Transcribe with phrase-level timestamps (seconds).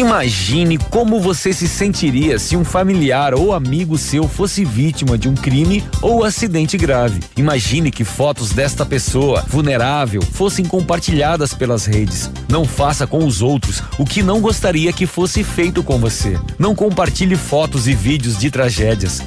[0.00, 5.34] Imagine como você se sentiria se um familiar ou amigo seu fosse vítima de um
[5.34, 7.20] crime ou acidente grave.
[7.36, 12.30] Imagine que fotos desta pessoa vulnerável fossem compartilhadas pelas redes.
[12.48, 16.40] Não faça com os outros o que não gostaria que fosse feito com você.
[16.58, 19.20] Não compartilhe fotos e vídeos de tragédias.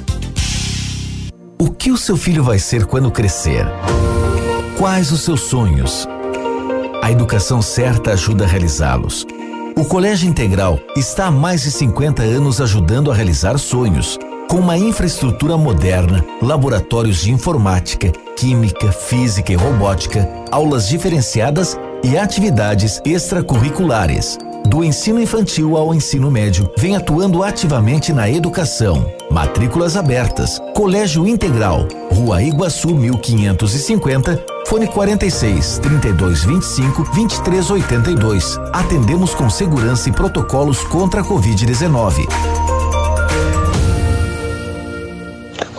[1.56, 3.64] O que o seu filho vai ser quando crescer?
[4.76, 6.04] Quais os seus sonhos?
[7.00, 9.24] A educação certa ajuda a realizá-los.
[9.76, 14.16] O Colégio Integral está há mais de 50 anos ajudando a realizar sonhos,
[14.48, 23.02] com uma infraestrutura moderna, laboratórios de informática, química, física e robótica, aulas diferenciadas e atividades
[23.04, 24.38] extracurriculares.
[24.74, 29.08] Do ensino infantil ao ensino médio, vem atuando ativamente na educação.
[29.30, 30.58] Matrículas abertas.
[30.74, 38.58] Colégio Integral, Rua Iguaçu 1550, fone 46 32 25 23 82.
[38.72, 42.73] Atendemos com segurança e protocolos contra a Covid-19.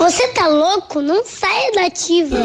[0.05, 1.01] Você tá louco?
[1.01, 2.37] Não saia da ativa.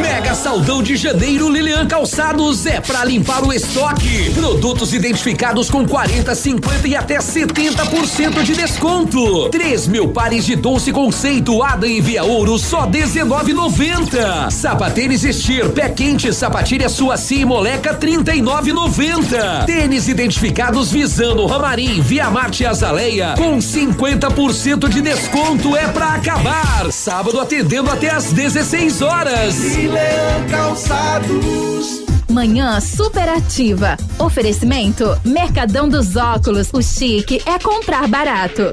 [0.00, 4.32] Mega Saldão de Janeiro Lilian Calçados é para limpar o estoque.
[4.34, 9.48] Produtos identificados com 40, 50 e até 70% de desconto.
[9.50, 14.50] 3 mil pares de doce conceito Ada e Via Ouro só 19,90.
[14.50, 19.66] Sapatênis Estir, pé quente, sapatilha Suaci e Moleca 39,90.
[19.66, 26.71] Tênis identificados visando Ramarim, Via Marte e Azaleia com 50% de desconto é para acabar.
[26.90, 29.54] Sábado atendendo até às 16 horas.
[29.76, 32.02] Leão Calçados.
[32.28, 33.96] Manhã superativa.
[34.18, 36.70] Oferecimento Mercadão dos Óculos.
[36.72, 38.72] O chique é comprar barato.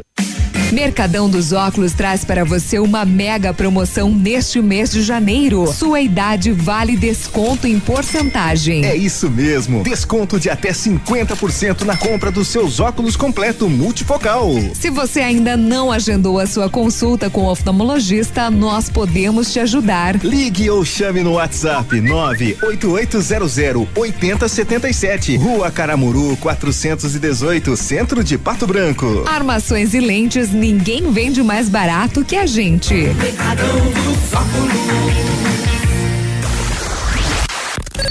[0.72, 5.66] Mercadão dos Óculos traz para você uma mega promoção neste mês de janeiro.
[5.74, 8.86] Sua idade vale desconto em porcentagem.
[8.86, 9.82] É isso mesmo.
[9.84, 14.52] Desconto de até 50% na compra dos seus óculos completo multifocal.
[14.76, 20.24] Se você ainda não agendou a sua consulta com o oftalmologista, nós podemos te ajudar.
[20.24, 25.36] Ligue ou chame no WhatsApp 98800 8077.
[25.38, 29.24] Rua Caramuru 418, Centro de Pato Branco.
[29.26, 33.08] Armações e lentes ninguém vende mais barato que a gente.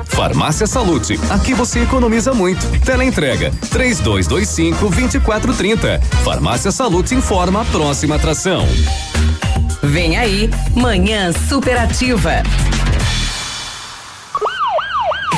[0.04, 2.64] Farmácia Salute, aqui você economiza muito.
[2.80, 6.00] Teleentrega, três dois, dois cinco, vinte e quatro, trinta.
[6.24, 8.66] Farmácia Salute informa a próxima atração.
[9.82, 12.42] Vem aí, Manhã Superativa.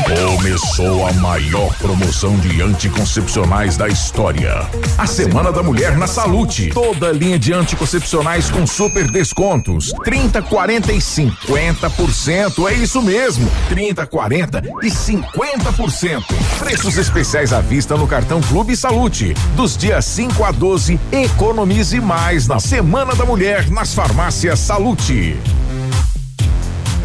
[0.08, 4.66] Começou a maior promoção de anticoncepcionais da história.
[4.96, 6.70] A Semana da Mulher na Salute.
[6.70, 9.92] Toda linha de anticoncepcionais com super descontos.
[10.04, 12.70] 30, 40 e 50%.
[12.70, 13.50] É isso mesmo.
[13.69, 16.25] 30, 40 e 50%.
[16.58, 19.34] Preços especiais à vista no cartão Clube Salute.
[19.54, 25.38] Dos dias 5 a 12, economize mais na Semana da Mulher nas farmácias Salute.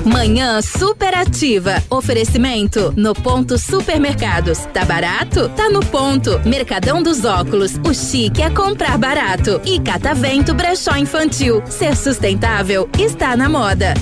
[0.05, 1.81] Manhã superativa.
[1.89, 4.59] Oferecimento no ponto supermercados.
[4.73, 5.47] Tá barato?
[5.49, 6.41] Tá no ponto.
[6.45, 7.79] Mercadão dos óculos.
[7.87, 9.61] O chique é comprar barato.
[9.65, 11.63] E Catavento Brechó Infantil.
[11.67, 13.93] Ser sustentável está na moda.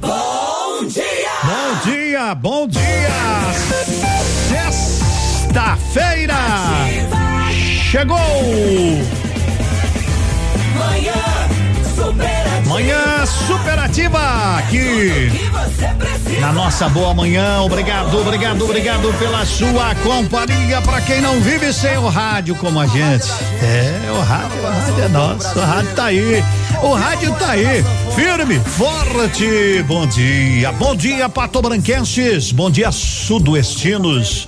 [0.00, 1.04] Bom dia!
[1.44, 2.80] Bom dia, bom dia!
[5.48, 6.34] Sexta-feira!
[7.90, 8.18] Chegou!
[10.76, 11.12] Manhã
[11.94, 12.39] superativa.
[12.70, 15.28] Manhã superativa aqui
[16.40, 17.62] na nossa boa manhã.
[17.62, 20.80] Obrigado, obrigado, obrigado pela sua companhia.
[20.80, 23.28] Para quem não vive sem o rádio como a gente.
[23.60, 25.58] É, o rádio, o rádio é nosso.
[25.58, 26.44] O rádio tá aí.
[26.80, 27.84] O rádio tá aí.
[28.14, 29.82] Firme, forte.
[29.88, 30.70] Bom dia.
[30.70, 32.52] Bom dia, patobranquenses.
[32.52, 34.46] Bom dia, sudoestinos.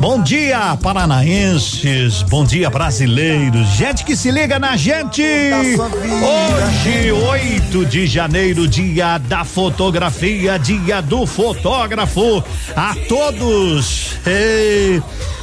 [0.00, 2.22] Bom dia, paranaenses.
[2.22, 3.68] Bom dia, brasileiros.
[3.68, 5.22] Gente que se liga na gente.
[5.22, 12.44] Hoje, 8 de janeiro, dia da fotografia, dia do fotógrafo.
[12.76, 14.16] A todos.
[14.26, 15.02] Ei,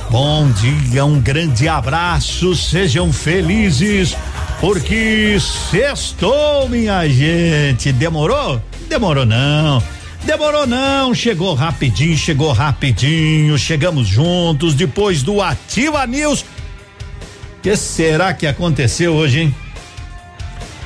[0.09, 2.55] bom dia, um grande abraço.
[2.55, 4.15] Sejam felizes,
[4.59, 7.91] porque sextou, minha gente.
[7.91, 8.61] Demorou?
[8.87, 9.83] Demorou não.
[10.23, 16.45] Demorou não, chegou rapidinho, chegou rapidinho, chegamos juntos depois do Ativa News.
[17.61, 19.55] Que será que aconteceu hoje, hein?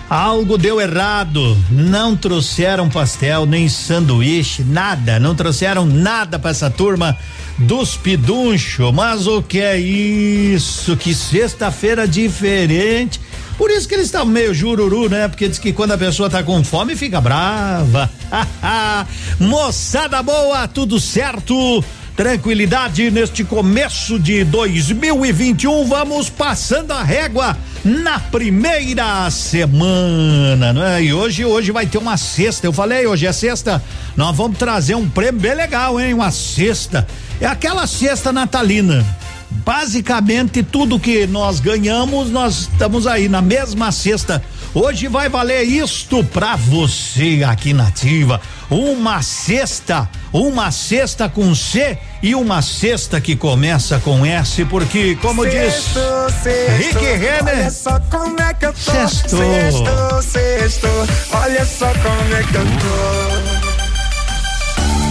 [0.10, 1.57] Algo deu errado.
[1.72, 5.19] Não trouxeram pastel, nem sanduíche, nada.
[5.19, 7.18] Não trouxeram nada para essa turma
[7.57, 8.92] dos piduncho.
[8.94, 10.96] Mas o que é isso?
[10.96, 13.19] Que sexta-feira diferente.
[13.57, 15.28] Por isso que eles estão meio jururu, né?
[15.28, 18.10] Porque diz que quando a pessoa tá com fome fica brava.
[19.40, 21.84] Moçada boa, tudo certo?
[22.16, 31.04] Tranquilidade neste começo de 2021, vamos passando a régua na primeira semana, não é?
[31.04, 32.66] E hoje, hoje vai ter uma cesta.
[32.66, 33.84] Eu falei, hoje é sexta.
[34.16, 36.14] Nós vamos trazer um prêmio bem legal, hein?
[36.14, 37.06] Uma cesta.
[37.42, 39.06] É aquela cesta natalina.
[39.52, 44.42] Basicamente, tudo que nós ganhamos, nós estamos aí na mesma cesta.
[44.77, 48.42] Hoje vai valer isto pra você aqui nativa.
[48.69, 55.44] Uma cesta, uma cesta com C e uma cesta que começa com S, porque, como
[55.44, 58.80] Sexto, diz sexto, Rick Renner, Olha só como é que eu tô.
[58.80, 59.38] Sexto.
[59.38, 60.88] Sexto, sexto.
[61.31, 63.56] Olha só como é que eu tô.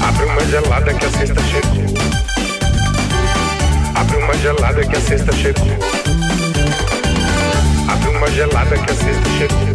[0.05, 1.84] Abre uma gelada que a sexta chegou.
[3.94, 6.24] Abre uma gelada que a sexta chegou.
[7.94, 9.69] Abre uma gelada que a sexta chegou.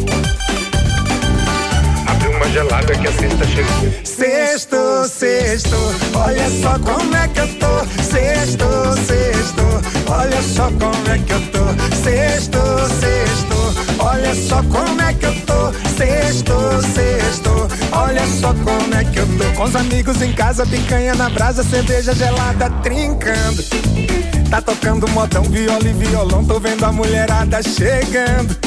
[2.05, 3.93] Abre uma gelada que a sexta chegou.
[4.03, 5.77] Sexto, sexto,
[6.13, 8.03] olha só como é que eu tô.
[8.03, 8.65] Sexto,
[9.07, 9.63] sexto,
[10.11, 11.95] olha só como é que eu tô.
[11.95, 12.59] Sexto,
[12.99, 15.71] sexto, olha só como é que eu tô.
[15.97, 16.53] Sexto,
[16.93, 19.55] sexto, olha só como é que eu tô.
[19.55, 23.63] Com os amigos em casa, picanha na brasa, cerveja gelada trincando.
[24.49, 28.57] Tá tocando modão, viola e violão, tô vendo a mulherada chegando.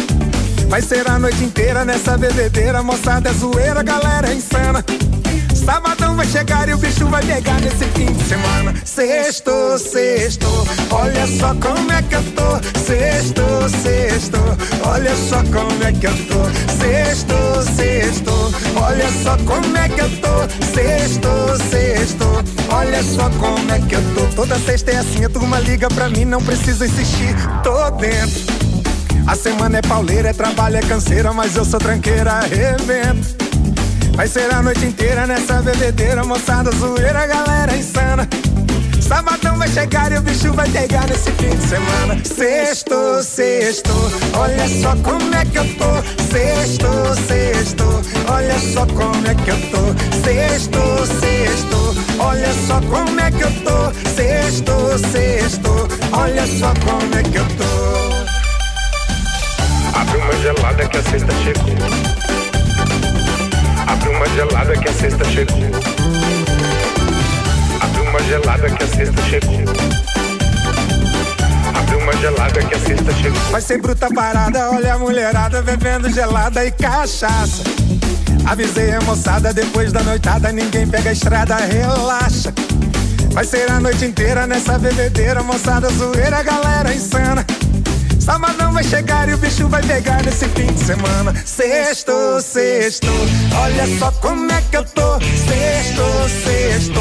[0.69, 4.85] Vai ser a noite inteira nessa bebedeira, moçada é zoeira, galera é insana.
[5.65, 8.75] Sabadão vai chegar e o bicho vai pegar nesse fim de semana.
[8.85, 10.47] Sexto, sexto,
[10.91, 12.81] olha só como é que eu tô.
[12.81, 13.43] Sexto,
[13.81, 14.39] sexto,
[14.85, 16.45] olha só como é que eu tô.
[16.83, 17.35] Sexto,
[17.77, 18.33] sexto,
[18.77, 20.33] olha só como é que eu tô.
[20.75, 21.29] Sexto,
[21.71, 22.27] sexto,
[22.71, 24.27] olha só como é que eu tô.
[24.35, 28.63] Toda sexta é assim, a turma liga pra mim, não precisa insistir, tô dentro.
[29.29, 33.52] A semana é pauleira, é trabalho, é canseira, mas eu sou tranqueira, arrebento.
[34.15, 38.29] Vai ser a noite inteira nessa bebedeira, moçada zoeira, galera insana.
[39.01, 42.23] Sabadão vai chegar e o bicho vai pegar nesse fim de semana.
[42.25, 43.91] Sexto, sexto,
[44.35, 46.03] olha só como é que eu tô.
[46.31, 46.87] Sexto,
[47.27, 47.85] sexto,
[48.31, 49.95] olha só como é que eu tô.
[50.25, 53.93] Sexto, sexto, olha só como é que eu tô.
[54.15, 54.73] Sexto,
[55.11, 57.65] sexto, olha só como é que eu tô.
[59.99, 62.42] Abre uma gelada que a sexta chegou.
[63.93, 65.59] Abre uma gelada que a sexta chegou.
[67.79, 69.61] Abre uma gelada que a sexta chegou.
[71.75, 73.41] Abre uma gelada que a sexta chegou.
[73.51, 77.63] Vai ser bruta parada, olha a mulherada bebendo gelada e cachaça.
[78.47, 82.51] Avisei a moçada depois da noitada, ninguém pega a estrada, relaxa.
[83.33, 87.45] Vai ser a noite inteira nessa bebedeira, moçada zoeira, galera insana.
[88.23, 91.35] Sabadão vai chegar e o bicho vai pegar nesse fim de semana.
[91.45, 93.09] Sexto, sexto,
[93.61, 95.19] olha só como é que eu tô.
[95.21, 96.05] Sexto,
[96.45, 97.01] sexto,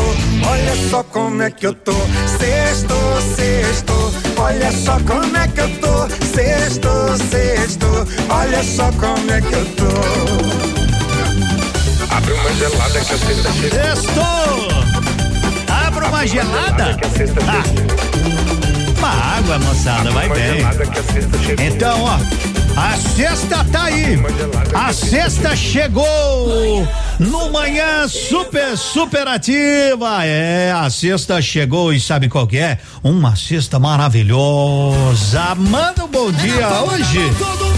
[0.50, 1.94] olha só como é que eu tô.
[2.40, 2.96] Sexto,
[3.36, 3.94] sexto,
[4.38, 6.10] olha só como é que eu tô.
[6.26, 6.90] Sexto,
[7.30, 7.88] sexto,
[8.30, 9.92] olha só como é que eu tô.
[12.16, 13.80] Abre uma gelada que a sexta chegou.
[13.80, 14.72] Sextou!
[15.86, 16.96] Abra uma gelada?
[16.96, 18.41] Que a sexta Ah, chegou.
[19.02, 20.62] Uma água, moçada, vai bem.
[20.62, 21.64] sexta.
[21.64, 22.20] Então, ó,
[22.80, 24.20] a sexta tá aí.
[24.76, 26.88] A sexta chegou
[27.18, 30.24] no manhã super superativa.
[30.24, 32.78] É, a sexta chegou e sabe qual que é?
[33.04, 35.56] Uma cesta maravilhosa.
[35.56, 37.20] Manda um bom dia hoje.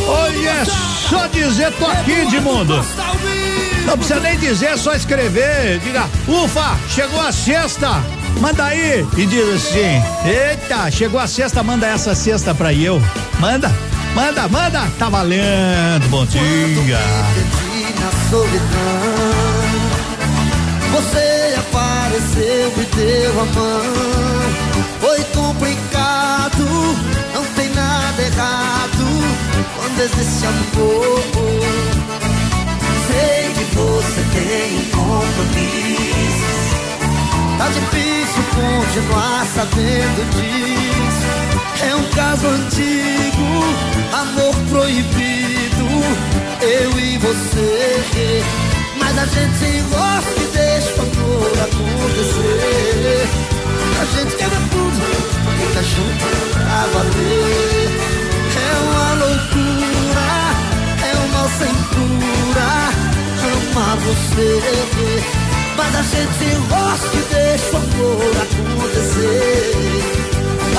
[0.06, 0.66] Hoje é
[1.10, 2.86] só dizer tô aqui, Edmundo.
[3.86, 5.80] Não precisa nem dizer, é só escrever.
[5.80, 8.23] Diga, ufa, chegou a sexta.
[8.40, 13.02] Manda aí e diz assim: Eita, chegou a sexta, manda essa cesta pra eu.
[13.40, 13.72] Manda,
[14.16, 14.82] manda, manda.
[14.98, 16.08] Tá valendo.
[16.10, 16.42] Bom dia.
[20.92, 23.82] Você apareceu, me deu a mão.
[25.00, 26.66] Foi complicado,
[27.34, 29.06] não tem nada errado
[29.78, 31.24] quando existe amor.
[33.08, 34.94] Sei que você tem.
[34.94, 36.13] Tá difícil
[38.94, 41.26] continuar sabendo disso.
[41.84, 43.48] É um caso antigo,
[44.14, 45.88] amor proibido,
[46.62, 48.44] eu e você.
[49.00, 53.28] Mas a gente se envolve e deixa o amor acontecer.
[54.00, 55.02] A gente quebra tudo,
[55.58, 57.90] fica junto pra valer.
[58.56, 60.30] É uma loucura,
[61.02, 62.94] é um mal sem cura.
[63.74, 65.43] Amar você.
[65.84, 69.74] Mas a gente gosta e deixa o amor acontecer.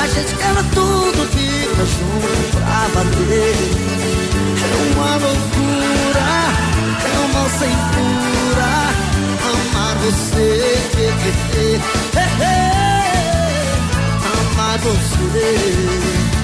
[0.00, 3.56] A gente quer tudo, fica junto pra valer.
[4.62, 6.28] É uma loucura,
[7.04, 8.72] é uma sem cura.
[9.52, 10.48] Amar você,
[10.96, 11.80] he, he, he,
[14.32, 16.43] amar você.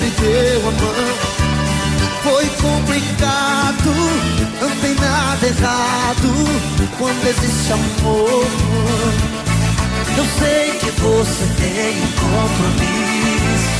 [0.00, 1.40] Me deu a mão.
[2.22, 3.94] Foi complicado,
[4.60, 6.28] não tem nada errado
[6.98, 8.46] quando existe amor.
[10.16, 13.70] Eu sei que você tem um compromisso.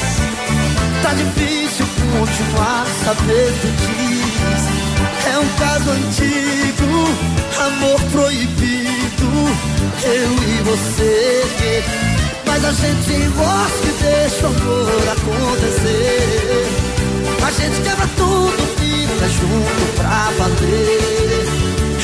[1.02, 1.86] Tá difícil
[2.18, 4.80] continuar sabendo disso.
[5.26, 7.08] É um caso antigo,
[7.58, 8.90] amor proibido
[10.02, 12.19] eu e você.
[12.62, 16.68] Mas a gente gosta e deixa o amor acontecer.
[17.42, 21.48] A gente quebra tudo, fica junto pra valer.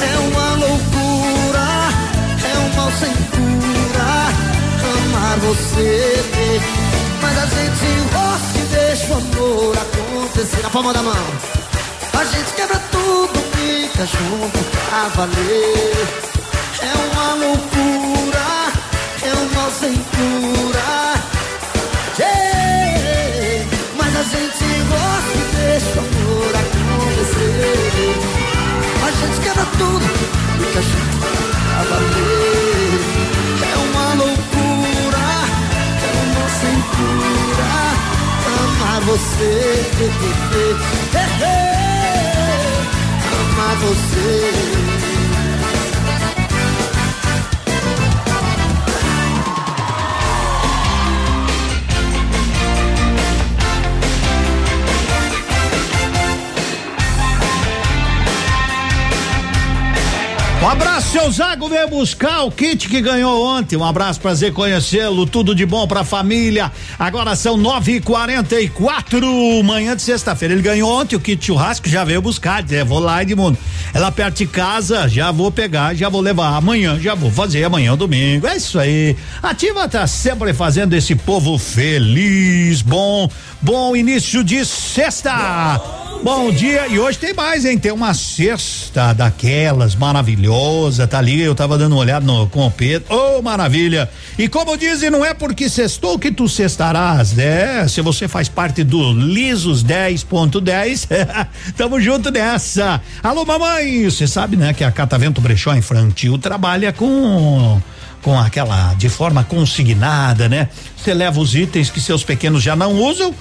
[0.00, 1.68] É uma loucura,
[2.42, 4.08] é um mal sem cura.
[4.96, 6.24] Amar você.
[7.20, 10.62] Mas a gente gosta e deixa o amor acontecer.
[10.62, 11.26] Na palma da mão.
[12.18, 14.58] A gente quebra tudo, fica junto
[14.88, 16.06] pra valer.
[16.80, 18.05] É uma loucura,
[19.84, 21.20] cura.
[22.18, 23.66] Yeah.
[23.98, 28.14] Mas a gente gosta e deixa o amor acontecer.
[29.04, 30.06] A gente quebra tudo
[30.60, 33.00] e que a gente vai valer.
[33.62, 35.26] É uma loucura,
[36.02, 37.70] é um mal sem cura.
[38.64, 39.52] Amar você,
[43.32, 45.15] amar você.
[60.66, 63.76] Um abraço, seu Zago, veio buscar o kit que ganhou ontem.
[63.76, 65.24] Um abraço, prazer conhecê-lo.
[65.24, 66.72] Tudo de bom pra família.
[66.98, 69.28] Agora são nove e quarenta e quatro,
[69.62, 70.52] manhã de sexta-feira.
[70.52, 72.64] Ele ganhou ontem o kit churrasco, já veio buscar.
[72.72, 73.56] É, vou lá, Edmundo.
[73.94, 76.56] Ela perto de casa, já vou pegar, já vou levar.
[76.56, 78.48] Amanhã, já vou fazer, amanhã domingo.
[78.48, 79.16] É isso aí.
[79.40, 82.82] Ativa tá sempre fazendo esse povo feliz.
[82.82, 83.30] Bom,
[83.62, 86.05] bom início de sexta.
[86.22, 87.78] Bom dia, e hoje tem mais, hein?
[87.78, 92.70] Tem uma cesta daquelas maravilhosa, tá ali, eu tava dando uma olhada no, com o
[92.70, 97.86] Pedro, oh maravilha, e como dizem, não é porque sextou que tu cestarás, né?
[97.88, 101.46] Se você faz parte do Lisos 10.10,
[101.76, 103.00] tamo junto nessa.
[103.22, 107.80] Alô mamãe, você sabe, né, que a Catavento Brechó Infantil trabalha com
[108.22, 110.68] com aquela de forma consignada, né?
[110.96, 113.32] Você leva os itens que seus pequenos já não usam,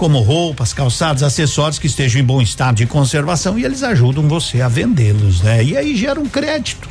[0.00, 4.62] como roupas, calçados, acessórios que estejam em bom estado de conservação e eles ajudam você
[4.62, 5.62] a vendê-los, né?
[5.62, 6.88] E aí gera um crédito.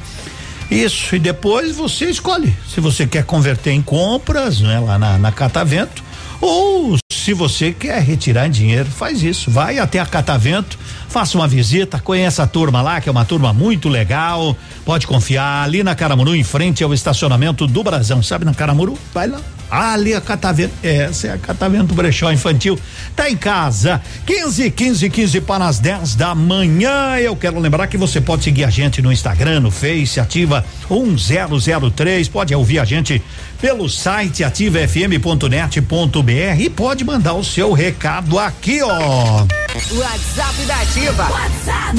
[0.69, 5.31] Isso, e depois você escolhe se você quer converter em compras, né, lá na, na
[5.31, 6.03] Catavento,
[6.39, 9.49] ou se você quer retirar em dinheiro, faz isso.
[9.49, 13.51] Vai até a Catavento, faça uma visita, conheça a turma lá, que é uma turma
[13.51, 14.55] muito legal.
[14.85, 18.21] Pode confiar ali na Caramuru, em frente ao estacionamento do Brasão.
[18.21, 18.95] Sabe na Caramuru?
[19.11, 22.79] Vai lá, ah, ali a Catavento, essa é a Catavento Brechó Infantil,
[23.15, 27.17] tá em casa, 15, 15, 15 para as 10 da manhã.
[27.17, 32.27] Eu quero lembrar que você pode seguir a gente no Instagram, no Face, ativa 1003,
[32.27, 33.21] pode ouvir a gente
[33.61, 39.45] pelo site ativafm.net.br e pode mandar o seu recado aqui, ó.
[39.91, 41.29] WhatsApp da Ativa.
[41.29, 41.95] WhatsApp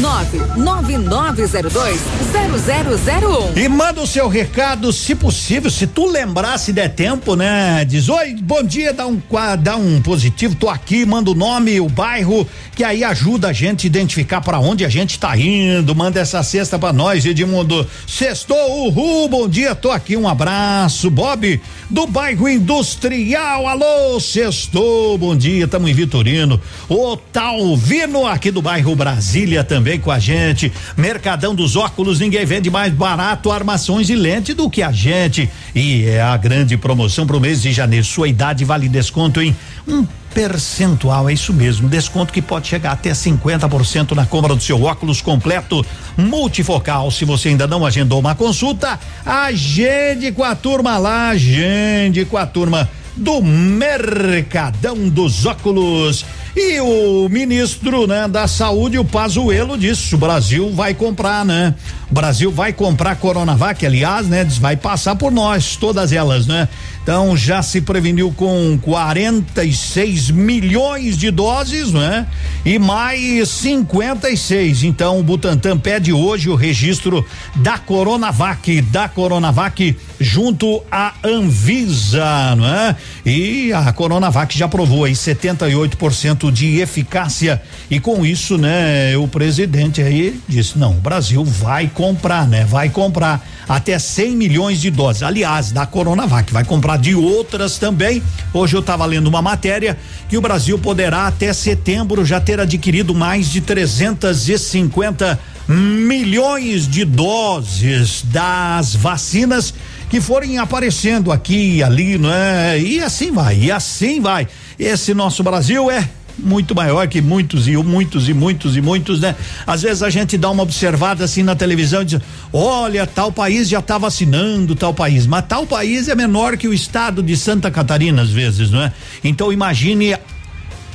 [0.57, 3.57] 999020001.
[3.57, 7.60] E manda o seu recado, se possível, se tu lembrar, se der tempo, né?
[7.87, 9.21] Diz: Oi, bom dia, dá um,
[9.59, 13.87] dá um positivo, tô aqui, manda o nome, o bairro, que aí ajuda a gente
[13.87, 15.95] a identificar para onde a gente tá indo.
[15.95, 17.87] Manda essa cesta para nós, Edmundo.
[18.07, 21.11] Sextou, uhul, bom dia, tô aqui, um abraço.
[21.11, 26.61] Bob, do bairro Industrial, alô, sextou, bom dia, tamo em Vitorino.
[26.89, 30.73] O tal Vino aqui do bairro Brasília também com a gente.
[30.97, 35.51] Mercadão dos óculos, ninguém vende mais barato armações e lente do que a gente.
[35.75, 38.05] E é a grande promoção pro mês de janeiro.
[38.05, 39.55] Sua idade vale desconto em
[39.87, 41.89] um percentual, é isso mesmo.
[41.89, 45.85] Desconto que pode chegar até 50% na compra do seu óculos completo
[46.17, 47.11] multifocal.
[47.11, 52.47] Se você ainda não agendou uma consulta, agende com a turma lá, agende com a
[52.47, 56.25] turma do Mercadão dos Óculos.
[56.57, 61.75] E o ministro, né, da Saúde, o Pazuello, disse: o Brasil vai comprar, né?
[62.11, 64.45] O Brasil vai comprar Coronavac, aliás, né?
[64.59, 66.69] Vai passar por nós, todas elas, né?
[67.11, 72.25] Então já se preveniu com 46 milhões de doses, né?
[72.65, 74.85] E mais 56.
[74.85, 77.27] Então o Butantan pede hoje o registro
[77.57, 82.97] da Coronavac, da Coronavac junto à Anvisa, não é?
[83.27, 90.01] E a Coronavac já provou aí 78% de eficácia e com isso, né, o presidente
[90.01, 92.65] aí disse: "Não, o Brasil vai comprar, né?
[92.65, 95.23] Vai comprar até 100 milhões de doses.
[95.23, 98.23] Aliás, da Coronavac, vai comprar de outras também.
[98.53, 103.15] Hoje eu estava lendo uma matéria que o Brasil poderá até setembro já ter adquirido
[103.15, 105.39] mais de 350
[105.69, 109.73] milhões de doses das vacinas
[110.09, 112.79] que forem aparecendo aqui e ali, não é?
[112.81, 114.49] E assim vai, e assim vai.
[114.79, 116.09] Esse nosso Brasil é
[116.43, 119.37] muito maior que muitos e muitos e muitos e muitos, né?
[119.67, 122.21] Às vezes a gente dá uma observada assim na televisão e diz:
[122.53, 126.73] olha, tal país já está vacinando tal país, mas tal país é menor que o
[126.73, 128.93] estado de Santa Catarina, às vezes, não é?
[129.23, 130.17] Então imagine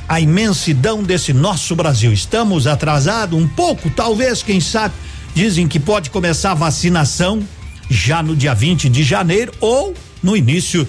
[0.08, 2.12] a imensidão desse nosso Brasil.
[2.12, 4.94] Estamos atrasados um pouco, talvez, quem sabe.
[5.34, 7.42] Dizem que pode começar a vacinação
[7.90, 10.86] já no dia 20 de janeiro ou no início de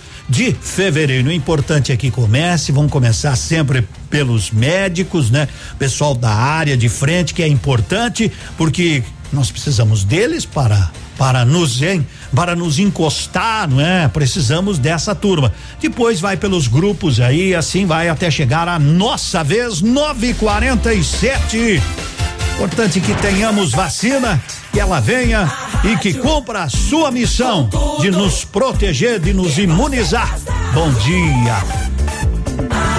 [0.62, 1.30] fevereiro.
[1.30, 5.48] O importante é que comece, vamos começar sempre pelos médicos, né?
[5.80, 11.82] Pessoal da área de frente, que é importante, porque nós precisamos deles para para nos
[11.82, 12.06] hein,
[12.36, 14.08] para nos encostar, não é?
[14.08, 15.52] Precisamos dessa turma.
[15.82, 21.82] Depois vai pelos grupos aí, assim vai até chegar a nossa vez 947.
[22.58, 24.42] Importante que tenhamos vacina,
[24.74, 25.48] que ela venha
[25.84, 27.70] e que cumpra a sua missão
[28.02, 30.40] de nos proteger, de nos imunizar.
[30.74, 32.97] Bom dia.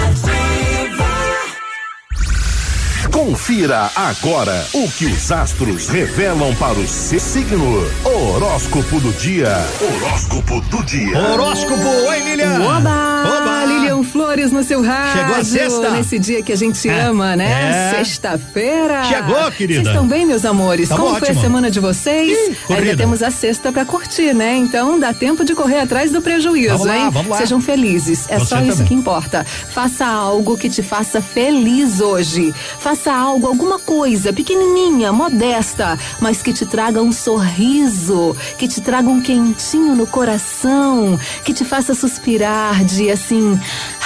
[3.11, 7.83] Confira agora o que os astros revelam para o seu signo.
[8.05, 9.49] Horóscopo do dia.
[9.81, 11.17] Horóscopo do dia.
[11.17, 12.59] Horóscopo, oi Lilian.
[12.61, 13.23] Oba!
[13.41, 13.65] Oba!
[13.65, 15.21] Lilian Flores no seu rádio.
[15.21, 15.89] Chegou a sexta.
[15.91, 17.01] Nesse dia que a gente É.
[17.01, 17.91] ama, né?
[17.91, 17.97] É.
[17.97, 19.03] Sexta-feira.
[19.05, 19.81] Chegou, querida.
[19.81, 20.87] Vocês estão bem, meus amores?
[20.89, 21.41] Tamo Como foi a ótimo.
[21.41, 22.57] semana de vocês?
[22.67, 22.83] corrida.
[22.91, 24.55] Ainda temos a sexta pra curtir, né?
[24.55, 27.09] Então dá tempo de correr atrás do prejuízo, Vamos lá, hein?
[27.11, 27.37] vamos lá.
[27.37, 28.25] Sejam felizes.
[28.29, 28.87] É Você só isso também.
[28.87, 29.45] que importa.
[29.73, 32.53] Faça algo que te faça feliz hoje.
[32.79, 39.09] Faça algo, alguma coisa pequenininha, modesta, mas que te traga um sorriso, que te traga
[39.09, 43.59] um quentinho no coração, que te faça suspirar de assim,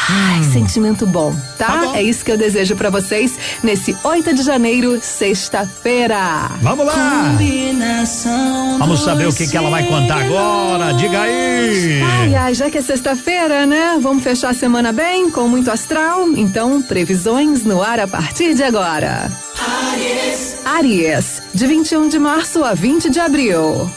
[0.10, 1.92] ai, sentimento bom, tá?
[1.96, 6.52] É isso que eu desejo pra vocês nesse 8 de janeiro, sexta-feira.
[6.62, 6.94] Vamos lá.
[8.80, 10.94] Vamos saber o que que ela vai contar agora.
[10.94, 12.02] Diga aí.
[12.02, 13.98] Ai, ai, já que é sexta-feira, né?
[14.02, 16.28] Vamos fechar a semana bem, com muito astral?
[16.36, 18.83] Então, previsões no ar a partir de agora.
[20.66, 23.90] Aries, de 21 de março a 20 de abril.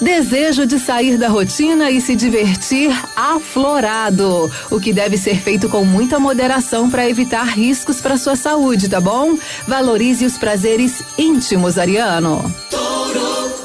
[0.00, 5.84] Desejo de sair da rotina e se divertir aflorado, o que deve ser feito com
[5.84, 9.38] muita moderação para evitar riscos para sua saúde, tá bom?
[9.66, 12.52] Valorize os prazeres íntimos, Ariano.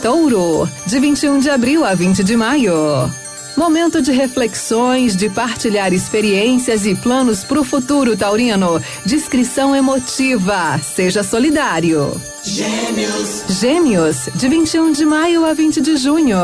[0.02, 3.27] Touro, de 21 de abril a 20 de maio.
[3.58, 8.80] Momento de reflexões, de partilhar experiências e planos para o futuro, Taurino.
[9.04, 10.80] Discrição emotiva.
[10.84, 12.22] Seja solidário.
[12.44, 13.46] Gêmeos.
[13.60, 16.38] Gêmeos, de 21 de maio a 20 de junho.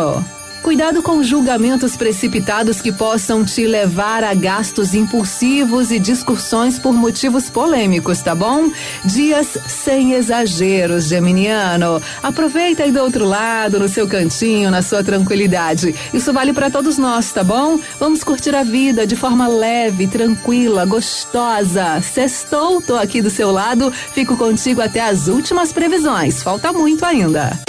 [0.63, 7.49] Cuidado com julgamentos precipitados que possam te levar a gastos impulsivos e discussões por motivos
[7.49, 8.71] polêmicos, tá bom?
[9.03, 12.01] Dias sem exageros, Geminiano.
[12.23, 15.93] Aproveita aí do outro lado, no seu cantinho, na sua tranquilidade.
[16.13, 17.77] Isso vale para todos nós, tá bom?
[17.99, 21.99] Vamos curtir a vida de forma leve, tranquila, gostosa.
[22.01, 26.41] Sextou, tô aqui do seu lado, fico contigo até as últimas previsões.
[26.41, 27.59] Falta muito ainda.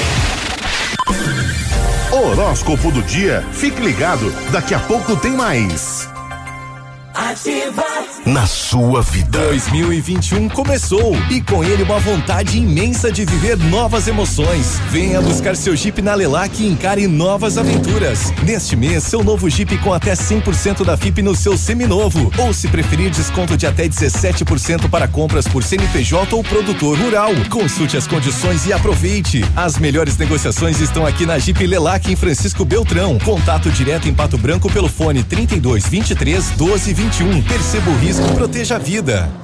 [2.12, 3.44] Horóscopo do dia.
[3.52, 6.13] Fique ligado, daqui a pouco tem mais.
[7.34, 7.84] Ativa.
[8.24, 9.40] Na sua vida.
[9.48, 14.78] 2021 começou e com ele uma vontade imensa de viver novas emoções.
[14.88, 18.32] Venha buscar seu Jeep na Lelac e encare novas aventuras.
[18.44, 22.30] Neste mês, seu novo Jeep com até 100% da FIP no seu seminovo.
[22.38, 27.32] Ou se preferir, desconto de até 17% para compras por CNPJ ou produtor rural.
[27.50, 29.44] Consulte as condições e aproveite.
[29.56, 33.18] As melhores negociações estão aqui na Jeep Lelac em Francisco Beltrão.
[33.18, 37.23] Contato direto em Pato Branco pelo fone 32 23 12 21.
[37.48, 39.43] Perceba o risco proteja a vida.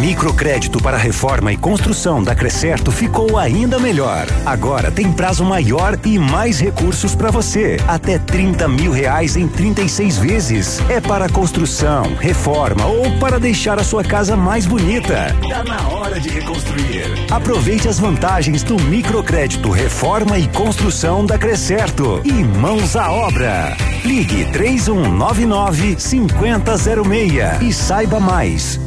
[0.00, 4.28] Microcrédito para reforma e construção da Crescerto ficou ainda melhor.
[4.46, 7.78] Agora tem prazo maior e mais recursos para você.
[7.88, 10.80] Até 30 mil reais em 36 vezes.
[10.88, 15.34] É para construção, reforma ou para deixar a sua casa mais bonita.
[15.48, 17.26] Tá na hora de reconstruir.
[17.28, 22.20] Aproveite as vantagens do microcrédito, reforma e construção da Crescerto.
[22.24, 23.76] E mãos à obra.
[24.04, 28.78] Ligue 3199 5006 e saiba mais.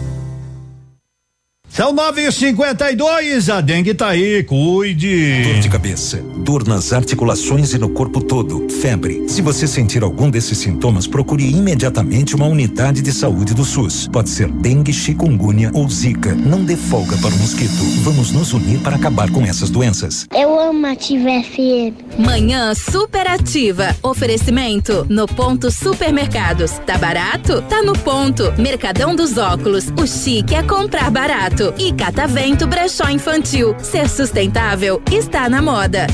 [1.73, 5.41] São nove e cinquenta e dois, a dengue tá aí, cuide.
[5.41, 9.23] Dor de cabeça, dor nas articulações e no corpo todo, febre.
[9.29, 14.09] Se você sentir algum desses sintomas, procure imediatamente uma unidade de saúde do SUS.
[14.11, 16.35] Pode ser dengue, chikungunya ou zika.
[16.35, 17.71] Não dê folga para o mosquito.
[18.03, 20.25] Vamos nos unir para acabar com essas doenças.
[20.35, 22.19] Eu amo Ativa FM.
[22.19, 23.95] Manhã superativa.
[24.03, 26.71] Oferecimento no ponto supermercados.
[26.85, 27.61] Tá barato?
[27.61, 28.51] Tá no ponto.
[28.57, 29.85] Mercadão dos óculos.
[29.97, 31.60] O chique é comprar barato.
[31.77, 33.75] E Catavento Brechó Infantil.
[33.79, 36.07] Ser sustentável está na moda.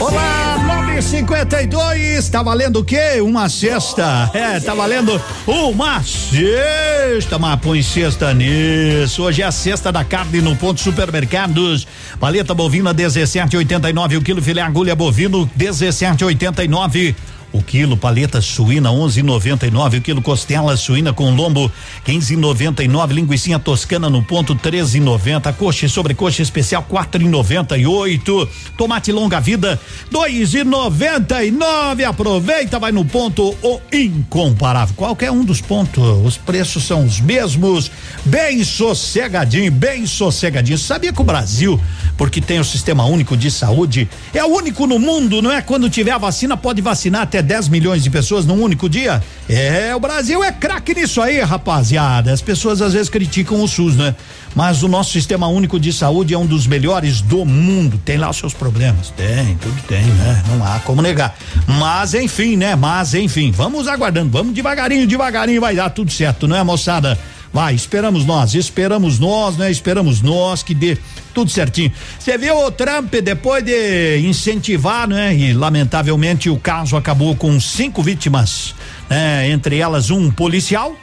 [0.00, 0.58] Olá,
[0.96, 3.20] 952, tá valendo o quê?
[3.20, 4.28] Uma cesta.
[4.34, 9.22] É, tá valendo uma cesta, mas põe cesta nisso.
[9.22, 11.86] Hoje é a cesta da carne no ponto supermercados.
[12.18, 17.14] Paleta bovina 17,89 o quilo, filé agulha bovino 17,89
[17.52, 21.70] o quilo, paleta suína 11,99, o quilo costela suína com lombo
[22.06, 29.78] 15,99, linguiça toscana no ponto 13,90, coxa e sobrecoxa especial 4,98, tomate longa vida
[30.10, 32.04] 2,99.
[32.04, 34.94] Aproveita, vai no ponto o incomparável.
[34.94, 37.90] Qualquer um dos pontos, os preços são os mesmos,
[38.24, 40.78] bem sossegadinho, bem sossegadinho.
[40.78, 41.80] Sabia que o Brasil,
[42.16, 45.60] porque tem o sistema único de saúde, é o único no mundo, não é?
[45.60, 49.22] Quando tiver a vacina pode vacinar até 10 milhões de pessoas num único dia?
[49.48, 52.32] É, o Brasil é craque nisso aí, rapaziada.
[52.32, 54.14] As pessoas às vezes criticam o SUS, né?
[54.54, 58.00] Mas o nosso sistema único de saúde é um dos melhores do mundo.
[58.04, 59.10] Tem lá os seus problemas?
[59.10, 60.42] Tem, tudo tem, né?
[60.48, 61.36] Não há como negar.
[61.66, 62.76] Mas enfim, né?
[62.76, 67.18] Mas enfim, vamos aguardando, vamos devagarinho, devagarinho vai dar tudo certo, não é, moçada?
[67.52, 69.70] Vai, esperamos nós, esperamos nós, né?
[69.70, 70.96] Esperamos nós que dê
[71.34, 71.92] tudo certinho.
[72.18, 75.36] Você viu o Trump depois de incentivar, né?
[75.36, 78.74] E lamentavelmente o caso acabou com cinco vítimas,
[79.08, 79.50] né?
[79.50, 80.96] Entre elas um policial,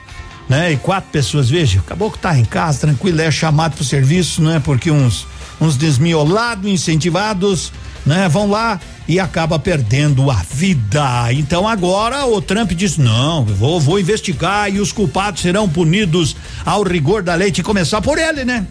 [0.48, 0.72] né?
[0.72, 4.60] E quatro pessoas, veja, acabou que tá em casa, tranquilo, é chamado pro serviço, né?
[4.64, 5.28] Porque uns
[5.62, 7.72] uns desmiolados, incentivados,
[8.06, 8.28] né?
[8.30, 11.34] Vão lá e acaba perdendo a vida.
[11.34, 16.36] Então agora o Trump diz: não, vou, vou investigar e os culpados serão punidos
[16.66, 17.52] ao rigor da lei.
[17.52, 18.66] Que começar por ele, né?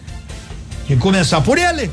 [0.87, 1.89] Que começar por ele.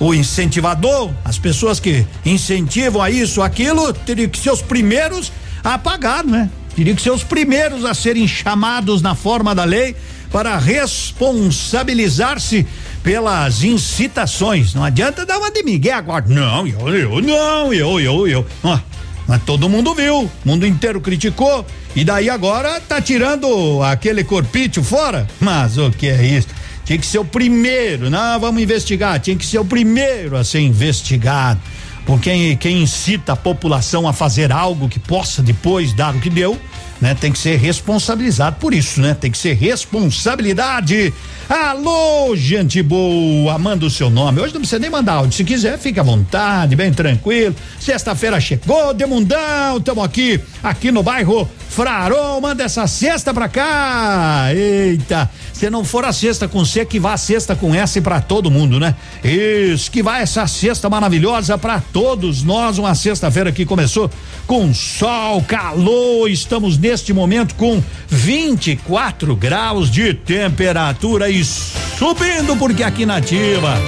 [0.00, 5.76] O incentivador, as pessoas que incentivam a isso, aquilo, teriam que ser os primeiros a
[5.76, 6.48] pagar, né?
[6.74, 9.96] Teriam que ser os primeiros a serem chamados na forma da lei
[10.30, 12.66] para responsabilizar-se
[13.02, 14.74] pelas incitações.
[14.74, 16.24] Não adianta dar uma de Miguel agora.
[16.28, 18.46] Não, eu, eu, não, eu, eu, eu.
[18.64, 18.80] Ah,
[19.26, 21.64] mas todo mundo viu, o mundo inteiro criticou.
[21.94, 25.26] E daí agora tá tirando aquele corpício fora?
[25.40, 26.48] Mas o que é isso?
[26.84, 29.20] Tinha que ser o primeiro, não, vamos investigar.
[29.20, 31.60] Tinha que ser o primeiro a ser investigado.
[32.06, 36.30] Por quem, quem incita a população a fazer algo que possa depois dar o que
[36.30, 36.58] deu,
[37.00, 37.14] né?
[37.14, 39.14] Tem que ser responsabilizado por isso, né?
[39.14, 41.12] Tem que ser responsabilidade.
[41.48, 44.40] Alô, gente boa, manda o seu nome.
[44.40, 45.32] Hoje não precisa nem mandar áudio.
[45.32, 47.54] Se quiser, fica à vontade, bem tranquilo.
[47.80, 54.48] Sexta-feira chegou, Demundão, estamos aqui, aqui no bairro Frarol, manda essa cesta pra cá.
[54.54, 58.20] Eita, se não for a cesta com C, que vá a cesta com S para
[58.20, 58.94] todo mundo, né?
[59.22, 62.78] Isso, que vai essa cesta maravilhosa para todos nós.
[62.78, 64.10] Uma sexta-feira que começou
[64.46, 66.28] com sol, calor.
[66.28, 73.78] Estamos neste momento com 24 graus de temperatura e subindo, porque aqui na Ativa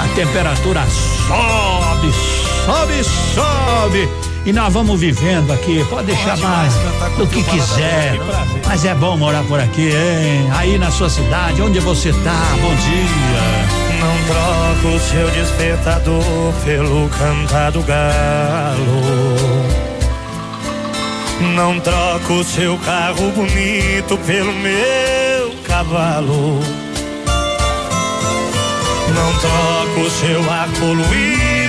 [0.00, 0.84] a temperatura
[1.26, 2.12] sobe,
[2.66, 4.29] sobe, sobe.
[4.44, 6.72] E nós vamos vivendo aqui, pode deixar mais
[7.16, 8.18] do que quiser.
[8.66, 10.50] Mas é bom morar por aqui, hein?
[10.52, 12.56] Aí na sua cidade, onde você tá?
[12.60, 13.80] Bom dia.
[14.00, 18.80] Não troco o seu despertador pelo cantar do galo.
[21.54, 26.60] Não troco o seu carro bonito pelo meu cavalo.
[29.14, 31.59] Não troco o seu ar poluído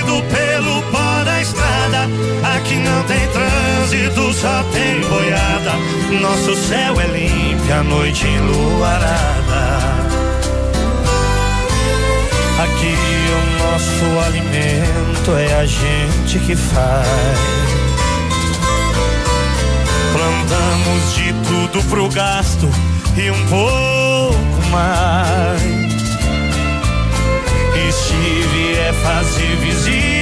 [1.82, 2.08] estrada.
[2.56, 5.72] Aqui não tem trânsito, só tem boiada.
[6.20, 9.82] Nosso céu é limpo, a noite enluarada.
[12.62, 12.94] Aqui
[13.32, 17.08] o nosso alimento é a gente que faz.
[20.12, 22.68] Plantamos de tudo pro gasto
[23.16, 25.62] e um pouco mais.
[27.74, 30.21] E se vier fazer visita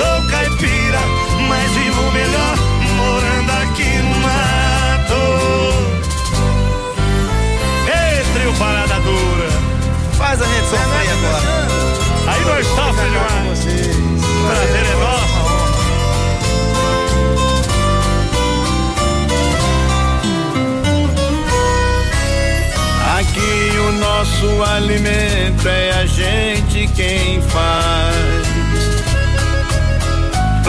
[0.00, 0.98] sou caipira,
[1.46, 2.56] mas vivo melhor
[2.96, 5.22] morando aqui no mato.
[7.86, 9.50] Ei, trio parada dura.
[10.16, 11.68] Faz a gente sofrer agora.
[12.28, 13.58] Aí nós sofremos demais.
[14.46, 15.40] Prazer é nosso.
[23.18, 28.59] Aqui o nosso alimento é a gente quem faz.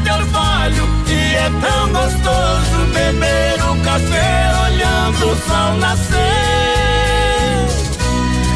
[0.00, 0.88] de orvalho.
[1.06, 6.26] E é tão gostoso beber o café olhando o sol nascer.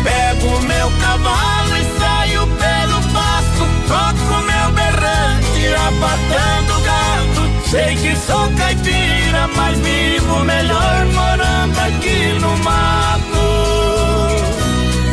[0.03, 7.43] Pego meu cavalo e saio pelo pasto, toco meu berrante, abatendo gado.
[7.71, 13.21] Sei que sou caipira, mas vivo melhor morando aqui no mato.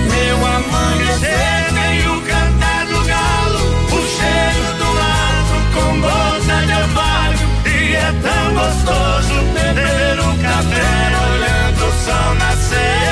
[0.09, 1.76] Meu amanhecer
[8.87, 13.06] gostoso beber um café olhando o sol nascer.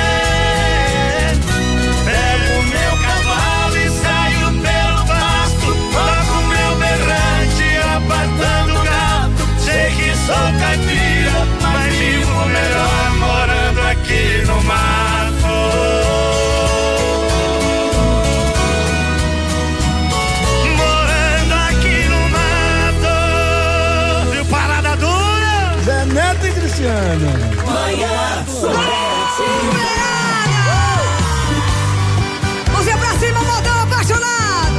[32.71, 34.77] Mãozinha pra cima, modão apaixonado.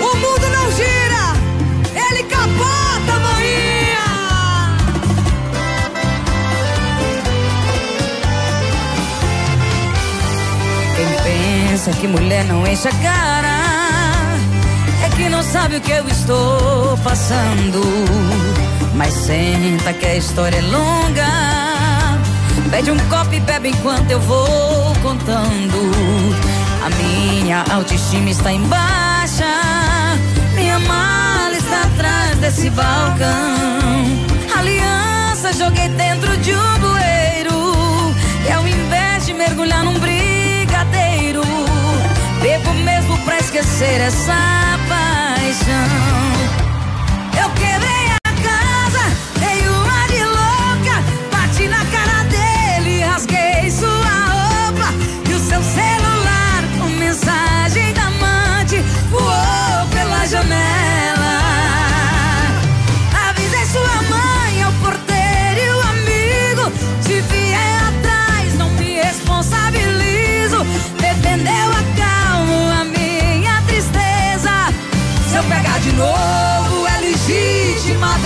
[0.00, 1.34] O mundo não gira,
[1.94, 4.76] ele capota, manhã.
[10.96, 13.58] Quem pensa que mulher não enche a cara
[15.04, 17.82] é que não sabe o que eu estou passando.
[18.94, 21.41] Mas senta que a história é longa.
[22.72, 25.92] Pede um copo e bebe enquanto eu vou contando.
[26.82, 29.44] A minha autoestima está em baixa.
[30.54, 34.56] Minha mala está atrás desse balcão.
[34.58, 38.14] Aliança joguei dentro de um bueiro.
[38.48, 41.42] E ao invés de mergulhar num brigadeiro,
[42.40, 45.92] bebo mesmo pra esquecer essa paixão.
[47.38, 48.11] Eu quebrei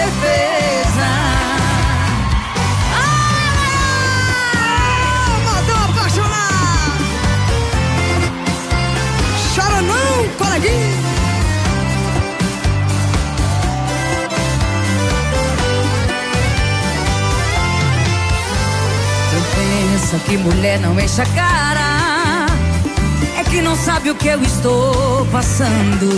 [0.06, 1.10] defesa.
[5.44, 7.04] Modão apaixonado.
[9.54, 10.96] Chora não, coleguinha.
[19.54, 22.46] Pensa que mulher não enche a cara
[23.38, 26.08] é que não sabe o que eu estou passando.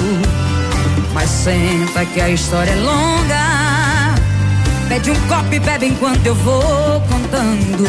[1.12, 3.67] Mas senta que a história é longa.
[4.88, 7.85] Pede um copo e bebe enquanto eu vou contando.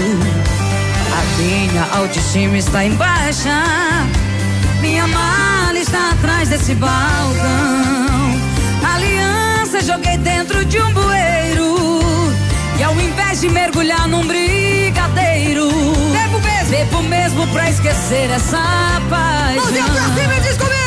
[1.18, 3.64] A minha autoestima está em baixa.
[4.82, 6.92] Minha mala está atrás desse balcão.
[8.94, 11.78] Aliança joguei dentro de um bueiro.
[12.78, 15.70] E ao invés de mergulhar num brigadeiro,
[16.12, 19.56] bebo mesmo, bebo mesmo pra esquecer essa paixão.
[19.56, 20.79] Mãozinha pra cima e.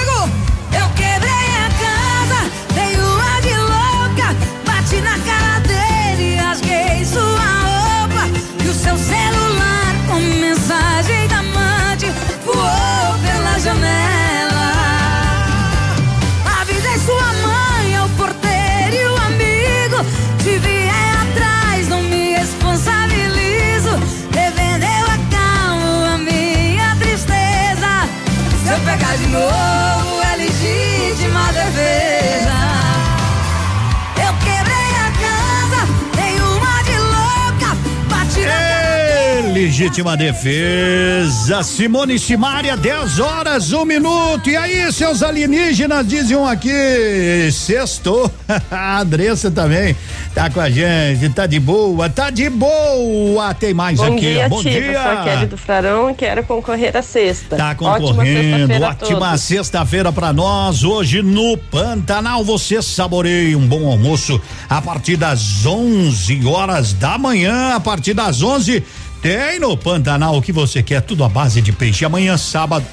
[39.73, 44.51] Legítima defesa, Simone Simária, 10 horas, um minuto.
[44.51, 48.31] E aí, seus alienígenas diziam aqui, sextou.
[48.71, 49.97] A Andressa também
[50.35, 53.55] tá com a gente, tá de boa, tá de boa.
[53.55, 54.47] Tem mais Bom aqui, dia.
[54.47, 54.93] Bom dia.
[54.93, 57.57] Sou a Kelly do Frarão e quero concorrer à sexta.
[57.57, 60.85] Tá concorrendo, ótima sexta-feira pra nós.
[60.85, 67.75] Hoje no Pantanal você saboreia um bom almoço a partir das 11 horas da manhã.
[67.75, 68.85] A partir das 11
[69.23, 72.05] tem no Pantanal o que você quer, tudo à base de peixe.
[72.05, 72.85] Amanhã, sábado.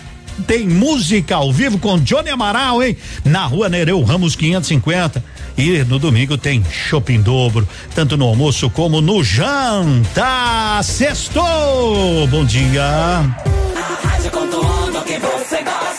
[0.48, 2.96] Tem música ao vivo com Johnny Amaral, hein?
[3.26, 5.22] Na rua Nereu Ramos 550.
[5.58, 10.82] E no domingo tem shopping dobro, tanto no almoço como no jantar.
[10.84, 12.26] Sextou!
[12.28, 12.86] Bom dia!
[12.86, 14.32] A rádio
[15.10, 15.98] que você gosta.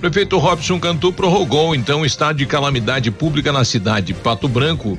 [0.00, 4.98] Prefeito Robson Cantu prorrogou então o estado de calamidade pública na cidade de Pato Branco.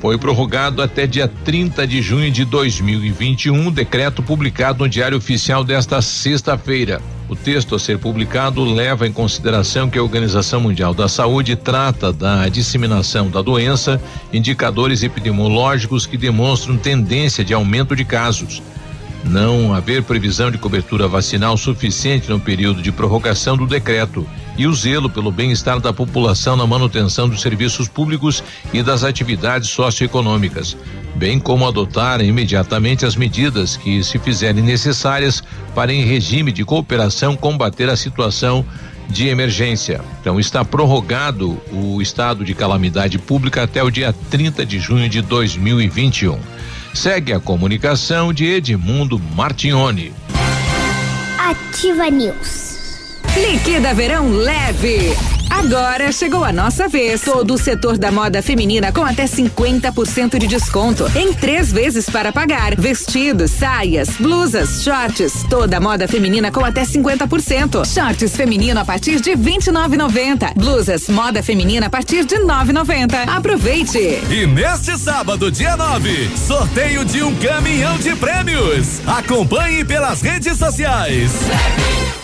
[0.00, 6.02] Foi prorrogado até dia 30 de junho de 2021, decreto publicado no Diário Oficial desta
[6.02, 7.00] sexta-feira.
[7.28, 12.12] O texto a ser publicado leva em consideração que a Organização Mundial da Saúde trata
[12.12, 18.60] da disseminação da doença, indicadores epidemiológicos que demonstram tendência de aumento de casos
[19.24, 24.74] não haver previsão de cobertura vacinal suficiente no período de prorrogação do decreto e o
[24.74, 30.76] zelo pelo bem-estar da população na manutenção dos serviços públicos e das atividades socioeconômicas,
[31.14, 35.42] bem como adotar imediatamente as medidas que se fizerem necessárias
[35.74, 38.64] para em regime de cooperação combater a situação
[39.08, 40.00] de emergência.
[40.20, 45.20] Então está prorrogado o estado de calamidade pública até o dia 30 de junho de
[45.20, 46.38] 2021.
[46.94, 50.12] Segue a comunicação de Edmundo Martignoni.
[51.38, 53.20] Ativa News.
[53.36, 55.16] Liquida Verão Leve.
[55.50, 57.22] Agora chegou a nossa vez.
[57.22, 61.04] Todo o setor da moda feminina com até 50% de desconto.
[61.14, 62.76] Em três vezes para pagar.
[62.76, 65.44] Vestidos, saias, blusas, shorts.
[65.50, 67.84] Toda a moda feminina com até 50%.
[67.84, 70.54] Shorts feminino a partir de 29,90.
[70.54, 73.28] Blusas, moda feminina a partir de 9,90.
[73.28, 73.98] Aproveite.
[73.98, 79.00] E neste sábado, dia 9, sorteio de um caminhão de prêmios.
[79.06, 81.32] Acompanhe pelas redes sociais.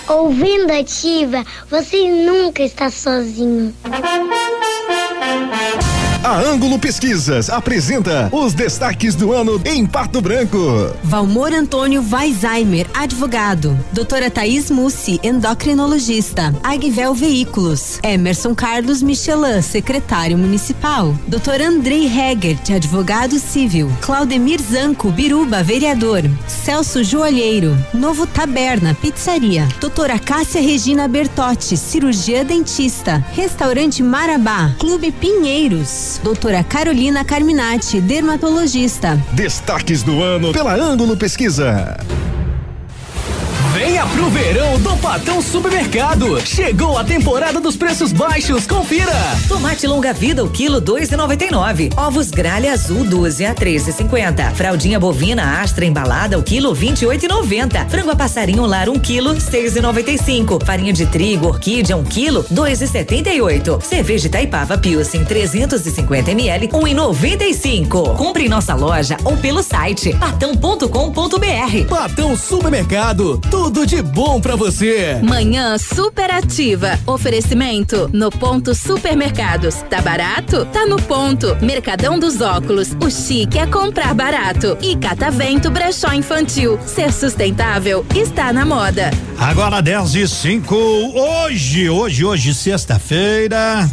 [0.09, 3.75] Ouvindo Ativa, você nunca está sozinho.
[6.25, 10.59] A Ângulo Pesquisas apresenta os destaques do ano em Pato Branco.
[11.05, 13.79] Valmor Antônio Weizheimer, advogado.
[13.93, 16.55] Doutora Thaís Mussi, endocrinologista.
[16.65, 18.01] Agvel Veículos.
[18.03, 21.17] Emerson Carlos Michelin, secretário municipal.
[21.29, 23.91] Doutor Andrei Hegert, advogado civil.
[24.01, 26.23] Claudemir Zanco, Biruba, vereador.
[26.49, 27.77] Celso Joalheiro.
[27.95, 29.69] Novo Taberna, pizzaria.
[29.81, 33.25] Doutora Cássia Regina Bertotti, cirurgia dentista.
[33.33, 34.75] Restaurante Marabá.
[34.79, 36.16] Clube Pinheiros.
[36.23, 39.21] Doutora Carolina Carminati, dermatologista.
[39.33, 41.97] Destaques do ano pela Ângulo Pesquisa.
[43.77, 46.41] Venha pro verão do Patão Supermercado.
[46.47, 49.13] Chegou a temporada dos preços baixos, confira.
[49.47, 51.91] Tomate longa vida, o quilo dois e noventa e nove.
[51.95, 54.51] Ovos gralha azul, 12 a três e cinquenta.
[54.53, 57.85] Fraldinha bovina astra embalada, o quilo vinte e oito e noventa.
[57.85, 60.59] Frango a passarinho lar, um quilo, seis e noventa e cinco.
[60.65, 63.79] Farinha de trigo, orquídea, um quilo, dois e setenta e oito.
[63.83, 68.15] Cerveja Itaipava Pilsen, 350 ml, um e noventa e cinco.
[68.15, 71.87] Compre em nossa loja ou pelo site patão.com.br.
[71.91, 75.19] Patão Supermercado, tudo de de bom para você.
[75.23, 76.99] Manhã superativa.
[77.07, 79.77] Oferecimento no ponto supermercados.
[79.89, 80.67] Tá barato?
[80.67, 81.57] Tá no ponto.
[81.63, 82.91] Mercadão dos óculos.
[83.03, 84.77] O chique é comprar barato.
[84.83, 86.79] E Catavento Brechó Infantil.
[86.85, 89.11] Ser sustentável está na moda.
[89.39, 90.75] Agora 10 e 5.
[90.75, 93.89] Hoje, hoje, hoje, sexta-feira.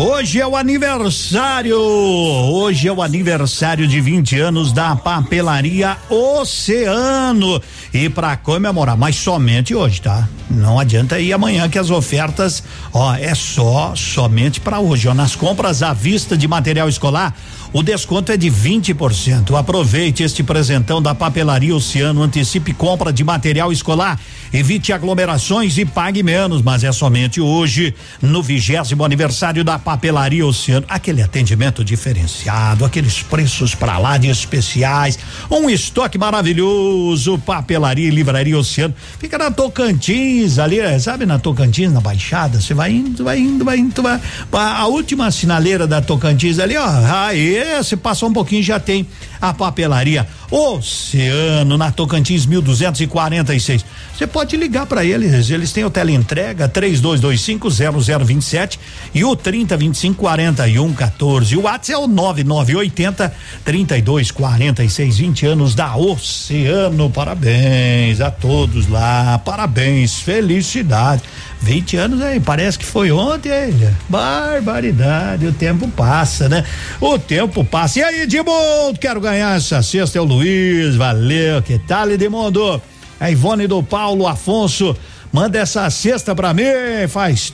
[0.00, 1.76] Hoje é o aniversário.
[1.76, 7.60] Hoje é o aniversário de 20 anos da papelaria Oceano.
[7.92, 10.28] E para comemorar, mas somente hoje, tá?
[10.48, 15.34] Não adianta ir amanhã que as ofertas, ó, é só somente para hoje, ó, nas
[15.34, 17.34] compras à vista de material escolar,
[17.72, 19.54] o desconto é de 20%.
[19.58, 24.18] Aproveite este presentão da Papelaria Oceano, antecipe compra de material escolar,
[24.52, 30.86] evite aglomerações e pague menos, mas é somente hoje, no vigésimo aniversário da Papelaria Oceano.
[30.88, 35.18] Aquele atendimento diferenciado, aqueles preços para lá de especiais,
[35.50, 38.94] um estoque maravilhoso, Papelaria e Livraria Oceano.
[39.18, 43.64] Fica na Tocantins, ali, eh, sabe, na Tocantins, na Baixada, você vai indo, vai indo,
[43.64, 44.18] vai indo, vai.
[44.52, 46.86] A última sinaleira da Tocantins ali, ó,
[47.26, 49.06] aí você passou um pouquinho já tem
[49.40, 53.84] a papelaria Oceano na Tocantins 1246.
[54.16, 58.78] Você pode ligar para eles, eles têm o teleentrega 32250027
[59.14, 61.56] e o 30254114.
[61.56, 63.34] O WhatsApp é o 9980
[63.64, 67.10] 3246 20 anos da Oceano.
[67.10, 69.40] Parabéns a todos lá.
[69.44, 71.22] Parabéns, felicidade.
[71.60, 73.74] 20 anos aí, parece que foi ontem, hein?
[74.08, 76.64] Barbaridade, o tempo passa, né?
[77.00, 77.98] O tempo passa.
[77.98, 82.80] E aí, Edmundo, quero ganhar essa cesta, é o Luiz, valeu, que tal, Edmundo?
[83.20, 84.96] A Ivone do Paulo Afonso,
[85.32, 86.62] manda essa cesta pra mim,
[87.08, 87.52] faz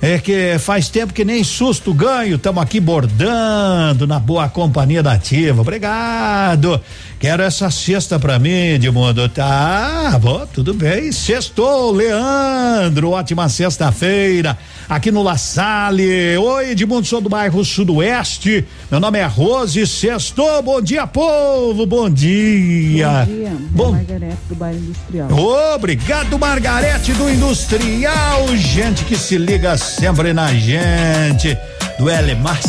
[0.00, 5.12] é que faz tempo que nem susto ganho, estamos aqui bordando na boa companhia da
[5.12, 5.62] ativa.
[5.62, 6.80] Obrigado.
[7.18, 9.28] Quero essa cesta pra mim, Edmundo.
[9.28, 11.10] Tá, bom, tudo bem.
[11.10, 13.10] Sextou, Leandro.
[13.10, 16.36] Ótima sexta-feira aqui no La Salle.
[16.38, 18.64] Oi, Edmundo, sou do bairro Sudoeste.
[18.90, 20.62] Meu nome é Rose Sextou.
[20.62, 21.86] Bom dia, povo.
[21.86, 23.26] Bom dia.
[23.26, 23.52] Bom dia.
[23.70, 23.92] Bom.
[23.92, 25.28] Margarete do bairro Industrial.
[25.74, 28.46] Obrigado, Margarete do Industrial.
[28.56, 31.56] Gente que se liga sempre na gente.
[31.98, 32.60] Do Elemar.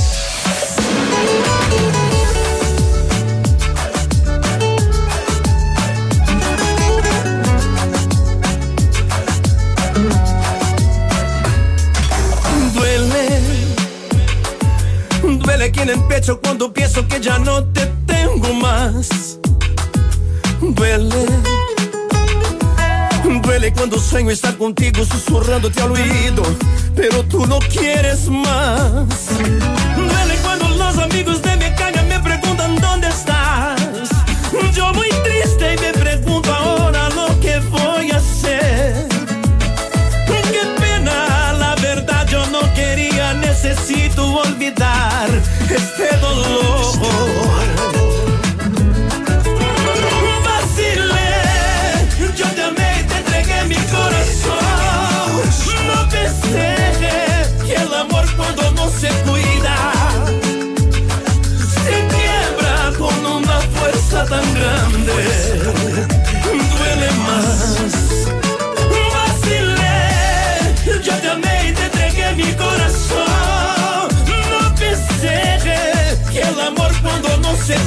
[15.78, 19.38] Aquí en el pecho cuando pienso que ya no te tengo más.
[20.62, 21.26] Duele,
[23.44, 26.44] duele cuando sueño estar contigo susurrándote al oído,
[26.96, 29.08] pero tú no quieres más.
[29.96, 31.57] Duele cuando los amigos de
[44.18, 45.30] necesito olvidar
[45.70, 47.66] este dolor.
[50.44, 51.34] Vacilé,
[52.36, 54.58] yo te amé y te entregué mi corazón.
[55.88, 56.76] No pensé
[57.66, 59.78] que el amor cuando no se cuida
[61.74, 65.77] se quiebra con una fuerza tan grande.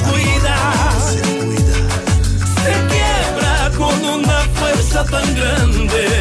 [0.09, 0.57] cuida,
[1.39, 1.77] cuida,
[2.63, 6.20] se quiebra con una fuerza tan grande.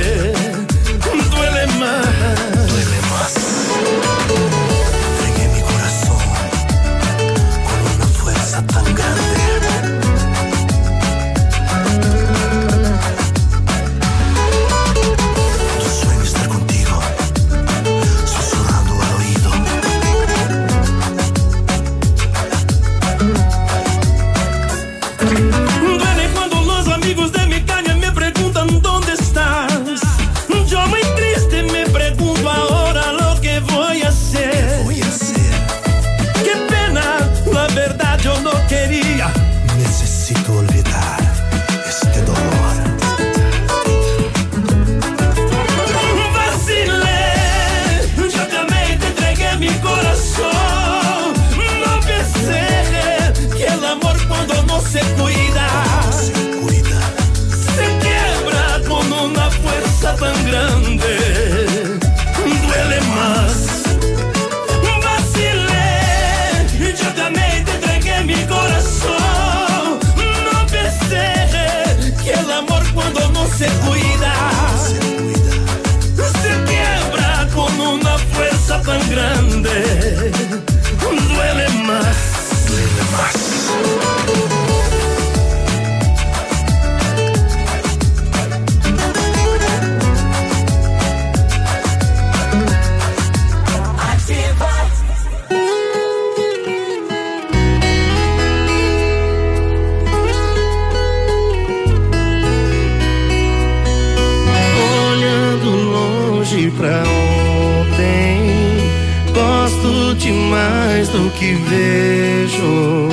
[111.71, 113.09] Vejo.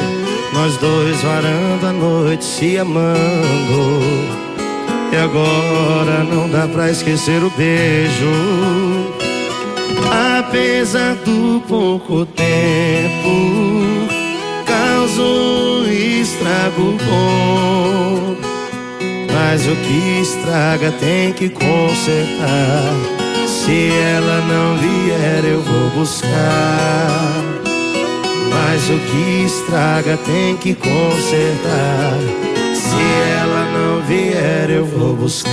[0.54, 4.38] Nós dois varando a noite se amando.
[5.12, 9.14] E agora não dá pra esquecer o beijo.
[10.40, 14.08] Apesar do pouco tempo,
[14.66, 18.36] causou estrago bom.
[19.34, 22.94] Mas o que estraga tem que consertar.
[23.48, 27.67] Se ela não vier, eu vou buscar.
[28.60, 32.18] Mas o que estraga tem que consertar.
[32.74, 33.02] Se
[33.40, 35.52] ela não vier, eu vou buscar.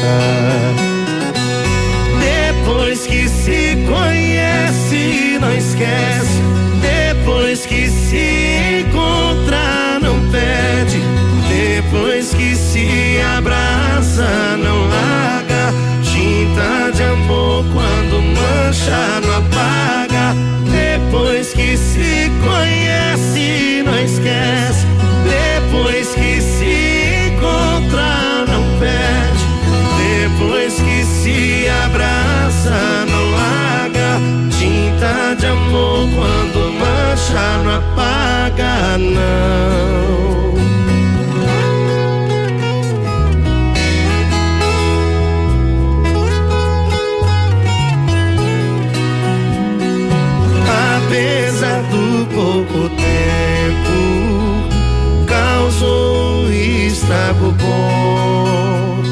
[2.18, 6.42] Depois que se conhece, não esquece.
[6.80, 11.00] Depois que se encontrar, não perde.
[11.48, 15.74] Depois que se abraça, não larga.
[16.02, 20.34] Tinta de amor quando mancha, não apaga.
[20.70, 22.73] Depois que se conhece,
[38.98, 40.54] não.
[50.96, 53.94] Apesar do pouco tempo,
[55.26, 56.50] causou
[57.04, 59.02] estrago bom.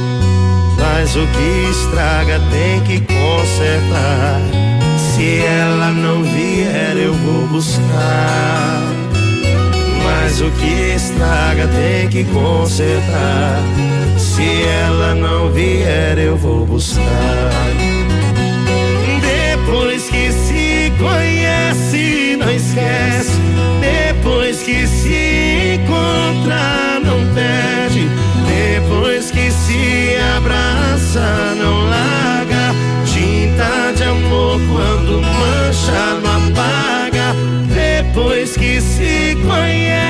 [0.79, 4.41] Mas o que estraga tem que consertar.
[4.97, 8.82] Se ela não vier, eu vou buscar.
[10.45, 13.61] O que estraga tem que consertar.
[14.19, 14.43] Se
[14.87, 17.53] ela não vier, eu vou buscar.
[19.21, 23.39] Depois que se conhece, não esquece.
[23.81, 28.09] Depois que se encontra, não perde.
[28.49, 32.75] Depois que se abraça, não larga.
[33.07, 37.33] Tinta de amor quando mancha, não apaga.
[37.73, 40.02] Depois que se conhece,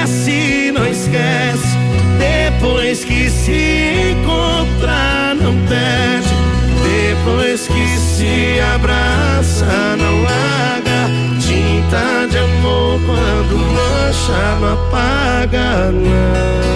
[1.13, 1.77] esquece.
[2.19, 6.35] Depois que se encontra, não perde.
[6.83, 11.11] Depois que se abraça, não larga.
[11.41, 16.73] Tinta de amor quando mancha, não apaga, não.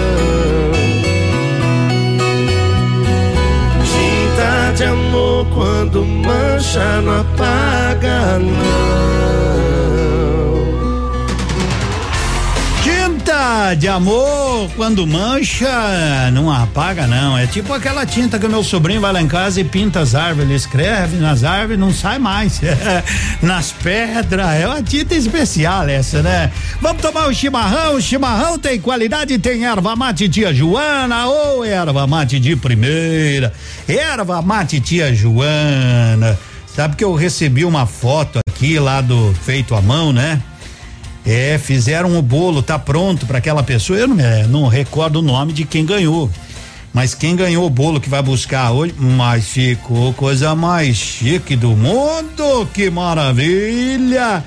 [3.83, 9.76] Tinta de amor quando mancha, não apaga, não.
[13.77, 17.37] De amor, quando mancha, não apaga, não.
[17.37, 20.15] É tipo aquela tinta que o meu sobrinho vai lá em casa e pinta as
[20.15, 20.49] árvores.
[20.49, 22.61] Ele escreve nas árvores, não sai mais.
[23.41, 24.47] nas pedras.
[24.53, 26.51] É uma tinta especial essa, né?
[26.81, 27.95] Vamos tomar o chimarrão.
[27.95, 33.53] O chimarrão tem qualidade, tem erva mate tia Joana ou erva mate de primeira.
[33.87, 36.37] Erva mate tia Joana.
[36.75, 40.41] Sabe que eu recebi uma foto aqui lá do feito à mão, né?
[41.27, 43.99] É, fizeram o bolo, tá pronto para aquela pessoa.
[43.99, 46.31] Eu não, é, não recordo o nome de quem ganhou.
[46.93, 51.71] Mas quem ganhou o bolo que vai buscar hoje, mas ficou coisa mais chique do
[51.71, 54.41] mundo, que maravilha!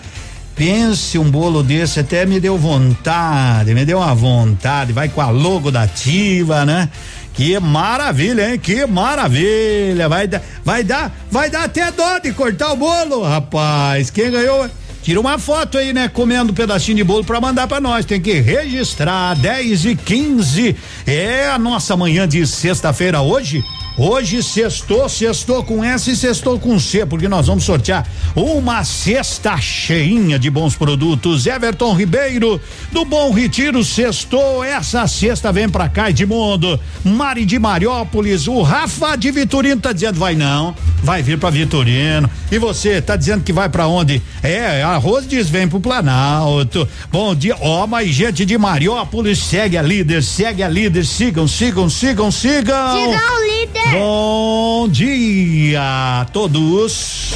[0.56, 5.28] Pense um bolo desse, até me deu vontade, me deu uma vontade, vai com a
[5.28, 6.88] logo da ativa, né?
[7.34, 8.58] Que maravilha, hein?
[8.58, 10.08] Que maravilha!
[10.08, 14.10] Vai dar, vai dar, vai dar até dó de cortar o bolo, rapaz.
[14.10, 14.68] Quem ganhou
[15.02, 16.08] Tira uma foto aí, né?
[16.08, 18.04] Comendo um pedacinho de bolo para mandar para nós.
[18.04, 20.76] Tem que registrar 10 e 15.
[21.06, 23.64] É a nossa manhã de sexta-feira hoje.
[23.96, 29.56] Hoje sextou, sextou com S e sextou com C, porque nós vamos sortear uma cesta
[29.58, 31.46] cheinha de bons produtos.
[31.46, 32.60] Everton Ribeiro,
[32.92, 34.64] do Bom Retiro, sextou.
[34.64, 36.80] Essa sexta vem pra cá, Edmundo.
[37.04, 42.30] Mari de Mariópolis, o Rafa de Vitorino tá dizendo vai não, vai vir pra Vitorino.
[42.50, 44.22] E você, tá dizendo que vai pra onde?
[44.42, 46.88] É, arroz diz vem pro Planalto.
[47.10, 51.90] Bom dia, ó, mas gente de Mariópolis, segue a líder, segue a líder, sigam, sigam,
[51.90, 52.94] sigam, sigam.
[52.94, 53.79] Sigam o líder.
[53.92, 55.80] Bom dia
[56.20, 57.34] a todos.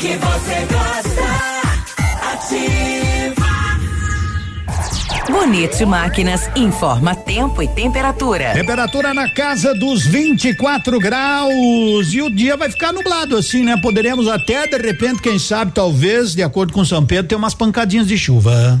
[0.00, 1.22] que você gosta.
[2.32, 3.50] Ativa.
[5.30, 8.52] Bonito Máquinas informa tempo e temperatura.
[8.52, 13.76] Temperatura na casa dos 24 graus e o dia vai ficar nublado assim, né?
[13.80, 18.08] Poderemos até de repente, quem sabe, talvez, de acordo com São Pedro, ter umas pancadinhas
[18.08, 18.80] de chuva.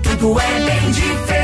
[0.21, 1.40] tudo é bem diferente.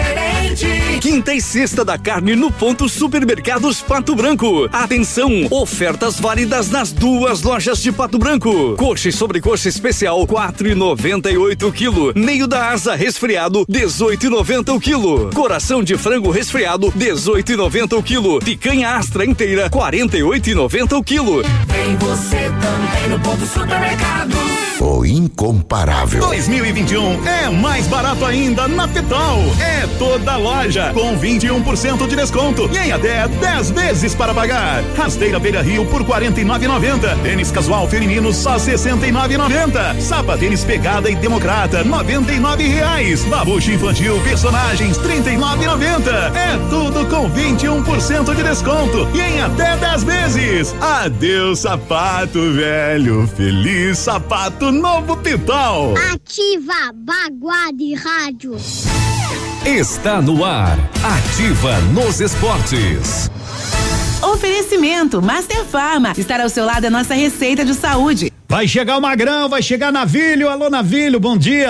[0.99, 4.67] Quinta e sexta da carne no ponto Supermercados Pato Branco.
[4.71, 8.75] Atenção, ofertas válidas nas duas lojas de Pato Branco.
[8.75, 12.11] Coxa e sobrecoxa especial 4,98 quilo.
[12.15, 15.29] Meio da asa resfriado 18,90 o quilo.
[15.31, 18.39] Coração de frango resfriado 18,90 o quilo.
[18.39, 21.43] Picanha astra inteira 48,90 o quilo.
[21.67, 24.35] Vem você também no ponto supermercado.
[24.79, 26.21] O incomparável.
[26.27, 29.43] 2021 é mais barato ainda na Pitol.
[29.59, 30.46] É toda loja
[30.93, 34.81] com 21% de desconto e em até 10 vezes para pagar.
[34.95, 37.21] Rasteira Beira Rio por 49,90.
[37.21, 39.99] Tênis casual feminino só 69,90.
[39.99, 43.25] Sapatênis pegada e democrata 99 reais.
[43.25, 46.33] Babuche infantil personagens 39,90.
[46.33, 50.75] É tudo com 21% de desconto e em até 10 vezes.
[50.79, 55.93] Adeus sapato velho, feliz sapato novo Pitol.
[56.13, 58.55] Ativa Baguá de Rádio.
[59.65, 60.77] Está no ar.
[61.03, 63.29] Ativa nos esportes.
[64.21, 66.13] Oferecimento Master Farma.
[66.17, 68.31] Estar ao seu lado é nossa receita de saúde.
[68.47, 70.49] Vai chegar o Magrão, vai chegar Navilho.
[70.49, 71.69] Alô, Navilho, bom dia.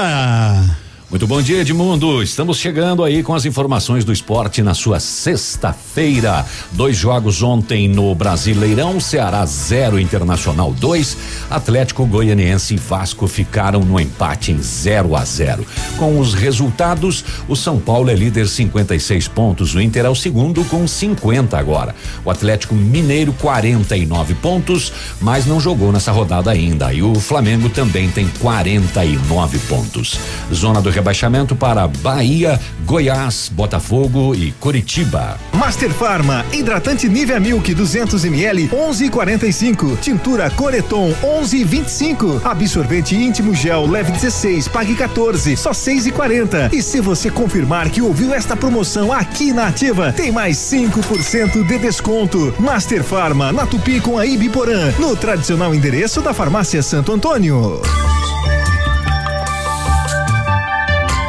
[1.09, 2.21] Muito bom dia, Edmundo.
[2.21, 6.45] Estamos chegando aí com as informações do esporte na sua sexta-feira.
[6.73, 11.17] Dois jogos ontem no Brasileirão, Ceará 0, Internacional 2.
[11.49, 15.65] Atlético Goianiense e Vasco ficaram no empate em 0 a 0.
[15.95, 20.65] Com os resultados, o São Paulo é líder 56 pontos, o Inter é o segundo
[20.65, 21.95] com 50 agora.
[22.25, 24.91] O Atlético Mineiro 49 pontos,
[25.21, 26.91] mas não jogou nessa rodada ainda.
[26.91, 30.19] E o Flamengo também tem 49 pontos.
[30.53, 35.37] Zona do rebaixamento para Bahia, Goiás, Botafogo e Curitiba.
[35.53, 39.99] Master Farma, hidratante Nivea Milk 200 ml 11,45.
[39.99, 42.43] Tintura Coreton 11,25.
[42.43, 46.73] Absorvente íntimo gel leve 16, pague 14, só 6,40.
[46.73, 51.77] E se você confirmar que ouviu esta promoção aqui na Ativa, tem mais 5% de
[51.77, 52.55] desconto.
[52.57, 57.81] Master Farma, na Tupi com a Ibiporã, no tradicional endereço da Farmácia Santo Antônio.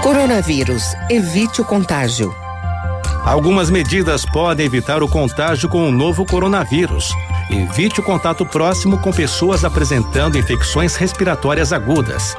[0.08, 0.96] Coronavírus.
[1.10, 2.34] Evite o contágio.
[3.26, 7.12] Algumas medidas podem evitar o contágio com o novo coronavírus.
[7.50, 12.34] Evite o contato próximo com pessoas apresentando infecções respiratórias agudas.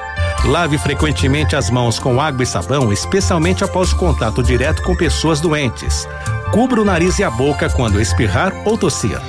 [0.45, 5.39] Lave frequentemente as mãos com água e sabão, especialmente após o contato direto com pessoas
[5.39, 6.07] doentes.
[6.51, 9.21] Cubra o nariz e a boca quando espirrar ou tossir.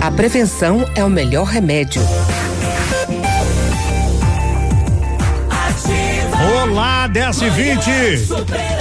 [0.00, 2.00] A prevenção é o melhor remédio.
[6.68, 7.80] Olá, 10 e 20.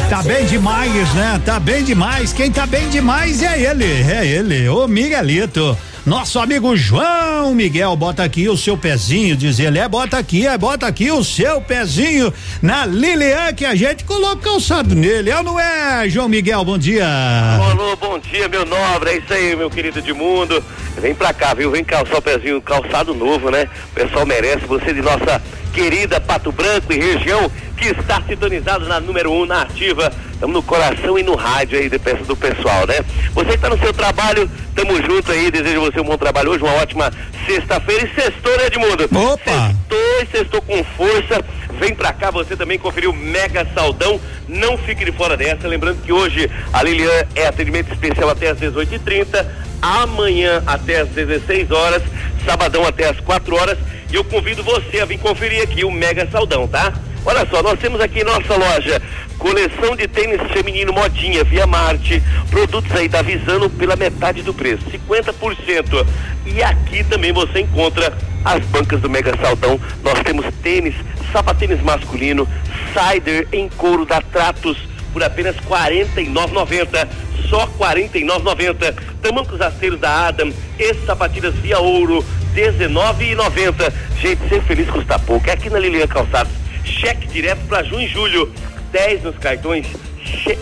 [0.10, 1.42] Tá bem demais, né?
[1.46, 2.34] Tá bem demais.
[2.34, 5.78] Quem tá bem demais é ele, é ele, o Miguelito.
[6.06, 9.80] Nosso amigo João Miguel, bota aqui o seu pezinho, diz ele.
[9.80, 14.52] É, bota aqui, é, bota aqui o seu pezinho na Lilian que a gente colocou
[14.52, 15.30] calçado nele.
[15.30, 16.64] É ou não é, João Miguel?
[16.64, 17.08] Bom dia.
[17.08, 19.12] Alô, bom dia, meu nobre.
[19.12, 20.64] É isso aí, meu querido Edmundo.
[21.00, 21.72] Vem pra cá, viu?
[21.72, 23.68] Vem calçar o pezinho, calçado novo, né?
[23.92, 24.66] O pessoal merece.
[24.66, 25.42] Você de nossa
[25.76, 30.10] querida Pato Branco e região que está sintonizado na número 1 um, na ativa.
[30.32, 32.96] Estamos no coração e no rádio aí de peça do pessoal, né?
[33.34, 36.64] Você que está no seu trabalho, tamo junto aí, desejo você um bom trabalho hoje,
[36.64, 37.12] uma ótima
[37.46, 39.04] sexta-feira e sextou, né, Edmundo?
[39.04, 39.52] Opa!
[39.68, 41.44] Sextou e sextou com força.
[41.80, 44.20] Vem pra cá, você também conferiu o Mega Saldão.
[44.48, 45.68] Não fique de fora dessa.
[45.68, 49.46] Lembrando que hoje a Lilian é atendimento especial até às 18h30,
[49.82, 52.02] amanhã até às 16 horas,
[52.46, 53.78] sabadão até às 4 horas.
[54.12, 56.94] E eu convido você a vir conferir aqui o Mega Saldão, tá?
[57.26, 59.02] Olha só, nós temos aqui em nossa loja
[59.38, 64.84] coleção de tênis feminino modinha via Marte, produtos aí da Visano pela metade do preço,
[64.86, 66.06] 50%.
[66.46, 68.14] E aqui também você encontra
[68.44, 69.80] as bancas do Mega Saldão.
[70.04, 70.96] Nós temos tênis,
[71.36, 72.48] sapatênis masculino,
[72.94, 74.78] cider em couro da Tratos
[75.12, 77.08] por apenas R$ 49,90.
[77.50, 78.96] Só R$ 49,90.
[79.22, 82.24] Tamancos rasteiros da Adam e sapatilhas via ouro,
[82.54, 83.94] R$ 19,90.
[84.22, 85.50] Gente, ser feliz custa pouco.
[85.50, 86.54] É aqui na Lilian Calçados
[86.86, 88.52] cheque direto para junho e julho.
[88.94, 89.88] 10 nos cartões,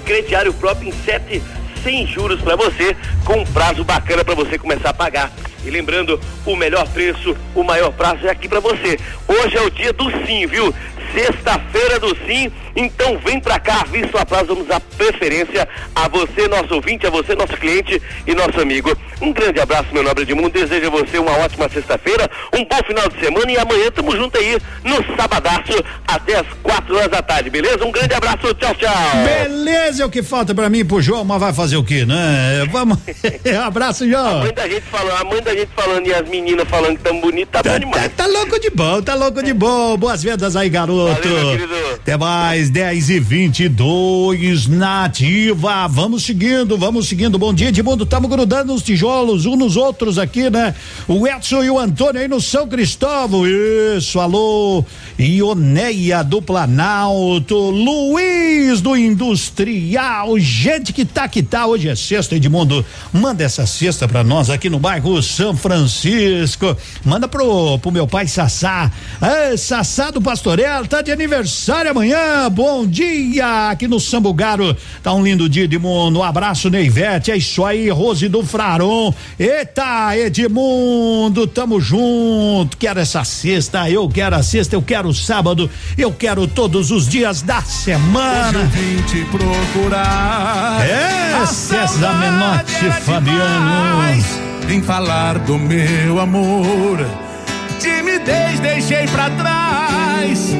[0.05, 1.39] crediário próprio em 7
[1.83, 5.31] sem juros para você, com um prazo bacana para você começar a pagar.
[5.65, 8.97] E lembrando, o melhor preço, o maior prazo é aqui para você.
[9.27, 10.73] Hoje é o dia do sim, viu?
[11.13, 16.47] Sexta-feira do sim, então vem pra cá, visto a prazo, vamos dar preferência a você,
[16.47, 18.97] nosso ouvinte, a você, nosso cliente e nosso amigo.
[19.21, 23.07] Um grande abraço, meu nobre Edmundo, desejo a você uma ótima sexta-feira, um bom final
[23.09, 27.49] de semana e amanhã tamo junto aí no Sabadaço até as quatro horas da tarde,
[27.49, 27.85] beleza?
[27.85, 28.91] Um grande abraço, tchau, tchau.
[29.23, 32.67] Beleza, é o que falta pra mim, pro João, mas vai fazer o quê, né?
[32.71, 32.97] Vamos.
[33.63, 34.41] Abraço, João.
[34.41, 37.03] A mãe da gente falando, a mãe da gente falando e as meninas falando que
[37.03, 38.11] tão bonito, tá, bom demais.
[38.15, 39.95] Tá louco de bom, tá louco de bom.
[39.97, 41.02] Boas vendas aí, garoto.
[41.07, 41.73] Valeu, meu querido.
[41.95, 45.87] Até mais, 10 e 22 nativa.
[45.87, 47.37] Vamos seguindo, vamos seguindo.
[47.37, 48.05] Bom dia, Edmundo.
[48.05, 50.75] Tamo grudando os tijolos uns nos outros aqui, né?
[51.07, 53.45] O Edson e o Antônio aí no São Cristóvão.
[53.47, 54.83] Isso, alô.
[55.17, 57.55] Ioneia do Planalto.
[57.55, 60.37] Luiz do Industrial.
[60.39, 61.65] Gente que tá que tá.
[61.65, 62.85] Hoje é sexta, Edmundo.
[63.11, 66.75] Manda essa cesta pra nós aqui no bairro São Francisco.
[67.05, 68.91] Manda pro, pro meu pai Sassá.
[69.21, 72.49] É, Sassá do Pastorel, tá de aniversário amanhã.
[72.49, 74.75] Bom dia aqui no Sambugaro.
[75.01, 76.19] Tá um lindo dia, Edmundo.
[76.19, 77.31] Um abraço, Neivete.
[77.31, 79.13] É isso aí, Rose do Fraron.
[79.39, 82.77] Eita, Edmundo, tamo junto.
[82.77, 87.07] Quero essa sexta, eu quero a sexta, eu quero o sábado, eu quero todos os
[87.07, 88.49] dias da semana.
[88.49, 90.85] Hoje eu vim te procurar.
[90.87, 94.43] É, César saudade Menotti era Fabiano.
[94.67, 97.32] Vim falar do meu amor.
[97.79, 100.55] Timidez deixei pra trás.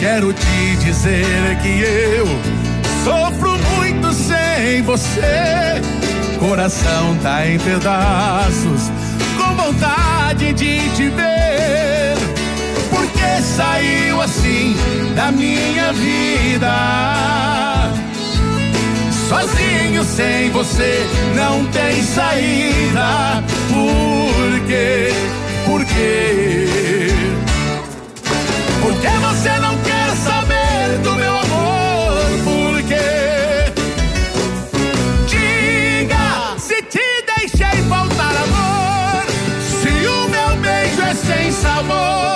[0.00, 2.26] Quero te dizer que eu
[3.04, 5.80] sofro muito sem você.
[6.38, 8.92] Coração tá em pedaços,
[9.36, 12.14] com vontade de te ver.
[12.90, 14.76] Porque saiu assim
[15.16, 16.72] da minha vida.
[19.28, 23.42] Sozinho sem você não tem saída.
[23.68, 25.12] Por quê?
[25.68, 26.64] Por quê?
[28.80, 32.14] Porque você não quer saber do meu amor?
[32.42, 33.70] Por quê?
[35.26, 39.26] Diga se te deixei faltar amor.
[39.60, 42.27] Se o meu beijo é sem sabor.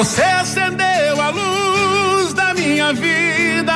[0.00, 3.74] Você acendeu a luz da minha vida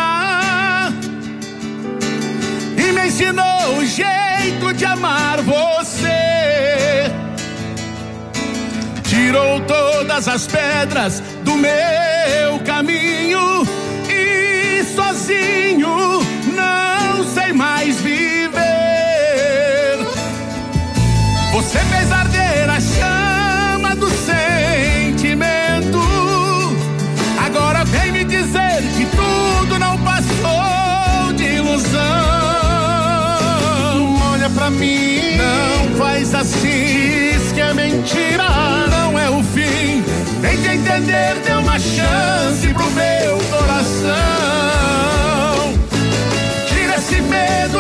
[2.79, 7.13] e me ensinou o jeito de amar você.
[9.03, 13.69] Tirou todas as pedras do meu caminho
[14.09, 16.21] e sozinho
[16.57, 18.24] não sei mais viver.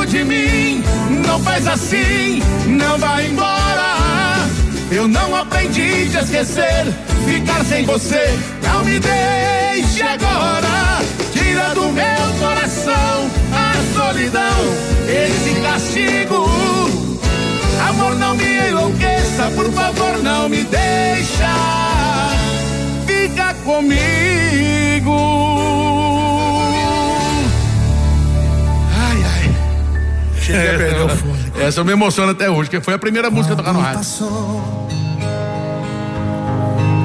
[0.06, 0.82] De mim,
[1.26, 3.94] não faz assim, não vai embora.
[4.90, 6.86] Eu não aprendi a esquecer,
[7.26, 11.00] ficar sem você, não me deixe agora.
[11.32, 14.58] Tira do meu coração a solidão,
[15.08, 16.48] esse castigo.
[17.88, 21.54] Amor, não me enlouqueça, por favor, não me deixa.
[23.06, 25.33] Fica comigo.
[30.54, 31.60] Cheguei a perder o fôlego.
[31.60, 34.00] Essa eu me emociono até hoje, que foi a primeira música a tocar no rádio.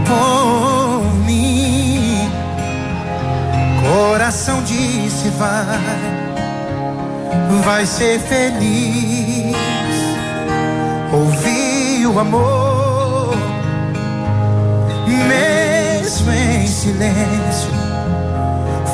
[0.06, 2.30] por mim.
[3.82, 5.80] Coração disse vai,
[7.64, 9.56] vai ser feliz.
[11.12, 13.36] Ouvi o amor,
[15.28, 17.72] mesmo em silêncio.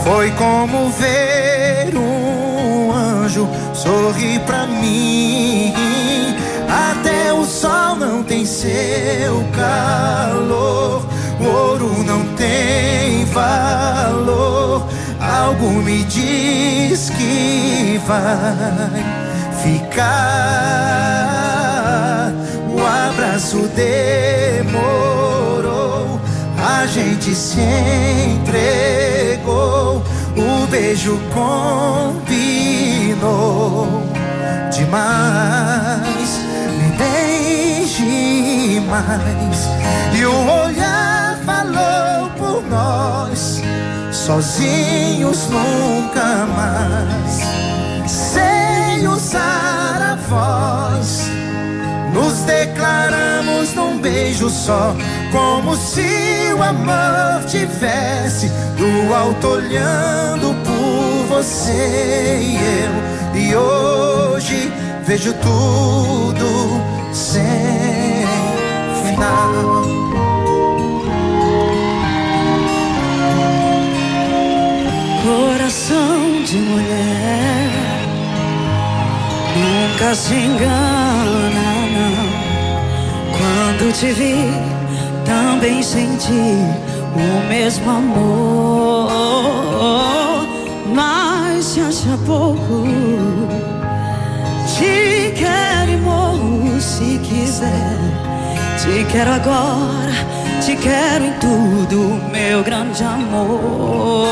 [0.03, 5.73] Foi como ver um anjo sorrir pra mim.
[6.67, 11.05] Até o sol não tem seu calor,
[11.39, 14.87] o ouro não tem valor.
[15.19, 19.03] Algo me diz que vai
[19.63, 20.05] ficar.
[22.69, 24.71] O abraço demorou,
[26.57, 27.59] a gente se
[28.39, 30.03] entregou,
[30.37, 32.54] o beijo combinou
[34.71, 36.39] demais.
[36.77, 39.69] Me beije mais,
[40.13, 43.61] e o olhar falou por nós,
[44.11, 47.55] sozinhos nunca mais
[48.07, 51.29] sem usar a voz.
[52.13, 54.95] Nos declaramos num beijo só,
[55.31, 60.74] como se o amor tivesse do alto olhando por
[61.35, 63.41] você e eu.
[63.41, 64.71] E hoje
[65.05, 66.81] vejo tudo
[67.11, 67.43] sem
[69.05, 69.83] final.
[75.25, 77.69] Coração de mulher
[79.57, 81.65] nunca se engana,
[81.95, 82.25] não.
[83.37, 84.35] Quando te vi,
[85.25, 89.34] também senti o mesmo amor.
[91.75, 92.85] Se acha pouco,
[94.65, 97.97] te quero e morro se quiser.
[98.81, 100.13] Te quero agora,
[100.65, 104.25] te quero em tudo, meu grande amor.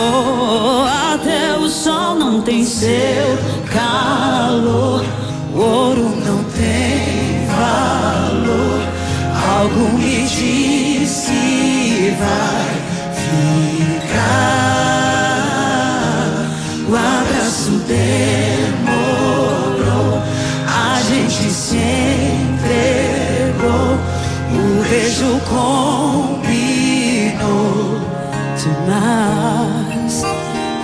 [1.13, 3.37] Até o sol não tem seu
[3.73, 5.03] calor,
[5.53, 8.79] o ouro não tem valor.
[9.59, 12.62] Algo me diz que vai
[18.83, 20.21] demorou,
[20.67, 21.77] a gente se
[22.47, 23.97] entregou.
[24.51, 26.63] O beijo combinou
[28.61, 30.13] demais.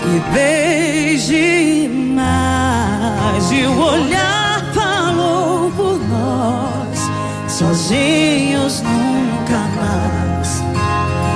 [0.06, 3.52] E beije mais.
[3.52, 7.00] E o olhar falou por nós.
[7.48, 10.50] Sozinhos nunca mais.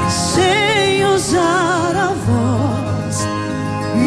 [0.09, 3.27] Sem usar a voz.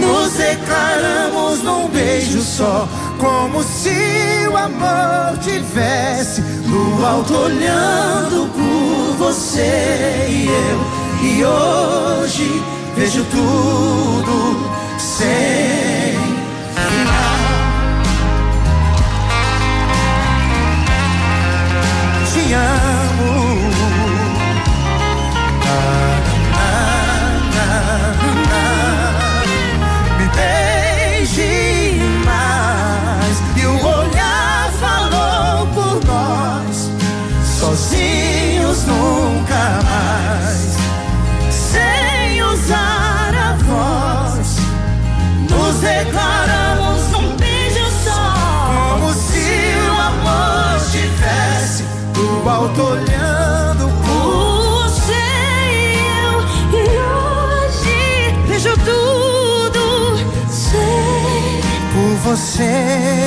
[0.01, 1.36] Nos declaramos
[1.67, 2.89] num beijo só,
[3.19, 10.97] como se o amor tivesse no alto olhando por você e eu.
[11.29, 12.63] E hoje
[12.95, 16.17] vejo tudo sem
[16.75, 17.37] final.
[22.33, 22.86] Te amo.
[62.37, 62.63] Você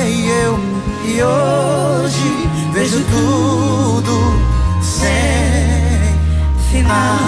[0.06, 0.58] e eu.
[1.04, 4.40] E hoje vejo tudo
[4.80, 5.10] sem
[6.70, 7.18] final.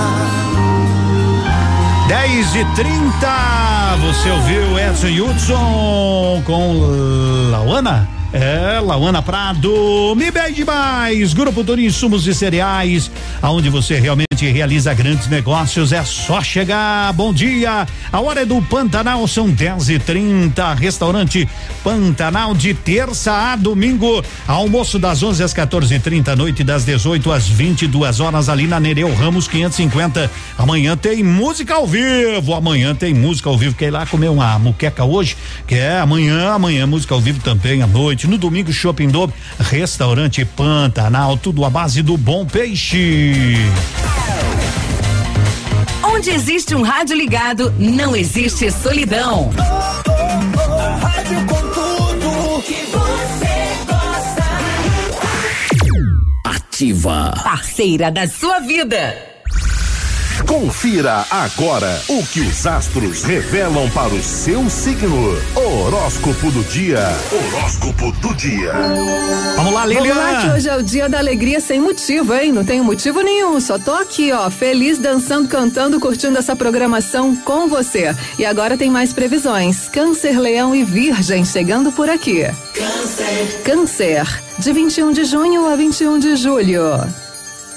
[2.06, 8.08] 10 e 30 você ouviu Edson Hudson com Lauana?
[8.32, 13.10] É, Lauana Prado, me bem demais, Grupo Tony Insumos e Cereais,
[13.42, 18.60] aonde você realmente realiza grandes negócios, é só chegar, bom dia, a hora é do
[18.62, 21.48] Pantanal, são 10 e 30 restaurante
[21.84, 27.30] Pantanal de terça a domingo, almoço das 11 às 14 e 30 noite das 18
[27.30, 33.14] às 22 horas ali na Nereu Ramos 550, amanhã tem música ao vivo, amanhã tem
[33.14, 35.36] música ao vivo, quer ir lá comer uma muqueca hoje?
[35.66, 41.36] Quer, amanhã, amanhã música ao vivo também à noite, no domingo Shopping Dome, restaurante Pantanal,
[41.36, 43.56] tudo à base do bom peixe.
[46.14, 49.50] Onde existe um rádio ligado, não existe solidão.
[51.00, 53.56] Rádio com tudo que você
[53.86, 54.44] gosta.
[56.44, 57.32] Ativa.
[57.42, 59.31] Parceira da sua vida.
[60.40, 65.36] Confira agora o que os astros revelam para o seu signo.
[65.54, 67.00] Horóscopo do dia.
[67.30, 68.72] Horóscopo do dia.
[69.56, 72.52] Vamos lá, Vamos lá, que hoje é o dia da alegria sem motivo, hein?
[72.52, 77.68] Não tenho motivo nenhum, só tô aqui, ó, feliz, dançando, cantando, curtindo essa programação com
[77.68, 78.14] você.
[78.38, 79.88] E agora tem mais previsões.
[79.88, 82.42] Câncer, Leão e Virgem chegando por aqui.
[82.74, 83.62] Câncer.
[83.64, 87.21] Câncer, de 21 de junho a 21 de julho.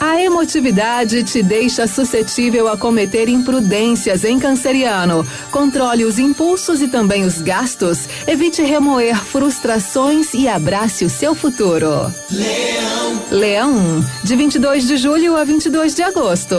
[0.05, 5.25] A emotividade te deixa suscetível a cometer imprudências em canceriano.
[5.49, 8.07] Controle os impulsos e também os gastos.
[8.27, 12.13] Evite remoer frustrações e abrace o seu futuro.
[12.31, 13.21] Leão.
[13.31, 16.55] Leão, de 22 de julho a 22 de agosto.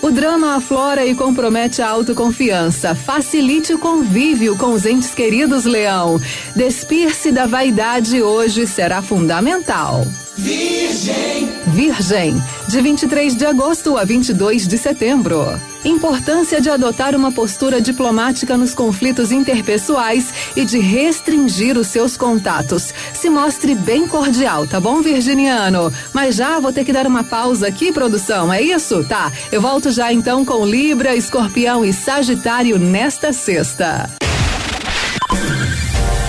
[0.00, 2.94] O drama aflora e compromete a autoconfiança.
[2.94, 6.20] Facilite o convívio com os entes queridos, Leão.
[6.54, 10.06] Despir-se da vaidade hoje será fundamental.
[10.36, 11.50] Virgem.
[11.68, 15.58] Virgem, de 23 de agosto a 22 de setembro.
[15.82, 22.92] Importância de adotar uma postura diplomática nos conflitos interpessoais e de restringir os seus contatos.
[23.14, 25.90] Se mostre bem cordial, tá bom, Virginiano?
[26.12, 29.04] Mas já vou ter que dar uma pausa aqui, produção, é isso?
[29.04, 29.32] Tá.
[29.50, 34.10] Eu volto já então com Libra, Escorpião e Sagitário nesta sexta.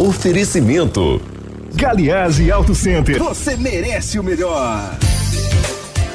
[0.00, 1.20] Oferecimento.
[1.74, 3.22] Galiase Auto Center.
[3.22, 4.96] Você merece o melhor.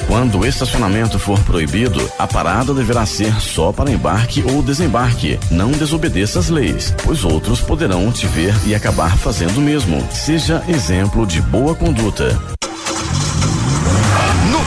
[0.08, 5.38] Quando o estacionamento for proibido, a parada deverá ser só para embarque ou desembarque.
[5.52, 10.04] Não desobedeça as leis, pois outros poderão te ver e acabar fazendo o mesmo.
[10.12, 12.36] Seja exemplo de boa conduta.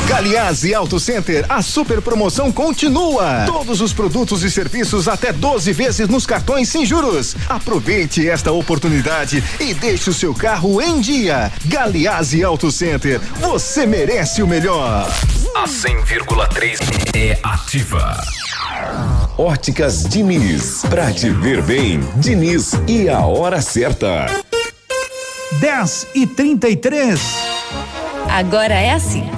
[0.09, 3.45] Galiase Auto Center, a super promoção continua.
[3.45, 7.37] Todos os produtos e serviços até 12 vezes nos cartões sem juros.
[7.47, 11.53] Aproveite esta oportunidade e deixe o seu carro em dia.
[11.67, 15.07] Galiase Auto Center, você merece o melhor.
[15.55, 16.79] A 100,3
[17.15, 18.19] é ativa.
[19.37, 20.87] Óticas Diniz.
[20.89, 24.25] Pra te ver bem, Diniz e a hora certa.
[25.61, 27.21] 10 e 33.
[28.31, 29.38] Agora é assim.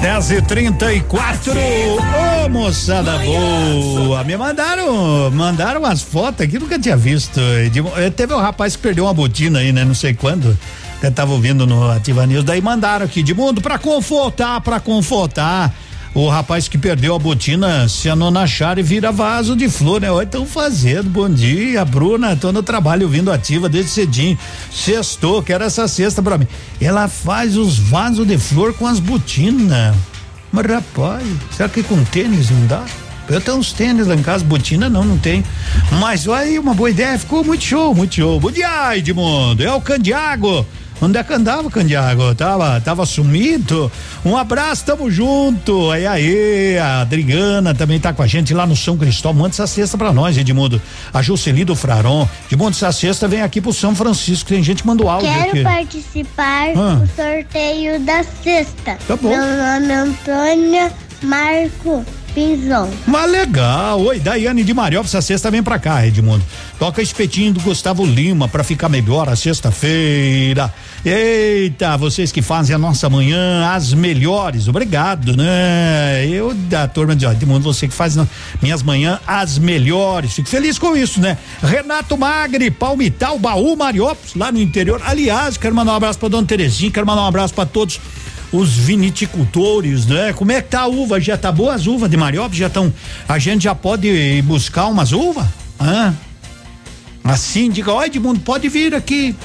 [0.00, 4.22] 10 e 34 Ô moçada boa!
[4.22, 7.40] Me mandaram, mandaram umas fotos aqui, nunca tinha visto.
[7.40, 9.84] Eh, teve um rapaz que perdeu uma botina aí, né?
[9.84, 10.56] Não sei quando.
[10.98, 12.44] Até tava ouvindo no Ativa News.
[12.44, 15.74] Daí mandaram aqui de mundo pra confortar, pra confortar.
[16.14, 20.10] O rapaz que perdeu a botina se anonachar e vira vaso de flor, né?
[20.10, 21.08] Oi, estão fazendo.
[21.08, 22.34] Bom dia, Bruna.
[22.34, 24.38] Tô no trabalho vindo ativa desde cedinho.
[24.72, 26.48] Sextou, quero essa cesta pra mim.
[26.80, 29.94] Ela faz os vasos de flor com as botinas.
[30.50, 32.84] Mas rapaz, será que com tênis não dá?
[33.28, 35.44] Eu tenho uns tênis lá em casa, botina não, não tem.
[36.00, 38.40] Mas aí, uma boa ideia, ficou muito show, muito show.
[38.40, 39.62] Bom dia, Edmundo.
[39.62, 40.66] É o Candiago.
[41.00, 42.34] Onde é que andava, Candiago?
[42.34, 43.90] Tava, tava sumido?
[44.24, 45.90] Um abraço, tamo junto.
[45.92, 49.42] Aí, aí, a Adriana também tá com a gente lá no São Cristóvão.
[49.42, 50.82] Manda essa cesta pra nós, Edmundo.
[51.14, 52.28] A Jusceli do Fraron.
[52.50, 54.48] Edmundo, essa cesta vem aqui pro São Francisco.
[54.48, 55.62] Tem gente que mandou áudio Quero aqui.
[55.62, 56.94] participar Ah.
[56.96, 58.98] do sorteio da sexta.
[59.06, 59.28] Tá bom.
[59.28, 60.92] Meu nome é Antônia
[61.22, 62.88] Marco Pinzon.
[63.06, 64.00] Mas legal.
[64.00, 66.44] Oi, Daiane de Mariópolis, essa sexta vem pra cá, Edmundo.
[66.78, 70.72] Toca espetinho do Gustavo Lima pra ficar melhor a sexta-feira.
[71.04, 74.66] Eita, vocês que fazem a nossa manhã as melhores.
[74.66, 76.26] Obrigado, né?
[76.28, 78.26] Eu da turma de ó, Edmundo, você que faz na-
[78.60, 80.32] minhas manhãs as melhores.
[80.34, 81.38] Fico feliz com isso, né?
[81.62, 85.00] Renato Magri, Palmital, Baú, Mariópolis, lá no interior.
[85.04, 88.00] Aliás, quero mandar um abraço pra dona Terezinha, quero mandar um abraço pra todos
[88.52, 90.32] os viniticultores, né?
[90.32, 91.20] Como é que tá a uva?
[91.20, 92.58] Já tá boa as uvas de Mariópolis?
[92.58, 92.92] Já estão.
[93.28, 95.46] A gente já pode buscar umas uvas?
[95.80, 96.12] Hã?
[97.22, 99.36] Assim, diga, ó, Edmundo, pode vir aqui.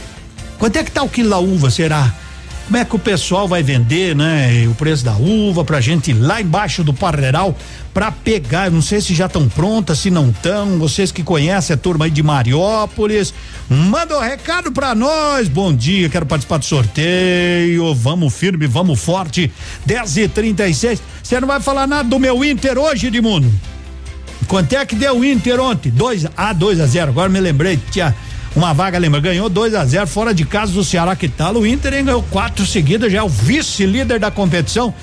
[0.64, 2.16] Quanto é que tá o quilo da uva, será?
[2.64, 4.66] Como é que o pessoal vai vender, né?
[4.72, 7.54] O preço da uva pra gente ir lá embaixo do Parreiral
[7.94, 8.72] pra pegar.
[8.72, 10.80] Não sei se já estão prontas, se não estão.
[10.80, 13.34] Vocês que conhecem a turma aí de Mariópolis,
[13.70, 15.50] manda um recado pra nós.
[15.50, 17.94] Bom dia, quero participar do sorteio.
[17.94, 19.52] Vamos firme, vamos forte.
[19.86, 23.52] 10 e 36 Você não vai falar nada do meu Inter hoje, Edmundo?
[24.48, 25.90] Quanto é que deu o Inter ontem?
[25.90, 27.12] 2 a 2 a 0.
[27.12, 28.16] Agora me lembrei, tinha
[28.56, 29.20] uma vaga, lembra?
[29.20, 31.56] Ganhou 2 a 0 fora de casa do Ceará que tal?
[31.56, 34.94] O Inter hein, ganhou quatro seguidas, já é o vice-líder da competição.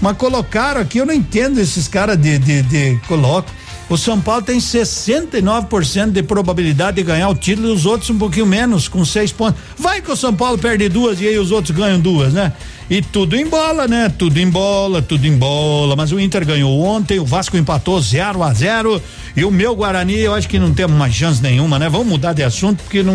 [0.00, 3.52] Mas colocaram aqui, eu não entendo esses caras de, de, de coloca.
[3.88, 8.18] O São Paulo tem 69% de probabilidade de ganhar o título e os outros um
[8.18, 9.60] pouquinho menos, com seis pontos.
[9.76, 12.52] Vai que o São Paulo perde duas e aí os outros ganham duas, né?
[12.90, 14.08] E tudo em bola, né?
[14.18, 15.94] Tudo em bola, tudo em bola.
[15.94, 19.00] Mas o Inter ganhou ontem, o Vasco empatou 0 a 0
[19.36, 21.88] e o meu Guarani, eu acho que não temos mais chance nenhuma, né?
[21.88, 23.14] Vamos mudar de assunto porque não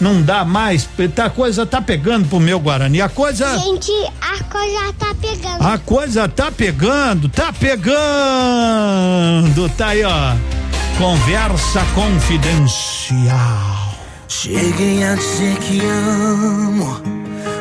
[0.00, 0.88] não dá mais.
[1.14, 3.00] Tá, a coisa tá pegando pro meu Guarani.
[3.00, 3.58] A coisa.
[3.58, 5.62] Gente, a coisa tá pegando.
[5.62, 7.96] A coisa tá pegando, tá pegando.
[9.76, 10.34] Tá aí, ó.
[10.98, 13.76] Conversa confidencial.
[14.28, 17.02] Cheguei a dizer que amo,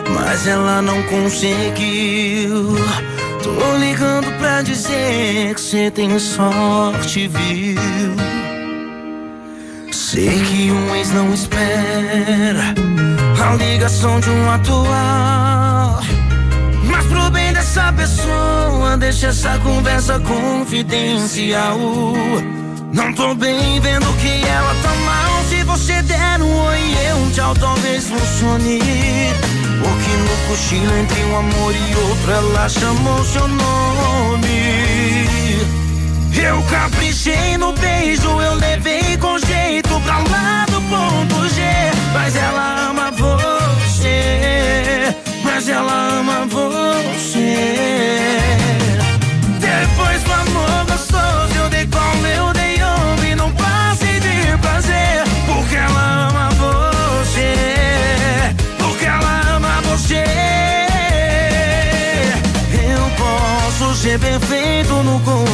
[0.10, 2.76] mas ela não conseguiu.
[3.44, 8.16] Tô ligando pra dizer que você tem sorte, viu?
[9.92, 12.74] Sei que um ex não espera
[13.44, 16.02] a ligação de um atual.
[16.84, 21.78] Mas pro bem dessa pessoa, deixa essa conversa confidencial.
[22.94, 25.44] Não tô bem vendo que ela tá mal.
[25.50, 28.80] Se você der um oi e um tchau, talvez funcione.
[29.86, 35.60] Porque no cochilo entre um amor e outro, ela chamou seu nome.
[36.36, 41.62] Eu caprichei no beijo, eu levei com jeito pra lá do ponto G.
[42.14, 48.55] Mas ela ama você, mas ela ama você.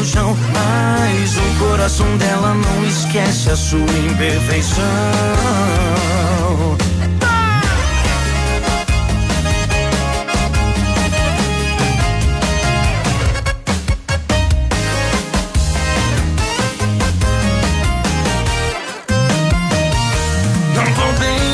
[0.02, 4.82] Colchão, mas o coração dela não esquece a sua imperfeição.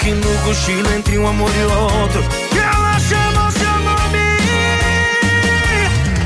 [0.09, 2.23] que um um no cochilo entre um amor e outro,
[2.55, 4.37] ela chamou seu nome.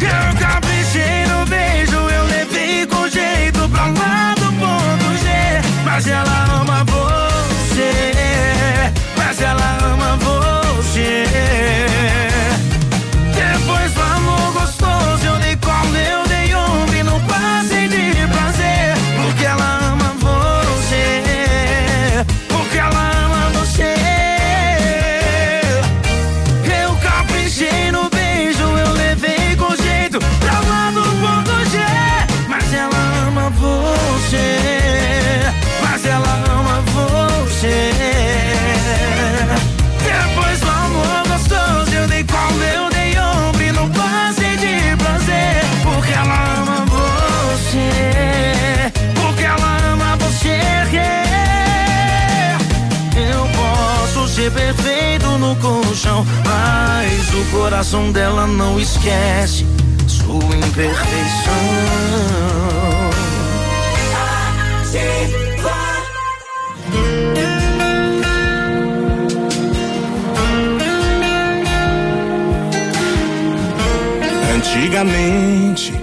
[0.02, 5.28] Eu caprichei no beijo, eu levei com jeito pra lá do ponto G.
[5.84, 8.14] Mas ela ama você,
[9.18, 9.83] mas ela ama
[55.44, 59.66] no colchão, mas o coração dela não esquece
[60.08, 60.94] sua imperfeição.
[74.56, 75.94] Antigamente,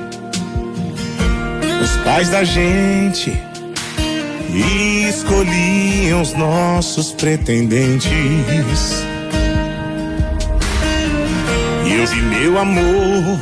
[1.83, 3.33] os pais da gente
[5.09, 9.10] escolhiam os nossos pretendentes.
[12.41, 13.39] Meu amor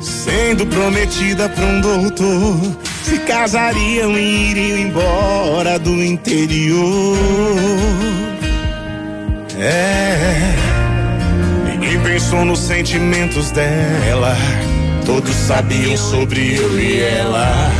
[0.00, 2.76] sendo prometida pra um doutor.
[3.04, 7.16] Se casariam e iriam embora do interior.
[9.56, 10.54] É.
[11.70, 14.36] Ninguém pensou nos sentimentos dela.
[15.06, 17.70] Todos sabiam sobre eu e ela.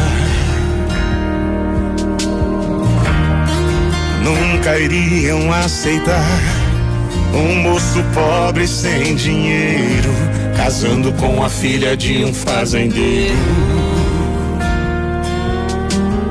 [4.22, 6.24] Nunca iriam aceitar
[7.34, 10.10] um moço pobre sem dinheiro,
[10.56, 13.34] casando com a filha de um fazendeiro.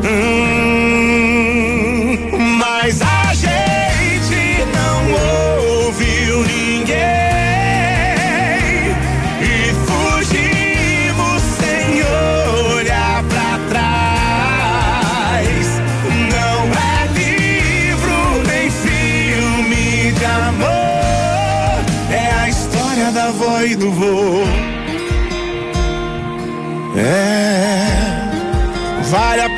[0.04, 0.47] Hum,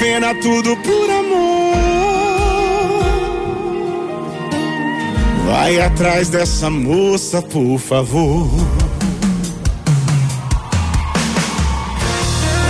[0.10, 1.76] pena tudo por amor.
[5.46, 8.50] Vai atrás dessa moça, por favor.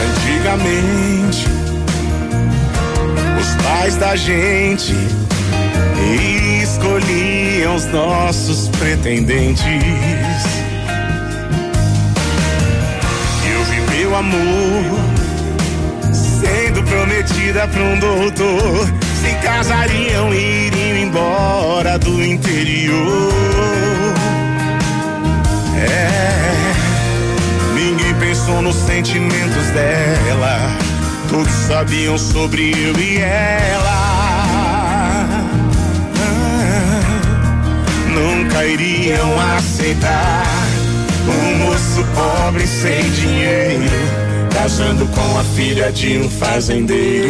[0.06, 1.48] Antigamente,
[3.40, 4.94] os pais da gente
[6.62, 9.64] escolhiam os nossos pretendentes.
[13.50, 15.09] Eu vi meu amor
[17.20, 18.88] prometida pra um doutor.
[19.22, 23.34] Se casariam e iriam embora do interior.
[25.76, 26.52] É,
[27.74, 30.60] ninguém pensou nos sentimentos dela.
[31.30, 34.00] Todos sabiam sobre eu e ela.
[38.10, 40.44] nunca iriam aceitar
[41.28, 44.29] um moço pobre sem dinheiro,
[44.62, 47.30] casando com a filha de um fazendeiro.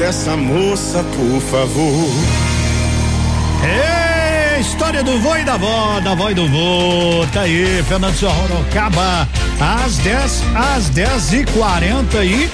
[0.00, 2.08] Dessa moça, por favor.
[3.62, 7.26] É, história do vô e da avó, da avó e do vô.
[7.34, 9.28] Tá aí, Fernando Sorocaba,
[9.60, 12.50] às 10, às 10 e 40 e.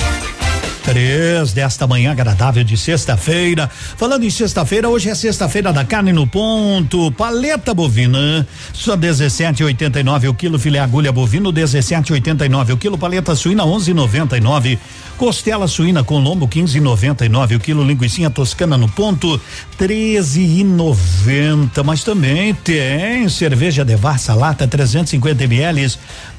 [0.82, 3.68] Três desta manhã agradável de sexta-feira.
[3.96, 7.12] Falando em sexta-feira, hoje é sexta-feira da carne no ponto.
[7.12, 10.58] Paleta bovina, só 17,89 o quilo.
[10.58, 12.98] Filé agulha bovino, 17,89 o quilo.
[12.98, 14.78] Paleta suína, 11,99.
[15.16, 17.82] Costela suína com lombo, 15,99 o quilo.
[17.82, 19.40] Linguiça toscana no ponto,
[19.78, 21.82] 13,90.
[21.82, 25.86] Mas também tem cerveja Devassa lata 350 ml,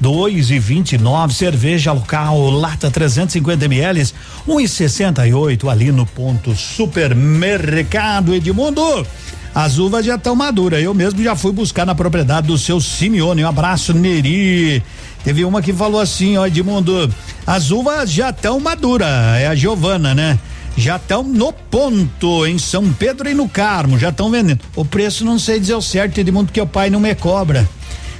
[0.02, 1.32] 2,29.
[1.32, 4.02] Cerveja local lata 350 ml,
[4.46, 9.06] 1,68 ali no ponto supermercado Edmundo.
[9.54, 10.80] As uvas já estão maduras.
[10.80, 13.44] Eu mesmo já fui buscar na propriedade do seu Simeone.
[13.44, 14.82] Um abraço, Neri.
[15.24, 17.12] Teve uma que falou assim, ó, Edmundo,
[17.46, 19.08] as uvas já estão maduras.
[19.38, 20.38] É a Giovana, né?
[20.76, 24.60] Já estão no ponto em São Pedro e no Carmo, já estão vendendo.
[24.76, 27.68] O preço não sei dizer o certo, Edmundo, que o pai não me cobra.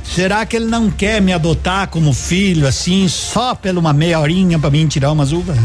[0.03, 4.59] Será que ele não quer me adotar como filho, assim, só pela uma meia horinha
[4.59, 5.57] pra mim tirar umas uvas?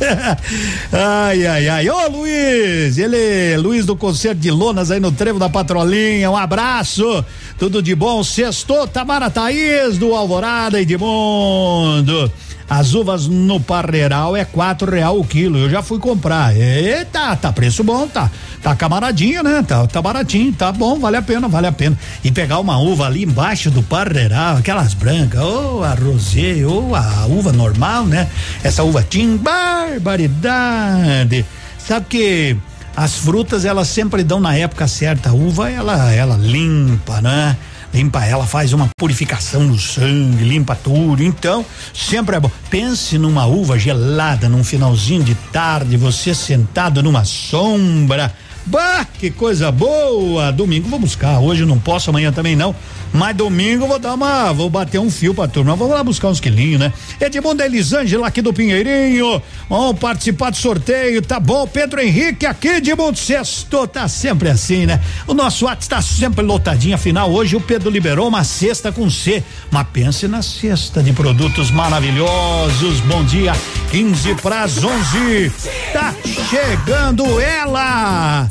[0.92, 1.88] ai, ai, ai.
[1.88, 7.24] Ô Luiz, ele, Luiz do Concerto de Lonas aí no Trevo da Patrolinha, um abraço,
[7.58, 8.22] tudo de bom.
[8.22, 12.30] Sextou, Tamara Thaís do Alvorada e de Mundo.
[12.68, 15.58] As uvas no Parreiral é quatro real o quilo.
[15.58, 16.56] Eu já fui comprar.
[16.56, 18.30] Eita, tá preço bom, tá.
[18.62, 19.62] Tá camaradinha, né?
[19.62, 21.98] Tá, tá baratinho, tá bom, vale a pena, vale a pena.
[22.22, 27.26] E pegar uma uva ali embaixo do Parreiral, aquelas brancas, ou a rosé, ou a
[27.26, 28.26] uva normal, né?
[28.62, 31.44] Essa uva tinha barbaridade.
[31.78, 32.56] Sabe que
[32.96, 35.28] as frutas elas sempre dão na época certa.
[35.30, 37.56] A uva ela ela limpa, né?
[37.94, 41.22] Limpa ela, faz uma purificação no sangue, limpa tudo.
[41.22, 41.64] Então,
[41.94, 42.50] sempre é bom.
[42.68, 48.34] Pense numa uva gelada num finalzinho de tarde, você sentado numa sombra.
[48.66, 50.50] Bah, que coisa boa!
[50.50, 51.38] Domingo vou buscar.
[51.40, 52.74] Hoje não posso, amanhã também não.
[53.14, 54.52] Mas domingo vou dar uma.
[54.52, 55.76] Vou bater um fio pra turma.
[55.76, 56.92] Vou lá buscar uns quilinhos, né?
[57.20, 59.40] Edmundo Elisângela aqui do Pinheirinho.
[59.68, 61.64] Vamos participar do sorteio, tá bom?
[61.64, 63.86] Pedro Henrique aqui de Monte Sexto.
[63.86, 65.00] Tá sempre assim, né?
[65.28, 66.96] O nosso WhatsApp tá sempre lotadinho.
[66.96, 69.44] Afinal, hoje o Pedro liberou uma cesta com C.
[69.70, 72.98] Mas pense na cesta de produtos maravilhosos.
[73.02, 73.52] Bom dia,
[73.92, 75.52] 15 para as 11.
[75.92, 76.12] Tá
[76.50, 78.48] chegando ela.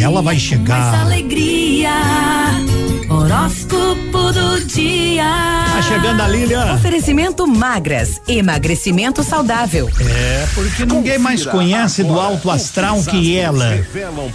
[0.00, 0.92] Ela vai chegar.
[0.92, 1.90] Mais alegria.
[3.10, 5.24] Horóscopo do dia.
[5.74, 6.74] Tá chegando a Lilian.
[6.76, 9.90] Oferecimento magras, emagrecimento saudável.
[10.00, 13.84] É, porque ninguém mais conhece do alto astral que ela.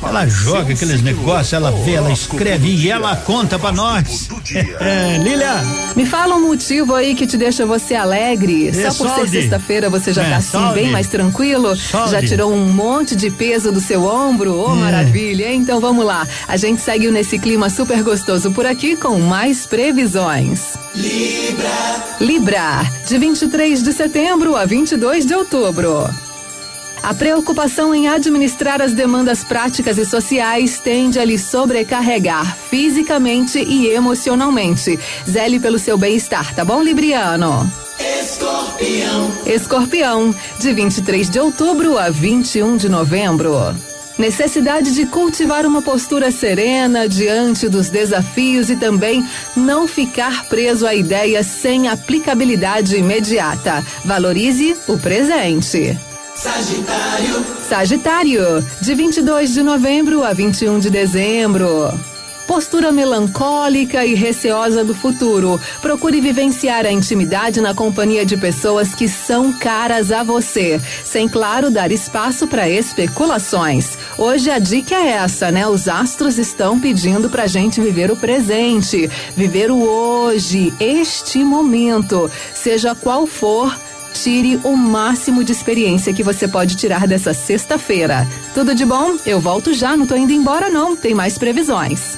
[0.04, 4.30] Ela joga aqueles negócios, ela vê, ela escreve e ela conta pra nós.
[4.82, 5.62] É, Lilian.
[5.96, 8.70] Me fala um motivo aí que te deixa você alegre.
[8.70, 10.74] É Só por ser sexta-feira você já É, tá assim saúde.
[10.74, 11.76] bem mais tranquilo?
[11.76, 12.12] Saúde.
[12.12, 14.54] Já tirou um monte de peso do seu ombro?
[14.56, 14.76] Ô, É.
[14.76, 14.99] maravilha!
[15.44, 15.62] Hein?
[15.62, 16.28] Então vamos lá.
[16.48, 20.74] A gente segue nesse clima super gostoso por aqui com mais previsões.
[20.96, 22.18] Libra.
[22.20, 26.10] Libra, de 23 de setembro a 22 de outubro.
[27.02, 33.88] A preocupação em administrar as demandas práticas e sociais tende a lhe sobrecarregar fisicamente e
[33.88, 35.00] emocionalmente.
[35.30, 37.72] Zele pelo seu bem-estar, tá bom, Libriano?
[38.00, 39.32] Escorpião.
[39.46, 43.76] Escorpião, de 23 de outubro a 21 de novembro.
[44.20, 49.26] Necessidade de cultivar uma postura serena diante dos desafios e também
[49.56, 53.82] não ficar preso a ideias sem aplicabilidade imediata.
[54.04, 55.98] Valorize o presente.
[56.36, 57.46] Sagitário.
[57.68, 61.90] Sagitário, de 22 de novembro a 21 de dezembro.
[62.50, 65.62] Postura melancólica e receosa do futuro.
[65.84, 71.70] Procure vivenciar a intimidade na companhia de pessoas que são caras a você, sem, claro,
[71.70, 74.00] dar espaço para especulações.
[74.18, 75.68] Hoje a dica é essa, né?
[75.68, 79.08] Os astros estão pedindo pra gente viver o presente,
[79.38, 83.78] viver o hoje, este momento, seja qual for.
[84.12, 88.28] Tire o máximo de experiência que você pode tirar dessa sexta-feira.
[88.56, 89.18] Tudo de bom?
[89.24, 92.18] Eu volto já, não tô indo embora não, tem mais previsões.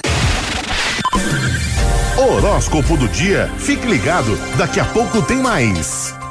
[2.16, 3.50] Horóscopo do dia.
[3.58, 6.21] Fique ligado, daqui a pouco tem mais.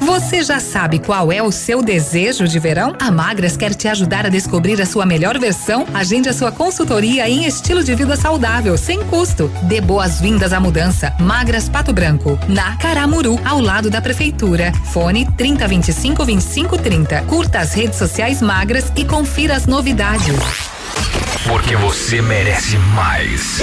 [0.00, 2.94] Você já sabe qual é o seu desejo de verão?
[3.00, 5.86] A Magras quer te ajudar a descobrir a sua melhor versão.
[5.94, 9.50] Agende a sua consultoria em estilo de vida saudável, sem custo.
[9.62, 11.12] Dê boas-vindas à mudança.
[11.18, 14.72] Magras Pato Branco, na Caramuru, ao lado da prefeitura.
[14.92, 17.22] Fone 3025 2530.
[17.22, 20.34] Curta as redes sociais Magras e confira as novidades.
[21.46, 23.62] Porque você merece mais.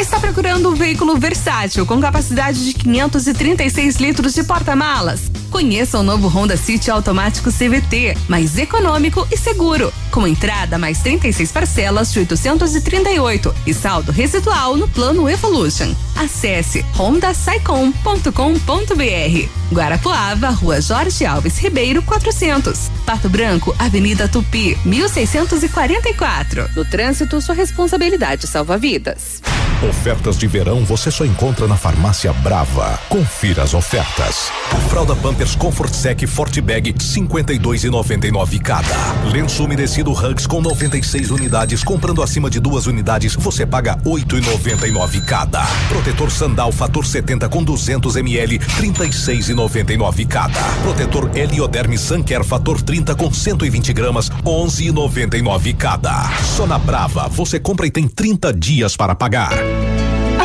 [0.00, 5.30] Está procurando um veículo versátil com capacidade de 536 litros de porta-malas?
[5.50, 11.52] Conheça o novo Honda City automático CVT, mais econômico e seguro, com entrada mais 36
[11.52, 15.94] parcelas de 838 e saldo residual no plano Evolution.
[16.16, 19.48] Acesse hondasaicom.com.br.
[19.72, 22.90] Guarapuava, Rua Jorge Alves Ribeiro, 400.
[23.06, 26.70] Pato Branco, Avenida Tupi, 1644.
[26.74, 29.40] No trânsito, sua responsabilidade salva vidas.
[29.88, 33.00] Ofertas de verão você só encontra na Farmácia Brava.
[33.08, 34.50] Confira as ofertas.
[34.90, 38.94] Fralda Pampers Comfort Sec Forte Bag 52,99 cada.
[39.32, 41.84] Lenço umedecido Hugs com 96 unidades.
[41.84, 45.62] Comprando acima de duas unidades, você paga 8,99 cada.
[45.88, 50.60] Protetor Sandal Fator 70 com 200 ml 36,99 cada.
[50.82, 56.30] Protetor Helioderme Sunker Fator 30 com 120 gramas 11,99 cada.
[56.56, 59.50] Só na Brava você compra e tem 30 dias para pagar.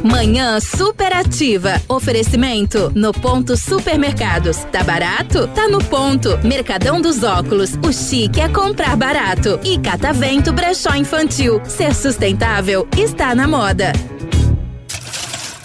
[0.00, 1.80] Manhã superativa.
[1.86, 4.58] Oferecimento no ponto supermercados.
[4.72, 5.46] Tá barato?
[5.48, 6.38] Tá no ponto.
[6.42, 7.72] Mercadão dos óculos.
[7.86, 9.60] O chique é comprar barato.
[9.62, 11.60] E Catavento Brechó Infantil.
[11.66, 13.92] Ser sustentável está na moda.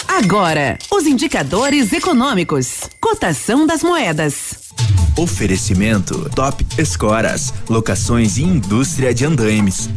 [0.07, 2.81] Agora, os indicadores econômicos.
[2.99, 4.67] Cotação das moedas.
[5.17, 9.89] Oferecimento Top Escoras, locações e indústria de andaimes.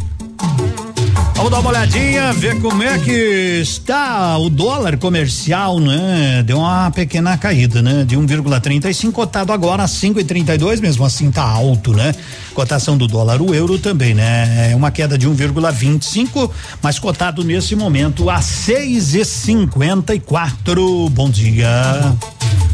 [1.41, 6.43] Vamos dar uma olhadinha, ver como é que está o dólar comercial, né?
[6.45, 8.05] Deu uma pequena caída, né?
[8.05, 12.15] De 1,35 cotado agora a 5,32, mesmo assim tá alto, né?
[12.53, 14.71] Cotação do dólar, o euro também, né?
[14.71, 16.51] É uma queda de 1,25,
[16.83, 21.09] mas cotado nesse momento a 6,54.
[21.09, 21.71] Bom dia.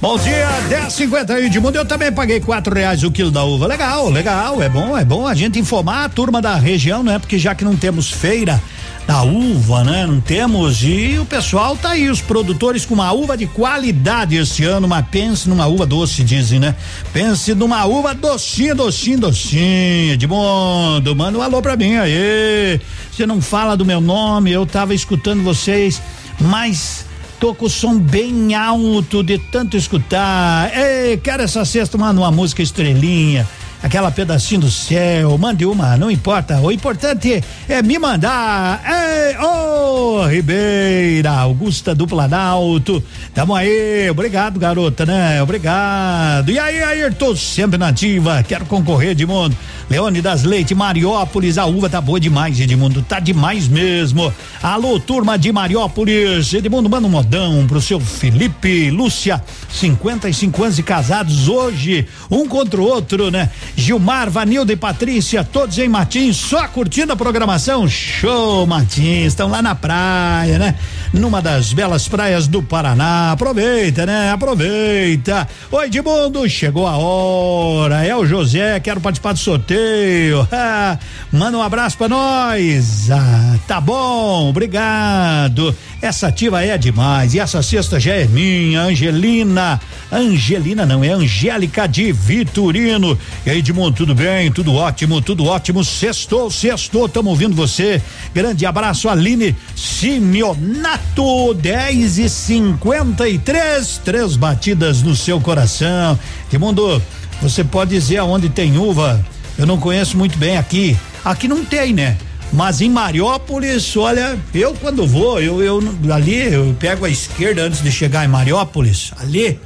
[0.00, 1.76] Bom dia, 10,51 de mundo.
[1.76, 3.66] Eu também paguei quatro reais o quilo da uva.
[3.66, 4.62] Legal, legal.
[4.62, 7.18] É bom, é bom a gente informar a turma da região, né?
[7.18, 8.58] Porque já que não temos feira
[9.06, 10.06] da uva, né?
[10.06, 10.82] Não temos.
[10.82, 15.04] E o pessoal tá aí, os produtores com uma uva de qualidade esse ano, mas
[15.10, 16.74] pense numa uva doce, dizem, né?
[17.12, 20.16] Pense numa uva docinha, docinha, docinha.
[20.16, 22.80] De mundo, manda um alô pra mim aí.
[23.12, 26.00] Você não fala do meu nome, eu tava escutando vocês,
[26.40, 27.04] mas
[27.40, 30.70] tô com o som bem alto de tanto escutar.
[30.76, 33.48] Ei, quero essa sexta, manda uma música estrelinha
[33.82, 36.60] aquela pedacinho do céu, mande uma, não importa.
[36.60, 38.82] O importante é me mandar.
[38.84, 43.02] Ei, ô Ribeira, Augusta do Planalto.
[43.34, 45.42] Tamo aí, obrigado, garota, né?
[45.42, 46.50] Obrigado.
[46.50, 49.56] E aí, Ayrton, sempre nativa, quero concorrer, Edmundo.
[49.88, 54.32] Leone das Leite, Mariópolis, a uva tá boa demais, Edmundo, tá demais mesmo.
[54.62, 60.82] Alô, turma de Mariópolis, Edmundo, manda um modão pro seu Felipe, Lúcia, 55 anos e
[60.84, 63.50] casados hoje, um contra o outro, né?
[63.76, 67.88] Gilmar, Vanilda e Patrícia, todos em Matins, só curtindo a programação.
[67.88, 70.74] Show, Matins, estão lá na praia, né?
[71.12, 73.32] Numa das belas praias do Paraná.
[73.32, 74.30] Aproveita, né?
[74.32, 75.48] Aproveita.
[75.70, 78.04] Oi, Edmundo, chegou a hora.
[78.04, 80.46] É o José, quero participar do sorteio.
[80.62, 80.98] Ah,
[81.32, 83.10] manda um abraço pra nós.
[83.10, 85.74] Ah, tá bom, obrigado.
[86.02, 87.34] Essa ativa é demais.
[87.34, 89.78] E essa cesta já é minha, Angelina.
[90.10, 93.18] Angelina não, é Angélica de Vitorino.
[93.44, 94.50] E aí, Edmundo, tudo bem?
[94.50, 95.84] Tudo ótimo, tudo ótimo.
[95.84, 98.00] Sextou, sextou, estamos ouvindo você.
[98.34, 106.18] Grande abraço, Aline Simeonato, 10 e 53 três batidas no seu coração.
[106.50, 107.02] Edmundo,
[107.42, 109.22] você pode dizer aonde tem uva?
[109.58, 110.96] Eu não conheço muito bem aqui.
[111.22, 112.16] Aqui não tem, né?
[112.52, 115.80] Mas em Mariópolis, olha, eu quando vou, eu, eu
[116.12, 119.58] ali, eu pego a esquerda antes de chegar em Mariópolis, ali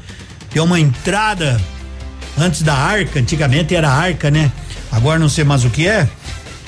[0.51, 1.61] tem uma entrada
[2.39, 4.53] antes da arca, antigamente era arca, né?
[4.93, 6.09] Agora não sei mais o que é.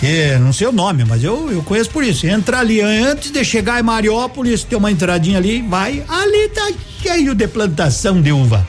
[0.03, 2.27] É, não sei o nome, mas eu, eu conheço por isso.
[2.27, 6.71] Entra ali antes de chegar em Mariópolis, tem uma entradinha ali, vai, ali tá
[7.03, 8.67] cheio de plantação de uva.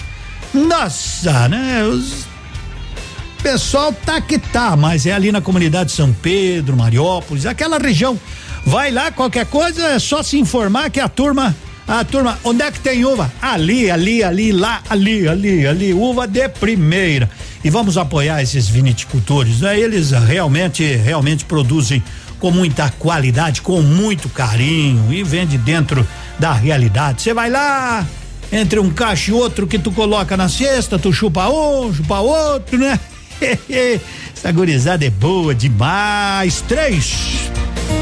[0.53, 1.83] Nossa, né?
[1.83, 2.25] Os
[3.51, 8.19] pessoal tá que tá, mas é ali na comunidade São Pedro, Mariópolis, aquela região.
[8.65, 11.55] Vai lá, qualquer coisa, é só se informar que a turma
[11.87, 13.31] a turma, onde é que tem uva?
[13.41, 17.29] Ali, ali, ali, lá, ali, ali, ali, uva de primeira.
[17.63, 19.79] E vamos apoiar esses vinicultores, né?
[19.79, 22.03] Eles realmente, realmente produzem
[22.39, 26.05] com muita qualidade, com muito carinho e vende dentro
[26.37, 27.21] da realidade.
[27.21, 28.05] Você vai lá,
[28.51, 32.77] entre um cacho e outro que tu coloca na cesta, tu chupa um, chupa outro,
[32.77, 32.99] né?
[34.35, 36.61] Essa gurizada é boa demais.
[36.67, 37.51] Três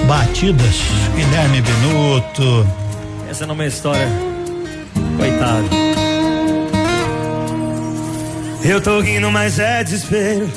[0.08, 0.82] batidas,
[1.16, 2.68] Guilherme Benuto.
[3.30, 4.08] Essa não é uma história.
[5.18, 5.70] Coitado.
[8.64, 10.50] Eu tô rindo, mas é desespero.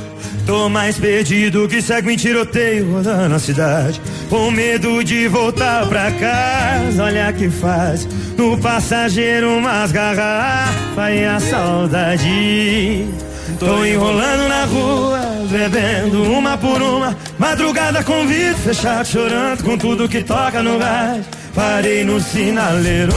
[0.47, 4.01] Tô mais perdido que segue em tiroteio rodando a cidade.
[4.31, 8.09] Com medo de voltar pra casa, olha que faz.
[8.37, 13.28] No passageiro umas garrafas e a saudade.
[13.59, 15.21] Tô enrolando na rua,
[15.51, 17.17] bebendo uma por uma.
[17.39, 21.25] Madrugada com vidro fechado, chorando com tudo que toca no rádio.
[21.55, 23.13] Parei no sinaleiro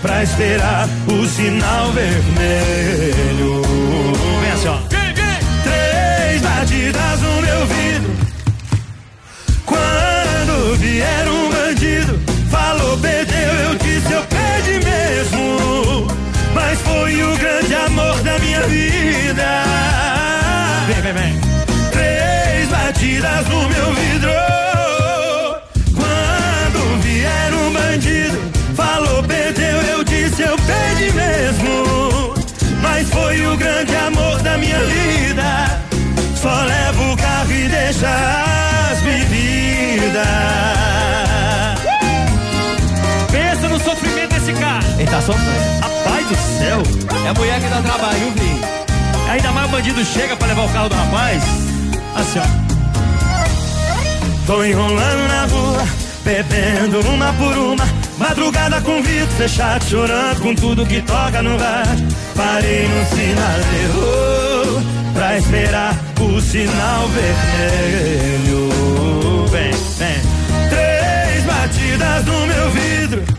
[0.00, 3.67] pra esperar o sinal vermelho.
[47.28, 48.58] É a mulher que dá trabalho, viu,
[49.28, 51.42] Ainda mais o bandido chega pra levar o carro do rapaz.
[52.14, 52.44] Assim, ó.
[54.46, 55.86] Tô enrolando na rua,
[56.24, 57.84] bebendo uma por uma.
[58.16, 62.08] Madrugada com vidro fechado, chorando com tudo que toca no rádio.
[62.34, 64.82] Parei no sinaleiro
[65.12, 68.70] pra esperar o sinal vermelho.
[69.50, 70.22] Vem, vem.
[70.70, 73.37] Três batidas no meu vidro.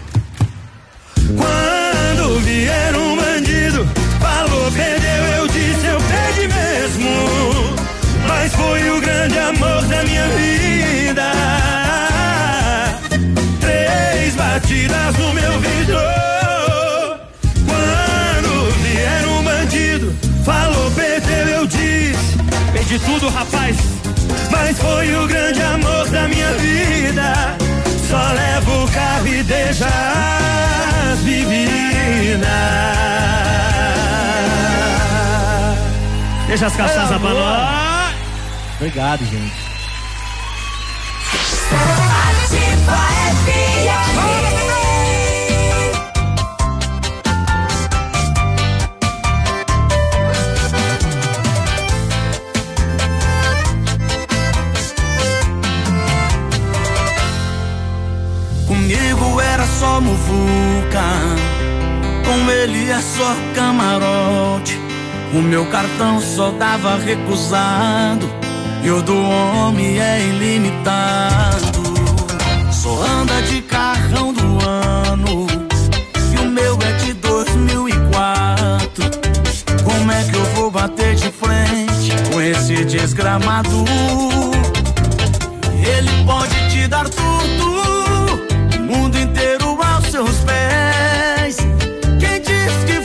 [9.29, 11.31] Grande amor da minha vida.
[13.59, 15.99] Três batidas no meu vidro.
[17.67, 22.37] Quando vier um bandido, falou, perdeu, eu disse.
[22.73, 23.77] Perdi tudo, rapaz.
[24.51, 27.57] Mas foi o grande amor da minha vida.
[28.09, 32.49] Só levo o carro e deixa as bebidas.
[36.47, 37.98] Deixa as pra nós.
[38.79, 39.53] Obrigado, gente.
[58.65, 61.01] Comigo era só muvuca,
[62.23, 64.79] com ele é só camarote.
[65.33, 68.39] O meu cartão só dava recusado
[68.83, 71.83] e o do homem é ilimitado.
[72.71, 75.47] Só anda de carrão do ano
[76.33, 79.05] e o meu é de 2004.
[79.83, 83.85] Como é que eu vou bater de frente com esse desgramado?
[85.81, 87.81] Ele pode te dar tudo,
[88.77, 91.57] o mundo inteiro aos seus pés.
[92.19, 92.98] Quem diz que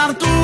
[0.00, 0.39] dar tudo,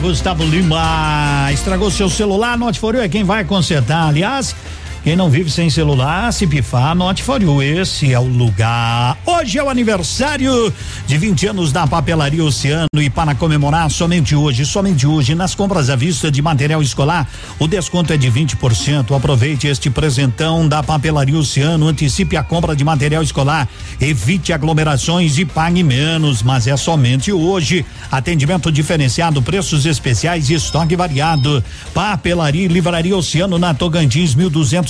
[0.00, 1.48] Gustavo Lima.
[1.52, 4.08] Estragou seu celular, Note For You é quem vai consertar.
[4.08, 4.56] Aliás,
[5.02, 9.16] quem não vive sem celular, se pifar, Note For You, esse é o lugar.
[9.24, 10.72] Hoje é o aniversário
[11.06, 15.88] de 20 anos da Papelaria Oceano e para comemorar somente hoje, somente hoje, nas compras
[15.88, 17.26] à vista de material escolar,
[17.58, 19.16] o desconto é de 20%.
[19.16, 23.66] Aproveite este presentão da Papelaria Oceano, antecipe a compra de material escolar,
[23.98, 27.86] evite aglomerações e pague menos, mas é somente hoje.
[28.12, 31.64] Atendimento diferenciado, preços especiais e estoque variado.
[31.94, 34.34] Papelaria e Livraria Oceano na Tocantins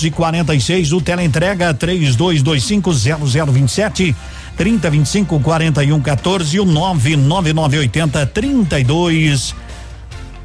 [0.08, 0.92] 246.
[0.92, 4.16] O teleentrega 3225 0027
[4.56, 9.54] 3025 4114 e o 99980 32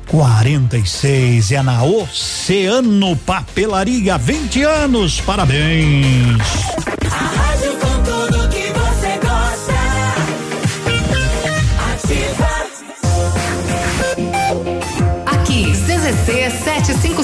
[0.07, 5.19] 46 é na Oceano Papelaria 20 anos.
[5.21, 6.37] Parabéns.
[7.11, 9.73] A rádio com tudo que você gosta.
[11.93, 12.65] Ativa.
[15.25, 17.23] Aqui, CZC 755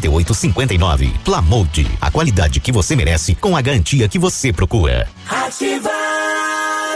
[0.00, 1.12] 5859.
[1.24, 5.08] Plamold, a qualidade que você merece com a garantia que você procura.
[5.28, 6.35] Ativa.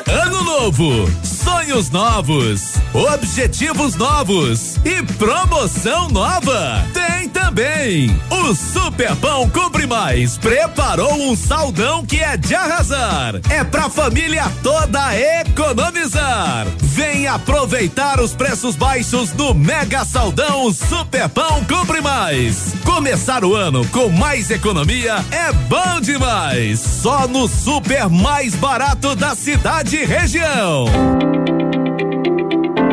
[0.07, 6.85] Ano novo, sonhos novos, objetivos novos e promoção nova.
[6.95, 8.17] Tem também.
[8.31, 13.35] O Super Pão Compre Mais preparou um saldão que é de arrasar.
[13.51, 15.11] É pra família toda
[15.41, 16.67] economizar.
[16.81, 22.75] Vem aproveitar os preços baixos do Mega Saldão Super Pão Compre Mais.
[22.85, 26.81] Começar o ano com mais economia é bom demais.
[26.81, 30.85] Só no super mais barato da cidade e região.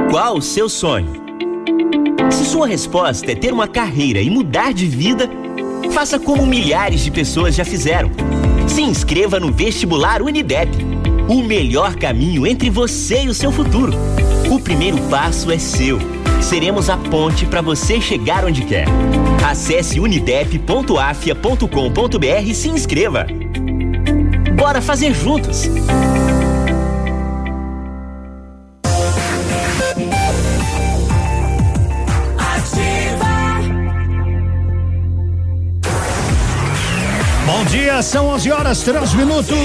[0.09, 1.27] Qual o seu sonho?
[2.31, 5.29] Se sua resposta é ter uma carreira e mudar de vida,
[5.91, 8.09] faça como milhares de pessoas já fizeram.
[8.67, 10.69] Se inscreva no vestibular Unidep.
[11.27, 13.93] O melhor caminho entre você e o seu futuro.
[14.49, 15.99] O primeiro passo é seu.
[16.41, 18.85] Seremos a ponte para você chegar onde quer.
[19.47, 23.27] Acesse unidep.afia.com.br e se inscreva.
[24.55, 25.69] Bora fazer juntos!
[37.87, 39.57] Dia, são 11 horas, 3 minutos.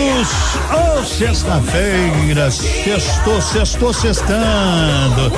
[0.70, 5.32] Oh, sexta-feira, sextou, sextou, sextando.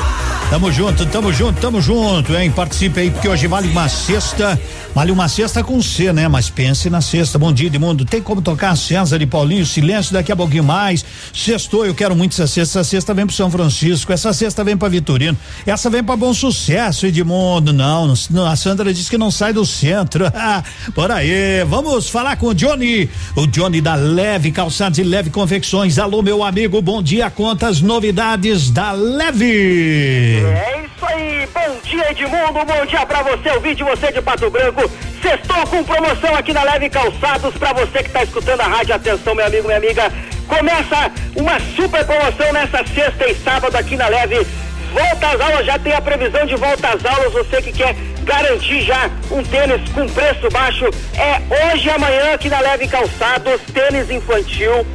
[0.55, 2.49] Tamo junto, tamo junto, tamo junto, hein?
[2.49, 4.57] Participe aí, porque hoje vale uma cesta,
[4.95, 6.29] vale uma cesta com C, né?
[6.29, 7.37] Mas pense na cesta.
[7.37, 8.05] Bom dia, Edmundo.
[8.05, 9.67] Tem como tocar César e Paulinho?
[9.67, 11.05] Silêncio daqui a pouquinho mais.
[11.35, 12.79] Sextou, eu quero muito essa cesta.
[12.79, 15.37] Essa cesta vem pro São Francisco, essa cesta vem pra Vitorino,
[15.67, 17.73] essa vem pra Bom Sucesso, Edmundo.
[17.73, 20.27] Não, não, a Sandra disse que não sai do centro.
[20.95, 25.99] Por aí, vamos falar com o Johnny, o Johnny da Leve Calçados e Leve Confecções.
[25.99, 27.29] Alô, meu amigo, bom dia.
[27.29, 30.44] Quantas novidades da Leve?
[30.47, 34.91] É isso aí, bom dia Edmundo, bom dia pra você, ouvinte, você de Pato Branco.
[35.23, 39.35] Sextou com promoção aqui na Leve Calçados, pra você que tá escutando a rádio, atenção
[39.35, 40.12] meu amigo, minha amiga.
[40.47, 44.47] Começa uma super promoção nessa sexta e sábado aqui na Leve.
[44.93, 48.83] Volta às aulas, já tem a previsão de volta às aulas, você que quer garantir
[48.83, 50.85] já um tênis com preço baixo,
[51.16, 54.87] é hoje e amanhã aqui na Leve Calçados, tênis infantil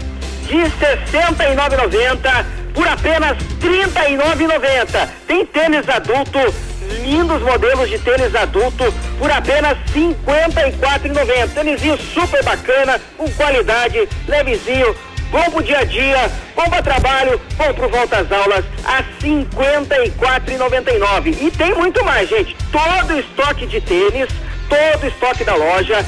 [0.47, 0.71] de R$
[1.11, 5.09] 69,90 por apenas R$ 39,90.
[5.27, 6.39] Tem tênis adulto,
[7.03, 11.53] lindos modelos de tênis adulto por apenas R$ 54,90.
[11.53, 14.95] Tênisinho super bacana, com qualidade, levezinho,
[15.31, 19.05] bom pro dia a dia, bom para trabalho, bom pro volta às aulas, a R$
[19.21, 21.37] 54,99.
[21.41, 22.55] E tem muito mais, gente.
[22.71, 24.29] Todo o estoque de tênis,
[24.67, 26.05] todo o estoque da loja,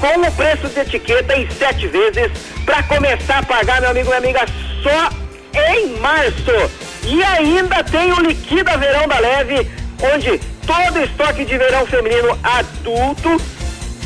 [0.00, 2.30] com o preço de etiqueta em sete vezes,
[2.64, 4.46] para começar a pagar, meu amigo e minha amiga,
[4.82, 5.10] só
[5.54, 6.70] em março.
[7.04, 9.70] E ainda tem o Liquida Verão da Leve,
[10.14, 13.40] onde todo estoque de verão feminino adulto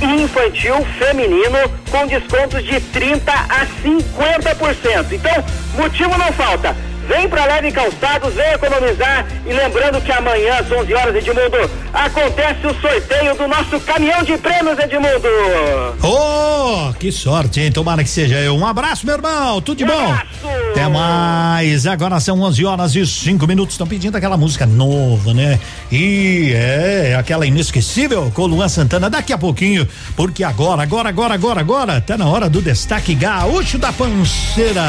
[0.01, 1.59] e infantil feminino
[1.91, 5.13] com descontos de 30 a 50%.
[5.13, 5.45] Então,
[5.75, 6.77] motivo não falta.
[7.09, 12.67] Vem pra Leve Calçados, vem economizar e lembrando que amanhã às 11 horas, Edmundo, acontece
[12.67, 15.29] o sorteio do nosso caminhão de prêmios, Edmundo.
[16.03, 17.73] Oh, que sorte, hein?
[17.73, 18.57] Tomara que seja eu.
[18.57, 19.61] Um abraço, meu irmão.
[19.61, 19.93] Tudo de bom?
[19.93, 20.27] Abraço.
[20.71, 21.87] Até mais.
[21.87, 23.75] Agora são 11 horas e 5 minutos.
[23.75, 25.59] Estão pedindo aquela música nova, né?
[25.91, 31.61] E é aquela inesquecível com Luan Santana daqui a pouquinho, porque agora, agora, agora, agora,
[31.61, 34.83] agora, tá na hora do destaque gaúcho da panceira.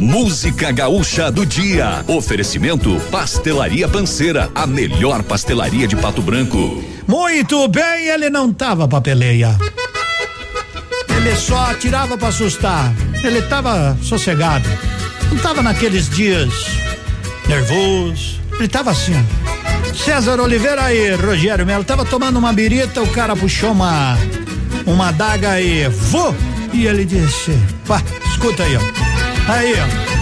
[0.00, 2.04] Música gaúcha do dia.
[2.06, 6.84] Oferecimento Pastelaria Panceira, a melhor pastelaria de Pato Branco.
[7.06, 9.56] Muito bem, ele não tava pra peleia.
[11.16, 12.92] Ele só atirava pra assustar.
[13.22, 14.68] Ele tava sossegado.
[15.30, 16.52] Não tava naqueles dias
[17.48, 18.40] nervoso.
[18.58, 19.14] Ele tava assim.
[19.94, 24.18] César Oliveira e Rogério Melo tava tomando uma birita, o cara puxou uma
[24.86, 26.34] uma daga e vou
[26.72, 27.52] e ele disse,
[27.86, 28.80] pá, escuta aí, ó.
[29.52, 30.13] Aí, ó.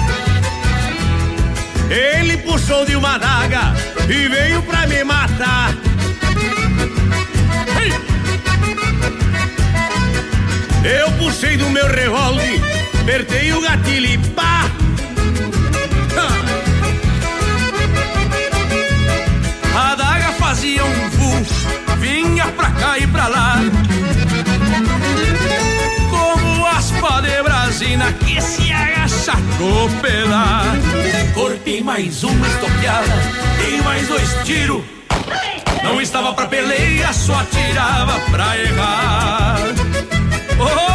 [1.92, 3.74] Ele puxou de uma daga
[4.08, 5.74] e veio pra me matar.
[10.82, 12.60] Eu puxei do meu revólver,
[12.98, 14.64] apertei o gatilho e pá!
[19.76, 23.56] A daga fazia um vu, vinha pra cá e pra lá.
[27.82, 30.76] Brasina que se agacha copelar.
[31.34, 33.12] Cortei mais uma estoqueada,
[33.58, 34.82] dei mais dois tiros.
[35.82, 39.58] Não estava pra peleia, só atirava pra errar.
[40.60, 40.91] Opa,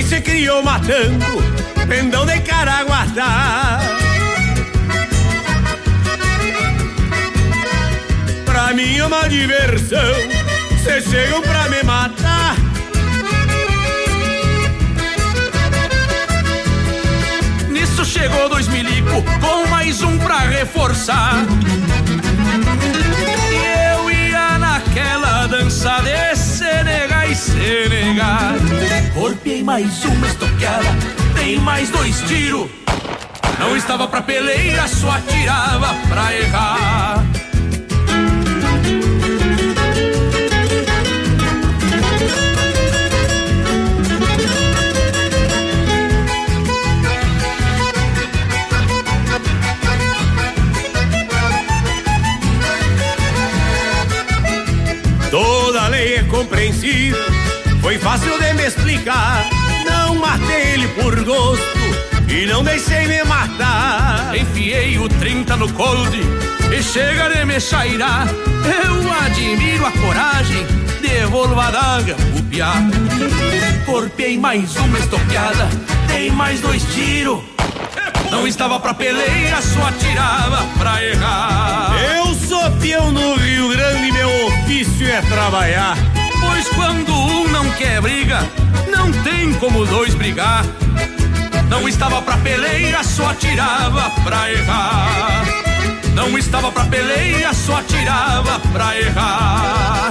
[0.00, 1.26] quem se criou matando,
[1.86, 3.80] pendão de caraguatá.
[8.46, 10.14] Pra mim é uma diversão,
[10.82, 12.56] cês chegam pra me matar.
[17.68, 21.44] Nisso chegou dois milico com mais um pra reforçar.
[23.52, 27.09] E eu ia naquela dança de Senegal
[27.40, 28.54] e Senegal.
[29.14, 30.88] Corpiei mais uma estoqueada,
[31.34, 32.68] dei mais dois tiros.
[33.58, 37.24] Não estava pra peleia, só atirava pra errar.
[55.30, 57.29] Toda lei é compreensível,
[57.80, 59.46] foi fácil de me explicar.
[59.84, 61.64] Não matei ele por gosto
[62.28, 64.36] e não deixei me matar.
[64.36, 66.20] Enfiei o 30 no cold
[66.76, 68.28] e chega de me chairar.
[68.28, 70.66] Eu admiro a coragem,
[71.00, 72.74] devolvo a daga, o piá.
[73.86, 75.68] Corpei mais uma estoqueada,
[76.08, 77.40] dei mais dois tiros.
[78.30, 81.96] Não estava pra peleia, só atirava pra errar.
[82.16, 85.96] Eu sou peão no Rio Grande, meu ofício é trabalhar.
[86.50, 88.40] Pois quando um não quer briga,
[88.90, 90.64] não tem como dois brigar.
[91.68, 95.44] Não estava pra peleia, só atirava pra errar.
[96.12, 100.10] Não estava pra peleia, só atirava pra errar.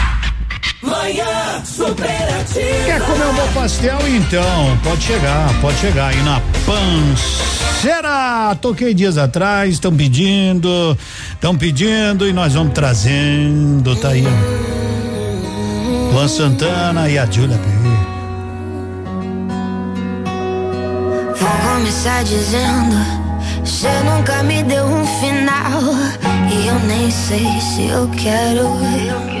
[0.81, 2.85] Manhã superativa.
[2.85, 3.99] Quer comer um bom pastel?
[4.07, 8.55] Então, pode chegar, pode chegar aí na Panceira.
[8.59, 10.97] Toquei dias atrás, estão pedindo,
[11.33, 14.25] estão pedindo e nós vamos trazendo, tá aí.
[16.11, 17.63] Luan Santana e a Júlia P.
[21.39, 22.95] Vou começar dizendo:
[23.63, 25.81] Você nunca me deu um final.
[26.51, 28.61] E eu nem sei se eu quero.
[28.61, 29.40] Eu quero.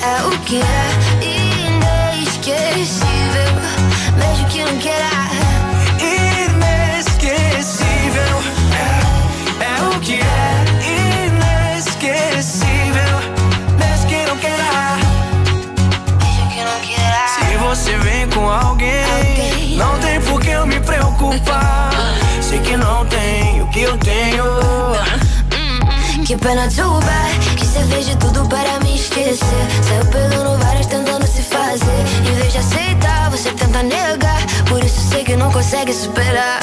[0.00, 0.88] E nem que é
[2.14, 3.52] inesquecível,
[4.16, 5.10] mesmo que não queira.
[6.94, 8.42] Inesquecível
[8.72, 10.64] é, é o que é
[11.74, 13.18] inesquecível,
[13.76, 14.96] mesmo que não queira.
[16.22, 17.26] Mesmo que não queira.
[17.34, 21.90] Se você vem com alguém, não tem por que eu me preocupar.
[22.40, 24.44] Sei que não tenho o que eu tenho.
[26.24, 27.47] Que pena too bad
[27.90, 32.58] Fez de tudo para me esquecer Saiu pegando várias tentando se fazer Em vez de
[32.58, 36.60] aceitar, você tenta negar Por isso sei que não consegue superar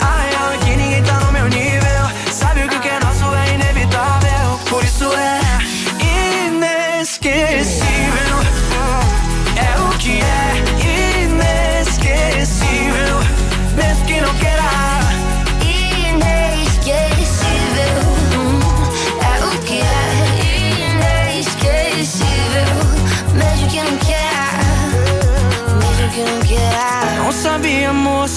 [0.00, 2.32] A real é que ninguém tá no meu nível.
[2.32, 4.60] Sabe o que, que é nosso é inevitável.
[4.68, 5.40] Por isso é
[6.46, 7.87] inesquecível.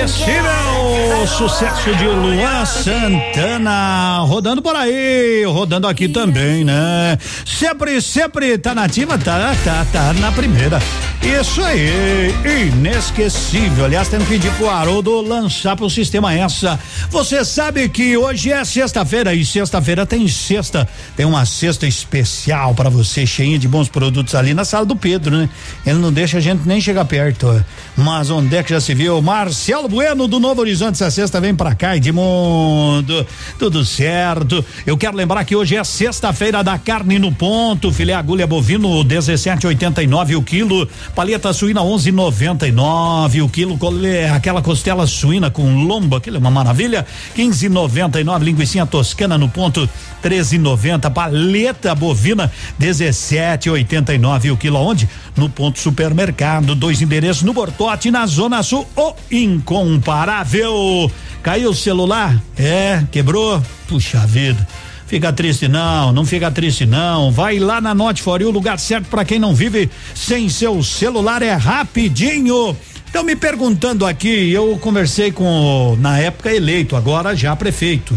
[0.00, 0.90] Inesquecível
[1.26, 7.18] sucesso de Luan Santana rodando por aí, rodando aqui também, né?
[7.44, 10.80] Sempre, sempre tá nativa, tá, tá, tá na primeira.
[11.22, 12.34] Isso aí,
[12.72, 13.84] inesquecível.
[13.84, 16.78] Aliás, tendo que pedir pro Haroldo lançar pro sistema essa.
[17.10, 22.88] Você sabe que hoje é sexta-feira e sexta-feira tem sexta, tem uma cesta especial para
[22.88, 25.48] você, cheinha de bons produtos ali na sala do Pedro, né?
[25.84, 27.64] Ele não deixa a gente nem chegar perto.
[27.96, 29.20] Mas onde é que já se viu?
[29.20, 33.26] Marcelo Bueno do Novo Horizonte, essa sexta vem pra cá, Edmundo.
[33.58, 34.64] Tudo certo.
[34.86, 40.36] Eu quero lembrar que hoje é sexta-feira da carne no ponto, filé agulha bovino 17,89
[40.36, 46.40] o quilo, paleta suína 11,99 o quilo, cole- aquela costela suína com lombo, aquilo é
[46.40, 47.06] uma maravilha,
[47.36, 49.88] 15,99 linguiça toscana no ponto
[50.22, 55.08] 13,90 paleta bovina 17,89 o quilo aonde?
[55.36, 61.10] No ponto supermercado, dois endereços no Bortote, na Zona Sul, o incomparável.
[61.42, 62.40] Caiu o celular?
[62.58, 63.62] É, quebrou?
[63.88, 64.66] Puxa vida.
[65.10, 67.32] Fica triste não, não fica triste não.
[67.32, 71.42] Vai lá na Note For o lugar certo para quem não vive sem seu celular
[71.42, 72.76] é rapidinho.
[73.10, 78.14] Então me perguntando aqui, eu conversei com na época eleito, agora já prefeito,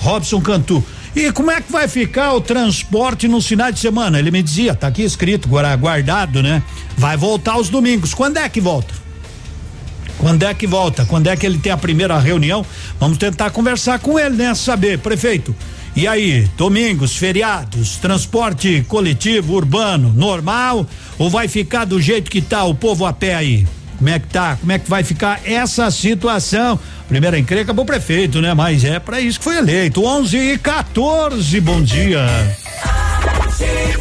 [0.00, 0.84] Robson Cantu.
[1.14, 4.18] E como é que vai ficar o transporte nos finais de semana?
[4.18, 6.62] Ele me dizia, tá aqui escrito, guardado, né?
[6.96, 8.14] Vai voltar aos domingos.
[8.14, 8.94] Quando é que volta?
[10.16, 11.04] Quando é que volta?
[11.04, 12.64] Quando é que ele tem a primeira reunião?
[12.98, 14.54] Vamos tentar conversar com ele, né?
[14.54, 15.54] Saber, prefeito.
[15.94, 20.86] E aí, domingos, feriados, transporte coletivo, urbano, normal?
[21.18, 23.66] Ou vai ficar do jeito que tá o povo a pé aí?
[24.02, 24.56] Como é que tá?
[24.58, 26.76] Como é que vai ficar essa situação?
[27.06, 28.52] Primeira encrenca pro prefeito, né?
[28.52, 30.04] Mas é para isso que foi eleito.
[30.04, 32.26] 11 e 14, bom dia.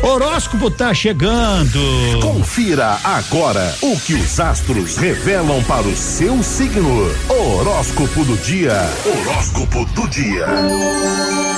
[0.02, 1.80] Horóscopo tá chegando.
[2.20, 7.08] Confira agora o que os astros revelam para o seu signo.
[7.30, 8.74] Horóscopo do dia.
[9.06, 10.48] Horóscopo do dia.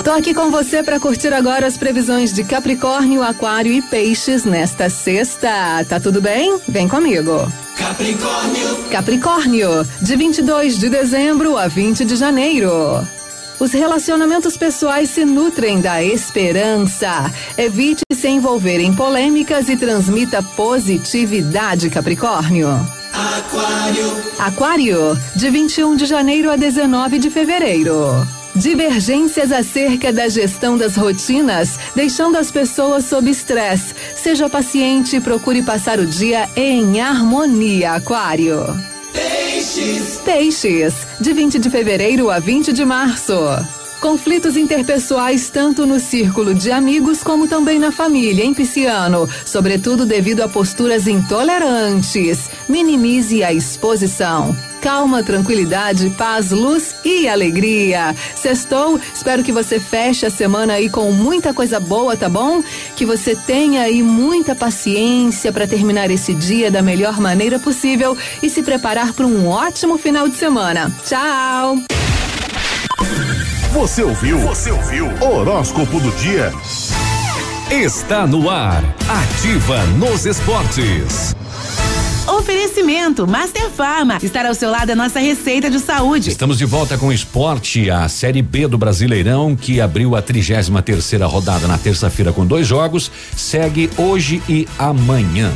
[0.04, 4.90] Tô aqui com você para curtir agora as previsões de Capricórnio, Aquário e Peixes nesta
[4.90, 5.86] sexta.
[5.88, 6.60] Tá tudo bem?
[6.68, 7.50] Vem comigo.
[7.94, 13.08] Capricórnio, Capricórnio, de 22 de dezembro a 20 de janeiro.
[13.60, 17.32] Os relacionamentos pessoais se nutrem da esperança.
[17.56, 22.68] Evite se envolver em polêmicas e transmita positividade, Capricórnio.
[23.14, 28.28] aquário, Aquário, de 21 de janeiro a 19 de fevereiro.
[28.56, 33.96] Divergências acerca da gestão das rotinas, deixando as pessoas sob estresse.
[34.16, 38.64] Seja paciente e procure passar o dia em harmonia, Aquário.
[39.12, 43.34] peixes, Peixes, de 20 de fevereiro a 20 de março.
[44.00, 50.42] Conflitos interpessoais tanto no círculo de amigos como também na família, em Pisciano, sobretudo devido
[50.42, 52.50] a posturas intolerantes.
[52.68, 58.14] Minimize a exposição calma, tranquilidade, paz, luz e alegria.
[58.36, 62.62] Sextou, espero que você feche a semana aí com muita coisa boa, tá bom?
[62.94, 68.50] Que você tenha aí muita paciência para terminar esse dia da melhor maneira possível e
[68.50, 70.92] se preparar para um ótimo final de semana.
[71.06, 71.78] Tchau!
[73.72, 74.38] Você ouviu?
[74.40, 75.08] Você ouviu?
[75.22, 76.52] Horóscopo do dia.
[77.72, 78.84] Está no ar.
[79.08, 81.34] Ativa nos esportes.
[82.28, 84.18] Oferecimento Master Farma.
[84.24, 86.30] Estar ao seu lado é nossa receita de saúde.
[86.30, 90.70] Estamos de volta com o esporte, a Série B do Brasileirão, que abriu a 33
[90.84, 95.52] terceira rodada na terça-feira com dois jogos, segue hoje e amanhã.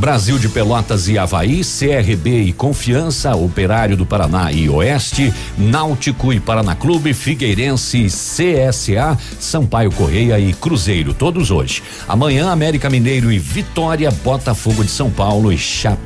[0.00, 6.40] Brasil de Pelotas e Havaí, CRB e Confiança, Operário do Paraná e Oeste, Náutico e
[6.40, 11.82] Paraná Clube, Figueirense, CSA, Sampaio Correia e Cruzeiro, todos hoje.
[12.08, 15.58] Amanhã, América Mineiro e Vitória, Botafogo de São Paulo e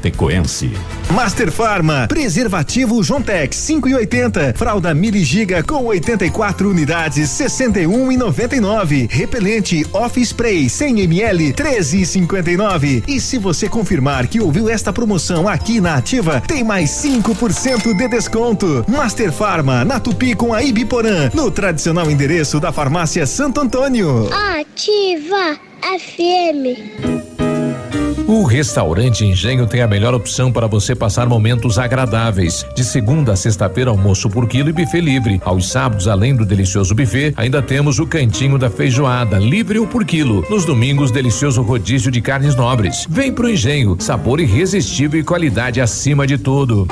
[0.04, 0.70] Chapecoense.
[1.10, 8.16] Master Farma, preservativo Jontex 5 e 80, fralda Mili Giga com 84 unidades 61 e
[8.16, 13.04] 99, repelente Off Spray 100 ml 13 e 59.
[13.08, 18.08] E se você confirmar que ouviu esta promoção aqui na Ativa, tem mais 5% de
[18.08, 18.84] desconto.
[18.86, 24.28] Master Farma, na Tupi com a Ibiporã, no tradicional endereço da farmácia Santo Antônio.
[24.32, 27.33] Ativa FM.
[28.26, 32.64] O restaurante Engenho tem a melhor opção para você passar momentos agradáveis.
[32.74, 35.42] De segunda a sexta-feira, almoço por quilo e buffet livre.
[35.44, 40.06] Aos sábados, além do delicioso buffet, ainda temos o cantinho da feijoada, livre ou por
[40.06, 40.42] quilo.
[40.48, 43.06] Nos domingos, delicioso rodízio de carnes nobres.
[43.10, 46.88] Vem pro Engenho, sabor irresistível e qualidade acima de tudo.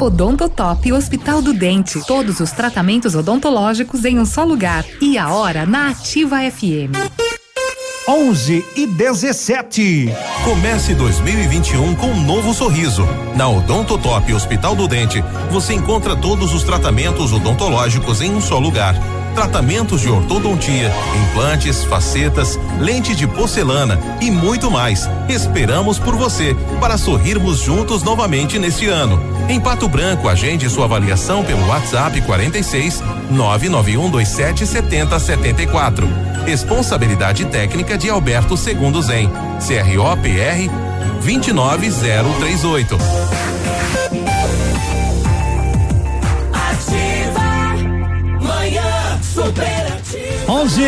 [0.00, 2.00] Odontotop Hospital do Dente.
[2.06, 4.86] Todos os tratamentos odontológicos em um só lugar.
[5.02, 7.37] E a hora na Ativa FM.
[8.08, 10.08] 11 e 17.
[10.42, 13.06] Comece 2021 com um novo sorriso.
[13.36, 18.94] Na Odontotop Hospital do Dente, você encontra todos os tratamentos odontológicos em um só lugar.
[19.34, 20.92] Tratamentos de ortodontia,
[21.22, 25.08] implantes, facetas, lente de porcelana e muito mais.
[25.28, 29.20] Esperamos por você para sorrirmos juntos novamente neste ano.
[29.48, 36.08] Em Pato Branco, agende sua avaliação pelo WhatsApp 46 99127 7074.
[36.44, 39.30] Responsabilidade técnica de Alberto Segundo Zen.
[39.60, 40.70] CROPR
[41.22, 42.98] 29038.
[50.48, 50.82] 11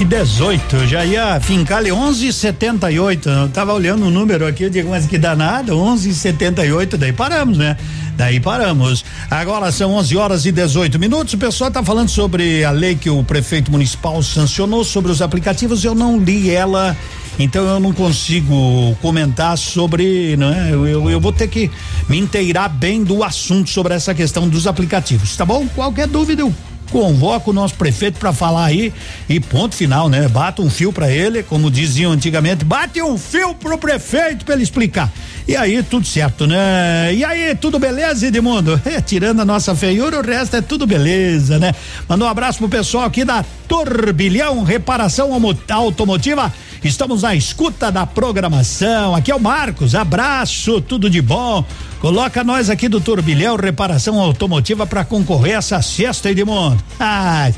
[0.00, 3.28] e 18, já ia fincar ali 11 e 78.
[3.28, 7.12] Eu tava olhando o número aqui, eu digo, mas que danado, 11 e 78, daí
[7.12, 7.76] paramos, né?
[8.16, 9.04] Daí paramos.
[9.30, 11.34] Agora são 11 horas e 18 minutos.
[11.34, 15.84] O pessoal tá falando sobre a lei que o prefeito municipal sancionou sobre os aplicativos.
[15.84, 16.96] Eu não li ela,
[17.38, 20.68] então eu não consigo comentar sobre, né?
[20.70, 21.70] Eu, eu, eu vou ter que
[22.08, 25.66] me inteirar bem do assunto sobre essa questão dos aplicativos, tá bom?
[25.68, 26.54] Qualquer dúvida eu
[26.90, 28.92] convoco o nosso prefeito para falar aí
[29.28, 30.28] e ponto final, né?
[30.28, 34.62] Bata um fio para ele, como diziam antigamente, bate um fio pro prefeito para ele
[34.62, 35.10] explicar.
[35.48, 37.14] E aí, tudo certo, né?
[37.14, 38.80] E aí, tudo beleza, Edmundo?
[38.90, 41.72] É, tirando a nossa feiura, o resto é tudo beleza, né?
[42.08, 45.30] Manda um abraço pro pessoal aqui da Turbilhão Reparação
[45.68, 46.52] Automotiva.
[46.82, 49.14] Estamos na escuta da programação.
[49.14, 49.94] Aqui é o Marcos.
[49.94, 51.64] Abraço, tudo de bom.
[52.00, 56.82] Coloca nós aqui do Turbilhão Reparação Automotiva para concorrer a essa cesta, Edmundo.
[56.98, 57.52] Ah,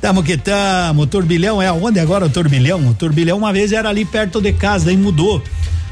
[0.00, 1.02] tamo que tamo.
[1.02, 2.86] O turbilhão é aonde agora o turbilhão?
[2.86, 5.42] O turbilhão uma vez era ali perto de casa, daí mudou.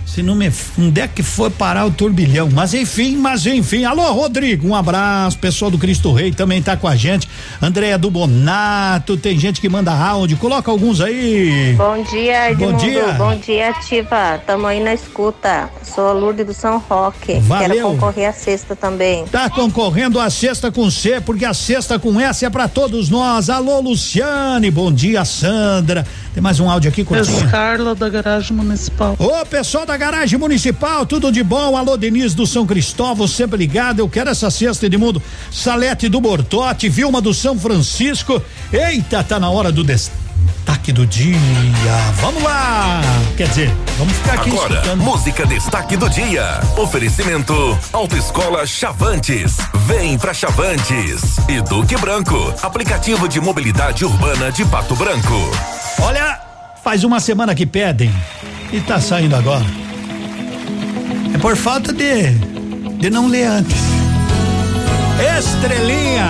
[0.06, 0.50] Se não me.
[0.78, 2.48] Onde é que foi parar o turbilhão?
[2.50, 3.84] Mas enfim, mas enfim.
[3.84, 5.36] Alô, Rodrigo, um abraço.
[5.38, 7.28] Pessoal do Cristo Rei também tá com a gente.
[7.60, 10.38] Andréia do Bonato, tem gente que manda áudio.
[10.38, 11.74] Coloca alguns aí.
[11.76, 12.78] Bom dia, Bom Edmundo.
[12.78, 13.12] dia.
[13.14, 14.40] Bom dia, Ativa.
[14.46, 15.68] Tamo aí na escuta.
[15.82, 17.40] Sou a Lourdes do São Roque.
[17.40, 17.68] Valeu.
[17.68, 19.26] Quero concorrer à sexta também.
[19.26, 23.50] Tá concorrendo a sexta com C, porque a sexta com S é pra todos nós.
[23.50, 24.70] Alô, Luciane.
[24.70, 26.06] Bom dia, Sandra.
[26.36, 27.48] Tem mais um áudio aqui, curtinho.
[27.48, 29.16] Carla da Garagem Municipal.
[29.18, 31.74] Ô, pessoal da Garagem Municipal, tudo de bom?
[31.74, 34.00] Alô, Denise do São Cristóvão, sempre ligado.
[34.00, 35.22] Eu quero essa cesta, Edmundo.
[35.50, 38.42] Salete do Bortote, Vilma do São Francisco.
[38.70, 41.38] Eita, tá na hora do destaque do dia.
[42.20, 43.00] Vamos lá!
[43.34, 45.02] Quer dizer, vamos ficar aqui Agora, escutando.
[45.02, 46.60] música destaque do dia.
[46.76, 49.56] Oferecimento Autoescola Chavantes.
[49.86, 51.38] Vem pra Chavantes.
[51.48, 55.75] E Duque Branco, aplicativo de mobilidade urbana de Pato Branco.
[56.02, 56.40] Olha,
[56.82, 58.12] faz uma semana que pedem
[58.72, 59.64] e tá saindo agora.
[61.34, 62.56] É por falta de
[62.98, 63.76] de não ler antes.
[65.38, 66.26] Estrelinha.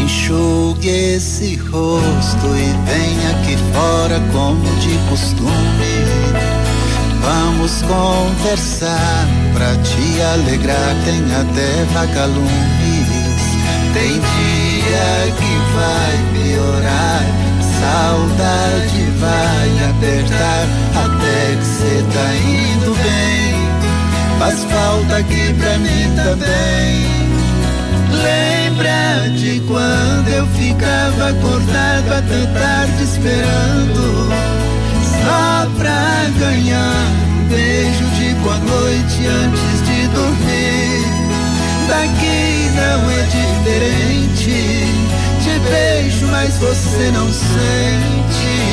[0.00, 6.51] Enxugue esse rosto e venha aqui fora como de costume.
[7.22, 13.12] Vamos conversar pra te alegrar, tem até vagalumes.
[13.94, 17.22] Tem dia que vai piorar,
[17.78, 20.66] saudade vai apertar,
[20.96, 23.42] até que cê tá indo bem.
[24.40, 27.06] Faz falta aqui pra mim também.
[28.10, 34.51] Lembra de quando eu ficava acordado até tarde esperando
[35.24, 37.06] Só pra ganhar
[37.38, 41.04] um beijo de boa noite antes de dormir
[41.88, 44.86] Daqui não é diferente
[45.42, 48.72] Te beijo, mas você não sente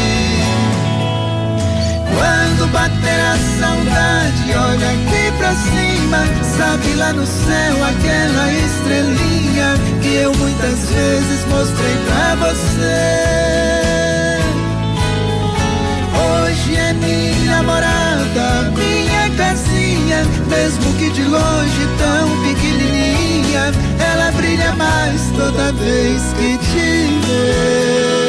[2.20, 6.26] quando bater a saudade, olha aqui pra cima.
[6.58, 13.79] Sabe lá no céu aquela estrelinha que eu muitas vezes mostrei pra você.
[17.70, 23.72] Morada, minha casinha, mesmo que de longe tão pequenininha,
[24.12, 28.29] ela brilha mais toda vez que te vê.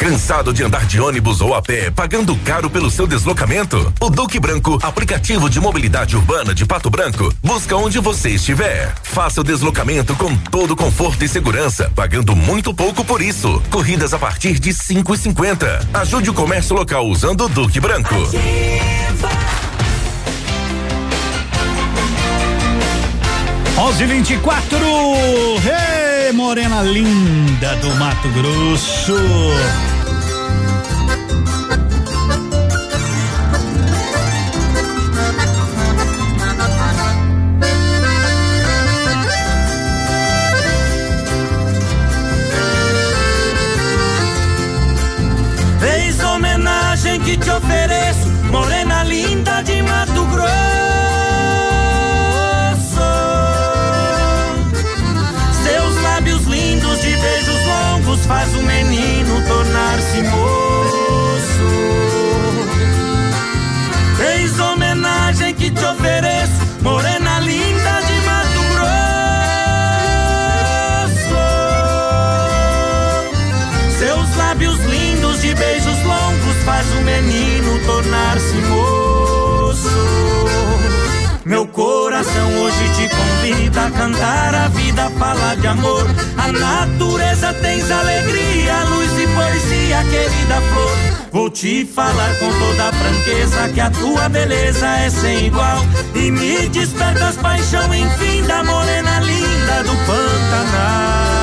[0.00, 3.92] Cansado de andar de ônibus ou a pé, pagando caro pelo seu deslocamento?
[4.00, 8.94] O Duque Branco, aplicativo de mobilidade urbana de Pato Branco, busca onde você estiver.
[9.02, 13.62] Faça o deslocamento com todo conforto e segurança, pagando muito pouco por isso.
[13.68, 15.86] Corridas a partir de cinco e cinquenta.
[15.92, 18.14] Ajude o comércio local usando o Duque Branco.
[23.76, 24.78] Onze vinte e quatro,
[26.32, 29.14] morena linda do Mato Grosso.
[45.82, 50.79] Eis homenagem que te ofereço, morena linda de Mato Grosso.
[58.20, 61.70] Longos faz o menino tornar-se moço.
[64.34, 66.52] Eis homenagem que te ofereço,
[66.82, 68.96] morena linda de Mato Grosso.
[73.98, 78.99] Seus lábios lindos de beijos longos faz o menino tornar-se moço.
[82.80, 86.06] Hoje te convida a cantar a vida, falar de amor.
[86.36, 90.96] A natureza tens alegria, luz e poesia, querida flor.
[91.32, 95.84] Vou te falar com toda franqueza que a tua beleza é sem igual.
[96.14, 101.39] E me desperta as paixão, enfim, da morena linda do Pantanal.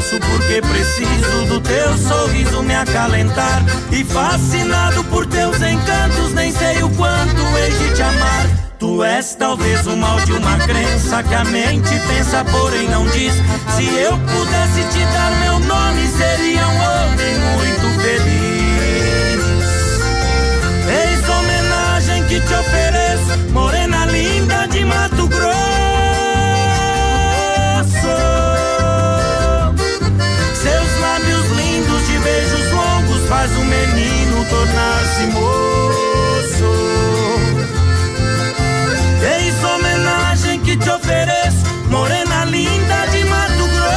[0.00, 3.62] Posso porque preciso do teu sorriso me acalentar.
[3.92, 8.46] E fascinado por teus encantos, nem sei o quanto hei de te amar.
[8.78, 13.34] Tu és talvez o mal de uma crença que a mente pensa, porém não diz.
[13.76, 19.40] Se eu pudesse te dar meu nome, seria um homem muito feliz.
[20.88, 22.89] Eis homenagem que te ofereço,
[33.50, 36.72] faz o menino tornar-se moço.
[39.22, 43.90] Eis homenagem que te ofereço, morena linda de Mato Grosso.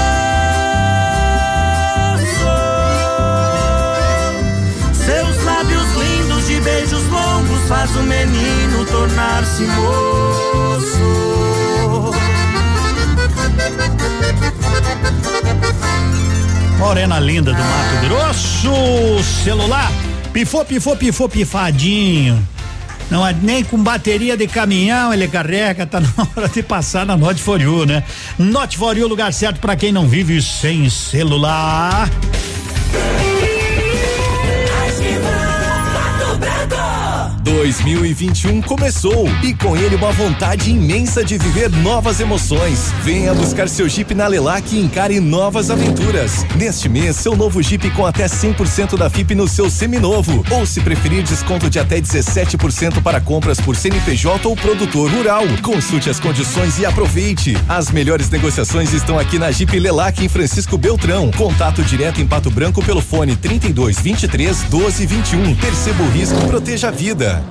[5.06, 11.34] Seus lábios lindos de beijos longos faz o menino tornar-se moço.
[16.80, 18.53] Morena linda do Mato Grosso,
[19.44, 19.92] celular,
[20.32, 22.48] pifou, pifou, pifou, pifadinho.
[23.10, 27.18] Não é nem com bateria de caminhão ele carrega, tá na hora de passar na
[27.18, 28.04] Note For You, né?
[28.40, 32.10] Note For You, lugar certo para quem não vive sem celular.
[37.54, 42.92] 2021 começou e com ele uma vontade imensa de viver novas emoções.
[43.04, 46.46] Venha buscar seu Jeep na Lelac e encare novas aventuras.
[46.56, 50.44] Neste mês, seu novo Jeep com até 100% da FIP no seu seminovo.
[50.50, 55.44] Ou se preferir, desconto de até 17% para compras por CNPJ ou produtor rural.
[55.62, 57.56] Consulte as condições e aproveite.
[57.70, 61.30] As melhores negociações estão aqui na Jeep Lelac em Francisco Beltrão.
[61.32, 65.56] Contato direto em Pato Branco pelo fone 32 23 12 21.
[65.56, 67.43] Perceba o risco, proteja a vida.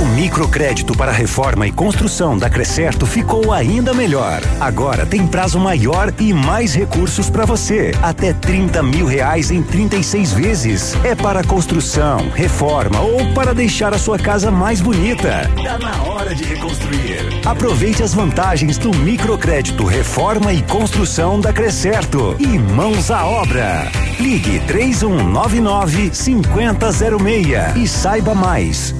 [0.00, 4.40] O microcrédito para reforma e construção da Crescerto ficou ainda melhor.
[4.60, 7.92] Agora tem prazo maior e mais recursos para você.
[8.00, 10.96] Até 30 mil reais em 36 vezes.
[11.04, 15.50] É para construção, reforma ou para deixar a sua casa mais bonita.
[15.62, 17.40] Tá na hora de reconstruir.
[17.44, 22.36] Aproveite as vantagens do microcrédito reforma e construção da Crescerto.
[22.38, 23.90] E mãos à obra.
[24.18, 28.99] Ligue 3199 5006 e saiba mais.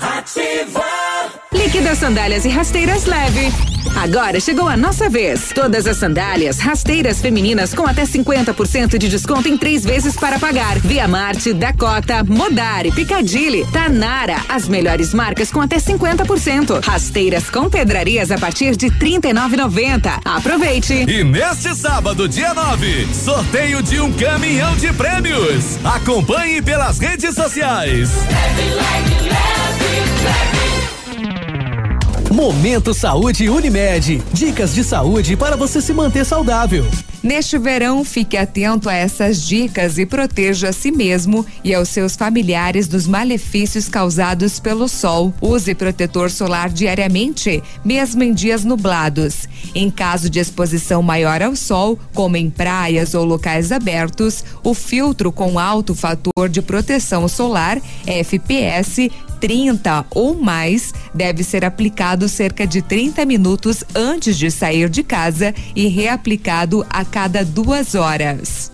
[0.00, 0.84] Ativa!
[1.52, 3.69] Líquida sandálias e rasteiras leve.
[3.96, 5.50] Agora chegou a nossa vez.
[5.54, 10.78] Todas as sandálias, rasteiras femininas com até 50% de desconto em três vezes para pagar.
[10.78, 14.36] Via Marte, Dakota, Modari, Picadilly, Tanara.
[14.48, 16.84] As melhores marcas com até 50%.
[16.84, 20.20] Rasteiras com pedrarias a partir de R$ 39,90.
[20.24, 20.94] Aproveite!
[20.94, 25.78] E neste sábado, dia 9, sorteio de um caminhão de prêmios.
[25.84, 28.10] Acompanhe pelas redes sociais.
[32.40, 34.22] Momento Saúde Unimed.
[34.32, 36.86] Dicas de saúde para você se manter saudável.
[37.22, 42.16] Neste verão, fique atento a essas dicas e proteja a si mesmo e aos seus
[42.16, 45.34] familiares dos malefícios causados pelo sol.
[45.42, 49.46] Use protetor solar diariamente, mesmo em dias nublados.
[49.74, 55.30] Em caso de exposição maior ao sol, como em praias ou locais abertos, o filtro
[55.30, 59.10] com alto fator de proteção solar, FPS,
[59.40, 65.54] 30 ou mais, deve ser aplicado cerca de 30 minutos antes de sair de casa
[65.74, 68.70] e reaplicado a cada duas horas.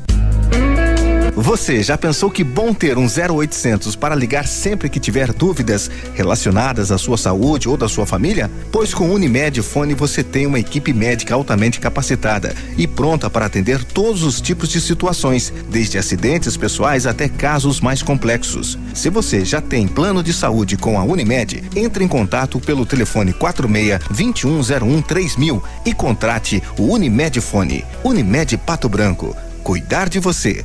[1.37, 6.91] Você já pensou que bom ter um 0800 para ligar sempre que tiver dúvidas relacionadas
[6.91, 8.51] à sua saúde ou da sua família?
[8.73, 13.45] Pois com o Unimed Fone você tem uma equipe médica altamente capacitada e pronta para
[13.45, 18.79] atender todos os tipos de situações, desde acidentes pessoais até casos mais complexos.
[18.95, 23.35] Se você já tem plano de saúde com a Unimed, entre em contato pelo telefone
[23.35, 27.85] 46 2101 3000 e contrate o Unimed Fone.
[28.03, 29.37] Unimed Pato Branco.
[29.63, 30.65] Cuidar de você.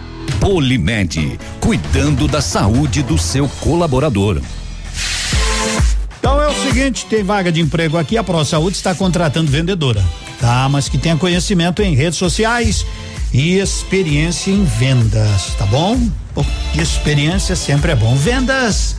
[0.41, 4.41] Polimed, cuidando da saúde do seu colaborador.
[6.19, 10.03] Então é o seguinte, tem vaga de emprego aqui, a ProSaúde está contratando vendedora,
[10.39, 10.67] tá?
[10.67, 12.83] Mas que tenha conhecimento em redes sociais
[13.31, 16.09] e experiência em vendas, tá bom?
[16.33, 16.43] Pô,
[16.75, 18.15] experiência sempre é bom.
[18.15, 18.95] Vendas,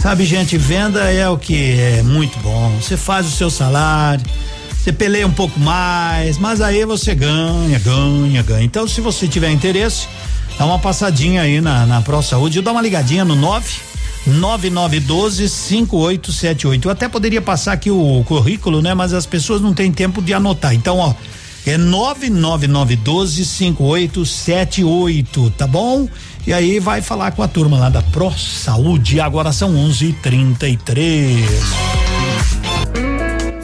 [0.00, 2.74] sabe gente, venda é o que é muito bom.
[2.80, 4.24] Você faz o seu salário,
[4.74, 8.64] você peleia um pouco mais, mas aí você ganha, ganha, ganha.
[8.64, 10.08] Então se você tiver interesse,
[10.58, 13.88] dá uma passadinha aí na, na Pro Saúde, dá uma ligadinha no 9
[14.26, 16.88] 9912 5878.
[16.88, 18.92] Eu até poderia passar aqui o currículo, né?
[18.94, 20.74] Mas as pessoas não têm tempo de anotar.
[20.74, 21.14] Então, ó,
[21.66, 26.08] é 99912 5878, tá bom?
[26.46, 29.20] E aí vai falar com a turma lá da Pro Saúde.
[29.20, 32.07] Agora são 11:33.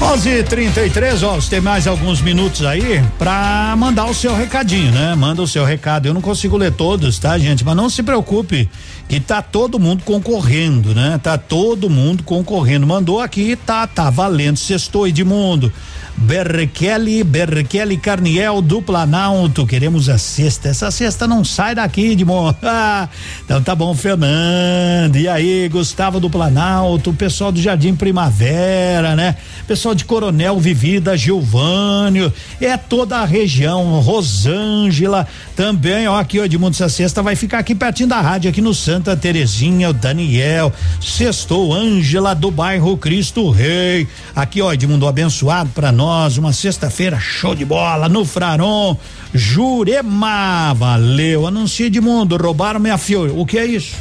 [0.00, 5.14] 11:33, ó, você tem mais alguns minutos aí pra mandar o seu recadinho, né?
[5.16, 6.06] Manda o seu recado.
[6.06, 7.64] Eu não consigo ler todos, tá, gente?
[7.64, 8.68] Mas não se preocupe,
[9.08, 11.18] que tá todo mundo concorrendo, né?
[11.22, 12.86] Tá todo mundo concorrendo.
[12.86, 14.58] Mandou aqui, tá, tá valendo.
[14.58, 15.72] Sextou Edmundo.
[16.20, 19.64] Berkeley, Berkeley Carniel do Planalto.
[19.64, 20.68] Queremos a sexta.
[20.68, 22.56] Essa sexta não sai daqui, Edmundo.
[22.70, 23.08] Ah,
[23.44, 25.16] então tá bom, Fernando.
[25.16, 29.36] E aí, Gustavo do Planalto, pessoal do Jardim Primavera, né?
[29.66, 35.26] Pessoal de Coronel Vivida, Gilvânio, é toda a região, Rosângela,
[35.56, 39.16] também, ó, aqui Edmundo essa sexta vai ficar aqui pertinho da rádio, aqui no Santa
[39.16, 46.36] Terezinha, o Daniel, Sextou, Ângela do bairro Cristo Rei, aqui ó, Edmundo abençoado para nós,
[46.36, 48.96] uma sexta-feira show de bola no Fraron,
[49.32, 53.94] Jurema, valeu, anuncia Edmundo, roubaram minha Fiori, o que é isso?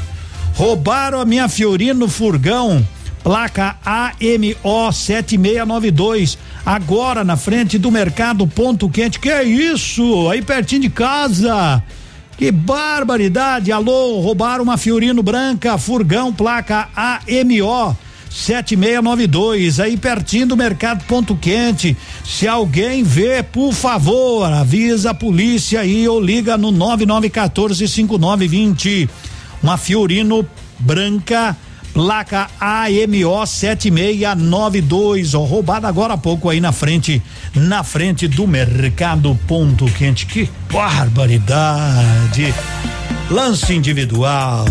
[0.55, 2.83] Roubaram a minha Fiorino no furgão,
[3.23, 9.19] placa AMO 7692, agora na frente do mercado Ponto Quente.
[9.19, 10.27] Que é isso?
[10.31, 11.83] Aí pertinho de casa.
[12.37, 13.71] Que barbaridade!
[13.71, 17.97] Alô, roubaram uma Fiorino branca, furgão, placa AMO
[18.29, 21.97] 7692, aí pertinho do Mercado Ponto Quente.
[22.23, 29.09] Se alguém vê, por favor, avisa a polícia aí ou liga no 9914 5920.
[29.63, 30.47] Uma Fiorino
[30.77, 31.57] branca,
[31.93, 37.21] placa AMO 7692, ó, roubada agora há pouco aí na frente,
[37.55, 40.25] na frente do Mercado Ponto Quente.
[40.25, 42.53] Que barbaridade!
[43.29, 44.65] Lance individual.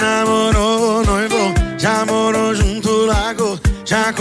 [0.00, 3.58] namorou, noivou, já morou junto, largou.
[3.84, 4.12] Já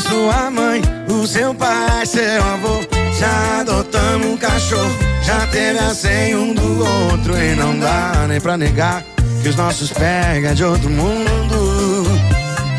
[0.00, 2.80] sua mãe, o seu pai, seu avô.
[3.18, 7.36] Já adotamos um cachorro, já teve a senha um do outro.
[7.36, 9.04] E não dá nem pra negar
[9.42, 12.04] que os nossos pega de outro mundo.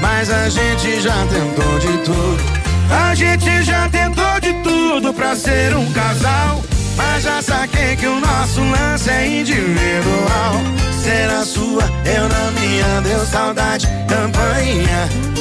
[0.01, 2.61] Mas a gente já tentou de tudo.
[2.89, 6.61] A gente já tentou de tudo pra ser um casal.
[6.97, 10.55] Mas já saquei que o nosso lance é individual.
[11.01, 15.40] Ser a sua, eu na minha, deu saudade, campainha.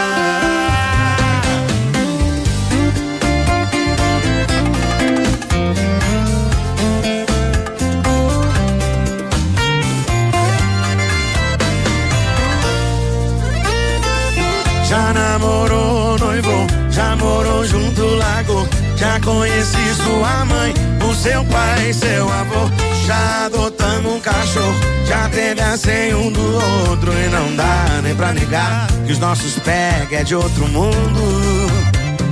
[14.91, 18.67] Já namorou, noivou, já morou junto, largou.
[18.97, 20.73] Já conheci sua mãe,
[21.09, 22.69] o seu pai, seu avô.
[23.05, 24.75] Já adotamos um cachorro,
[25.07, 26.55] já teve a senha um do
[26.89, 27.09] outro.
[27.13, 31.71] E não dá nem pra negar que os nossos pega é de outro mundo.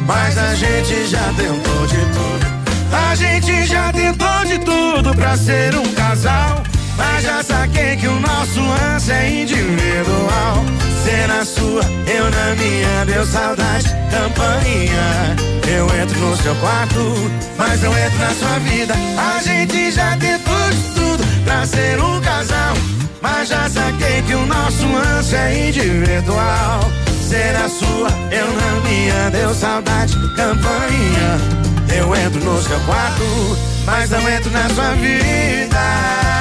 [0.05, 2.59] Mas a gente já tentou de tudo.
[2.91, 6.61] A gente já tentou de tudo pra ser um casal.
[6.97, 9.58] Mas já saquei que o nosso lance é individual.
[13.19, 15.35] Deu saudade, campainha.
[15.67, 17.15] Eu entro no seu quarto,
[17.57, 18.93] mas eu entro na sua vida.
[19.17, 22.73] A gente já tentou de tudo pra ser um casal.
[23.21, 26.79] Mas já saquei que o nosso lance é individual.
[27.27, 31.37] Ser a sua, eu na minha, deu saudade, campainha.
[31.93, 36.38] Eu entro no seu quarto, mas não entro na sua vida.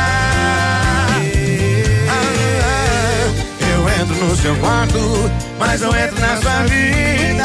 [4.08, 7.44] Entro no seu quarto, mas não entro na sua vida.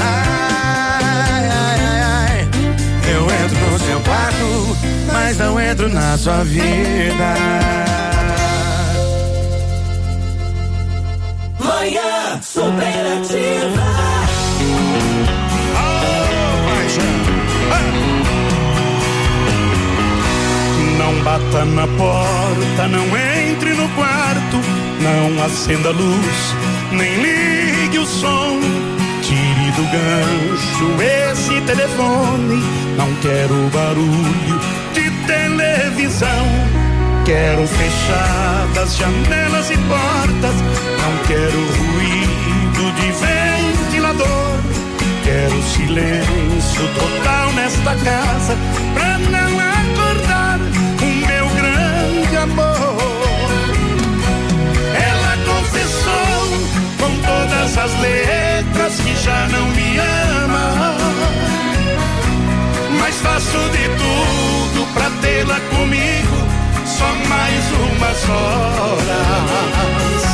[0.00, 2.48] Ai, ai, ai.
[3.12, 4.76] Eu entro no seu quarto,
[5.12, 7.34] mas não entro na sua vida.
[11.58, 14.06] Manhã superativa.
[20.98, 24.75] Não bata na porta, não entre no quarto,
[25.06, 26.54] não acenda a luz,
[26.92, 28.58] nem ligue o som.
[29.22, 32.62] Tire do gancho esse telefone,
[32.96, 34.60] não quero barulho
[34.92, 36.46] de televisão.
[37.24, 40.56] Quero fechadas janelas e portas,
[41.02, 44.56] não quero ruído de ventilador.
[45.24, 48.56] Quero silêncio total nesta casa
[48.94, 50.45] pra não acordar
[56.98, 60.96] Com todas as letras que já não me ama.
[62.98, 66.36] Mas faço de tudo pra tê-la comigo
[66.86, 70.24] só mais umas horas.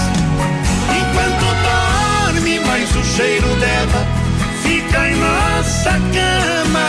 [1.00, 4.06] Enquanto dorme, mais o cheiro dela
[4.62, 6.88] fica em nossa cama.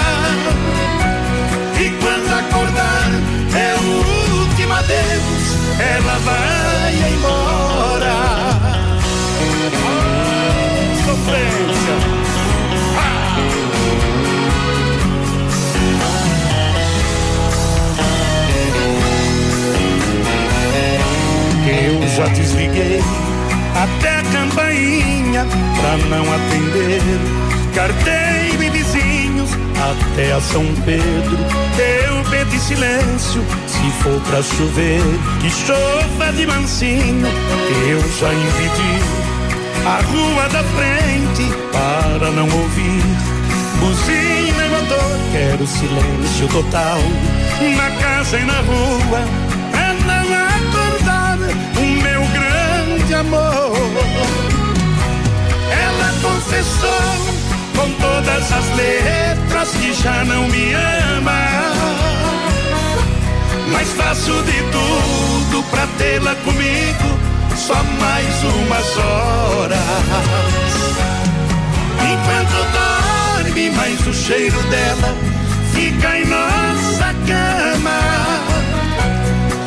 [1.79, 3.09] E quando acordar,
[3.55, 5.45] é o último adeus,
[5.79, 7.52] ela vai embora.
[22.15, 23.01] Já desliguei
[23.75, 25.45] até a campainha
[25.79, 27.01] pra não atender.
[27.73, 29.49] Carteiro e vizinhos
[29.91, 31.37] até a São Pedro.
[32.05, 35.01] Eu pedi silêncio, se for pra chover,
[35.41, 37.27] que chova de mansinho.
[37.87, 38.99] Eu já impedi
[39.87, 43.01] a rua da frente para não ouvir
[43.79, 45.19] buzina e motor.
[45.31, 46.99] Quero silêncio total
[47.75, 49.52] na casa e na rua
[53.13, 53.77] amor.
[55.71, 57.13] Ela confessou
[57.75, 61.41] com todas as letras que já não me ama.
[63.71, 67.19] Mas faço de tudo pra tê-la comigo
[67.55, 69.79] só mais umas horas.
[72.11, 75.15] Enquanto dorme, mais o cheiro dela
[75.73, 77.99] fica em nossa cama.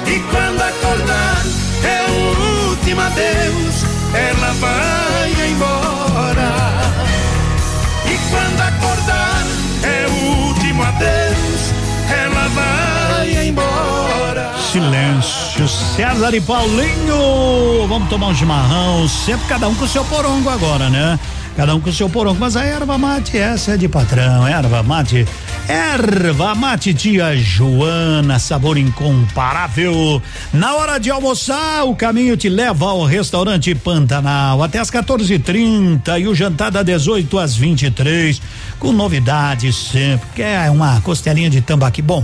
[0.07, 1.36] E quando acordar,
[2.87, 3.85] última adeus,
[4.15, 6.53] ela vai embora.
[8.05, 9.43] E quando acordar,
[9.83, 11.73] é o último adeus,
[12.09, 14.53] ela vai embora.
[14.71, 17.89] Silêncio, César e Paulinho.
[17.89, 21.19] Vamos tomar um chimarrão, sempre cada um com o seu porongo agora, né?
[21.57, 24.85] Cada um com o seu porongo, mas a erva mate essa é de patrão, erva
[24.85, 25.27] mate
[25.69, 30.23] Erva mate tia Joana, sabor incomparável.
[30.53, 36.29] Na hora de almoçar, o caminho te leva ao restaurante Pantanal até as 14:30 e
[36.29, 38.41] o jantar da 18 às 23
[38.79, 40.29] com novidades sempre.
[40.37, 42.23] Quer uma costelinha de tambaqui bom?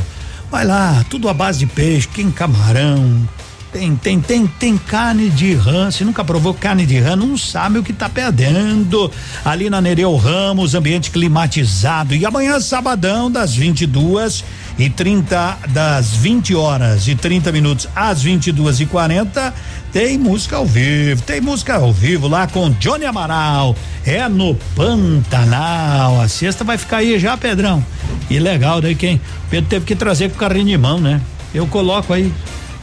[0.48, 3.27] Vai lá, tudo à base de peixe, tem camarão,
[3.73, 5.90] tem, tem, tem, tem carne de rã.
[5.90, 9.11] Se nunca provou carne de rã, não sabe o que tá perdendo.
[9.44, 12.15] Ali na Nereu Ramos, ambiente climatizado.
[12.15, 14.44] E amanhã, sabadão, das 22
[14.78, 19.55] e 30, das 20 horas e 30 minutos às 22 e 40
[19.93, 21.23] tem música ao vivo.
[21.23, 23.77] Tem música ao vivo lá com Johnny Amaral.
[24.07, 26.20] É no Pantanal.
[26.20, 27.85] A sexta vai ficar aí já, Pedrão.
[28.31, 29.20] E legal, daí quem?
[29.51, 31.20] Pedro teve que trazer com carrinho de mão, né?
[31.55, 32.32] Eu coloco aí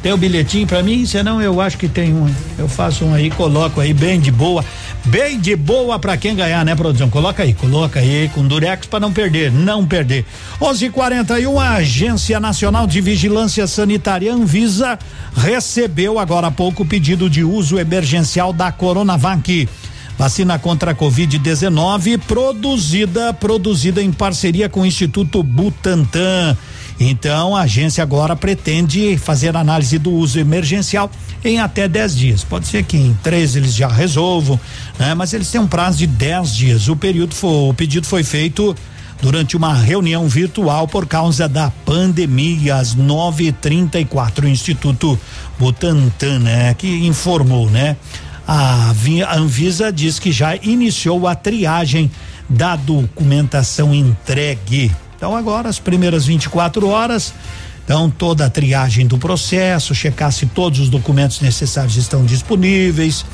[0.02, 1.06] tem o bilhetinho para mim?
[1.06, 2.34] Senão eu acho que tem um.
[2.58, 4.64] Eu faço um aí, coloco aí bem de boa.
[5.06, 7.10] Bem de boa para quem ganhar, né, produção?
[7.10, 10.26] Coloca aí, coloca aí com durex para não perder, não perder.
[10.62, 14.98] 11:41 a Agência Nacional de Vigilância Sanitária Anvisa
[15.36, 19.68] recebeu agora há pouco o pedido de uso emergencial da Coronavac.
[20.18, 26.58] Vacina contra a Covid-19 produzida produzida em parceria com o Instituto Butantan.
[27.00, 31.10] Então, a agência agora pretende fazer análise do uso emergencial
[31.44, 32.44] em até 10 dias.
[32.44, 34.60] Pode ser que em três eles já resolvam,
[34.98, 35.14] né?
[35.14, 36.88] Mas eles têm um prazo de 10 dias.
[36.90, 38.76] O período foi, o pedido foi feito
[39.22, 45.20] durante uma reunião virtual por causa da pandemia às 9:34 o Instituto
[45.58, 47.96] Butantan, né, que informou, né?
[48.48, 48.92] A
[49.36, 52.10] Anvisa diz que já iniciou a triagem
[52.50, 57.34] da documentação entregue então agora as primeiras 24 horas,
[57.84, 63.26] então toda a triagem do processo, checar se todos os documentos necessários estão disponíveis,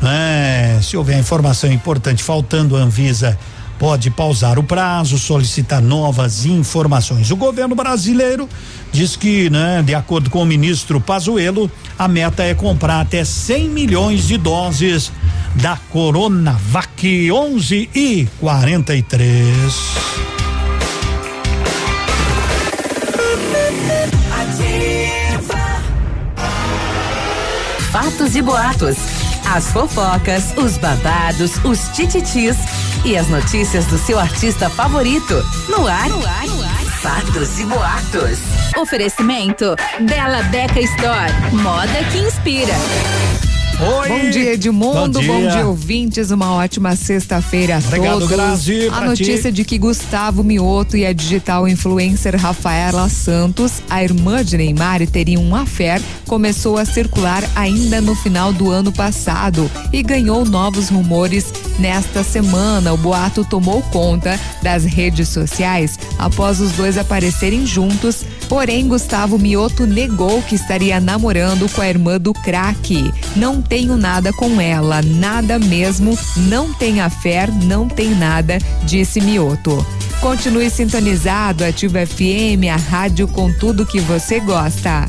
[0.00, 0.80] né?
[0.82, 3.38] Se houver informação importante faltando, a Anvisa
[3.78, 7.30] pode pausar o prazo, solicitar novas informações.
[7.30, 8.48] O governo brasileiro
[8.90, 13.68] diz que, né, de acordo com o ministro Pazuello, a meta é comprar até 100
[13.68, 15.12] milhões de doses
[15.56, 20.37] da Coronavac 11 e 43.
[27.90, 28.96] Fatos e boatos.
[29.54, 32.56] As fofocas, os babados, os tititis
[33.04, 35.34] e as notícias do seu artista favorito.
[35.68, 36.84] No ar, no ar, no ar.
[37.00, 38.38] Fatos e boatos.
[38.76, 41.32] Oferecimento Bela Beca Store.
[41.52, 42.74] Moda que inspira.
[43.80, 44.08] Oi.
[44.08, 45.20] Bom dia, Edmundo.
[45.20, 46.32] Bom dia, Bom dia ouvintes.
[46.32, 48.28] Uma ótima sexta-feira a Obrigado, todos.
[48.28, 49.52] Grazi, a notícia ti.
[49.52, 55.44] de que Gustavo Mioto e a digital influencer Rafaela Santos, a irmã de Neymar, teriam
[55.44, 61.52] um affair, começou a circular ainda no final do ano passado e ganhou novos rumores
[61.78, 62.92] nesta semana.
[62.92, 68.24] O boato tomou conta das redes sociais após os dois aparecerem juntos.
[68.48, 73.12] Porém, Gustavo Mioto negou que estaria namorando com a irmã do craque.
[73.36, 79.84] Não tenho nada com ela, nada mesmo, não tem fé, não tem nada, disse Mioto.
[80.20, 85.08] Continue sintonizado, Ativa FM, a rádio com tudo que você gosta.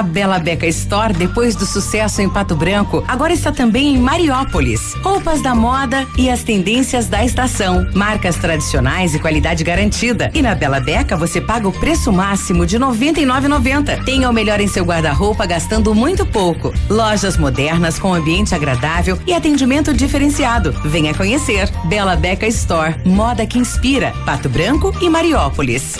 [0.00, 4.94] A Bela Beca Store, depois do sucesso em Pato Branco, agora está também em Mariópolis.
[5.02, 7.86] Roupas da moda e as tendências da estação.
[7.94, 10.30] Marcas tradicionais e qualidade garantida.
[10.32, 14.02] E na Bela Beca você paga o preço máximo de R$ 99,90.
[14.02, 16.72] Tenha o melhor em seu guarda-roupa gastando muito pouco.
[16.88, 20.72] Lojas modernas com ambiente agradável e atendimento diferenciado.
[20.82, 21.70] Venha conhecer.
[21.84, 24.14] Bela Beca Store, moda que inspira.
[24.24, 25.98] Pato Branco e Mariópolis.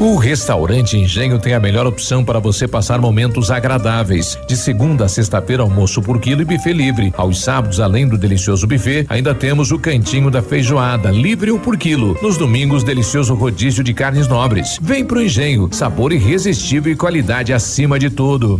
[0.00, 4.38] O restaurante Engenho tem a melhor opção para você passar momentos agradáveis.
[4.48, 7.12] De segunda a sexta-feira, almoço por quilo e buffet livre.
[7.18, 11.76] Aos sábados, além do delicioso buffet, ainda temos o cantinho da feijoada, livre ou por
[11.76, 12.16] quilo.
[12.22, 14.78] Nos domingos, delicioso rodízio de carnes nobres.
[14.80, 18.58] Vem pro Engenho, sabor irresistível e qualidade acima de tudo.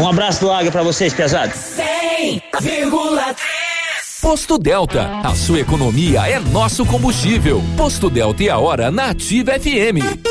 [0.00, 1.56] Um abraço do Águia para vocês, pesados.
[1.76, 3.49] 100,3
[4.20, 7.62] Posto Delta, a sua economia é nosso combustível.
[7.74, 10.28] Posto Delta e a hora na Ativa FM.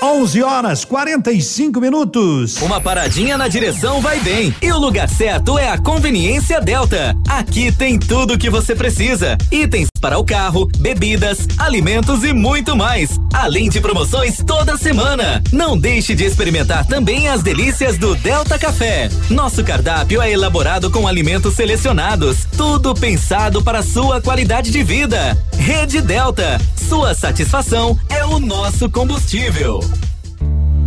[0.00, 2.62] 11 horas 45 minutos.
[2.62, 4.54] Uma paradinha na direção vai bem.
[4.62, 7.16] E o lugar certo é a Conveniência Delta.
[7.28, 12.76] Aqui tem tudo o que você precisa: itens para o carro, bebidas, alimentos e muito
[12.76, 13.18] mais.
[13.32, 15.42] Além de promoções toda semana.
[15.50, 19.08] Não deixe de experimentar também as delícias do Delta Café.
[19.30, 22.46] Nosso cardápio é elaborado com alimentos selecionados.
[22.54, 25.42] Tudo pensado para sua qualidade de vida.
[25.56, 29.80] Rede Delta Sua satisfação é o nosso combustível.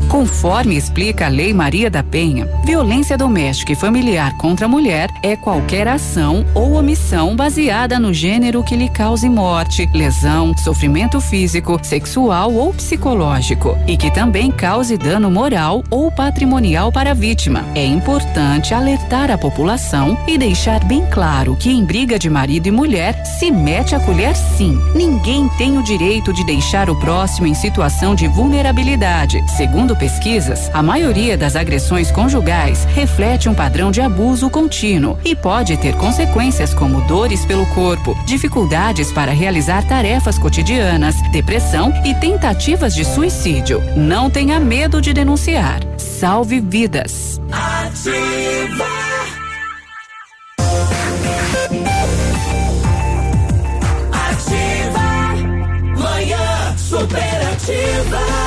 [0.10, 5.36] Conforme explica a Lei Maria da Penha, violência doméstica e familiar contra a mulher é
[5.36, 12.54] qualquer ação ou omissão baseada no gênero que lhe cause morte, lesão, sofrimento físico, sexual
[12.54, 17.66] ou psicológico e que também cause dano moral ou patrimonial para a vítima.
[17.76, 22.72] É importante alertar a população e deixar bem claro que em briga de marido e
[22.72, 24.80] mulher se mete a colher sim.
[24.96, 29.44] Ninguém tem o direito de deixar o próximo em situação de vulnerabilidade.
[29.58, 35.76] Segundo pesquisas, a maioria das agressões conjugais reflete um padrão de abuso contínuo e pode
[35.78, 43.03] ter consequências como dores pelo corpo, dificuldades para realizar tarefas cotidianas, depressão e tentativas de
[43.03, 43.82] suicídio.
[43.95, 45.82] Não tenha medo de denunciar.
[45.98, 47.41] Salve vidas.
[47.52, 48.98] Ativa.
[56.88, 58.47] Superativa.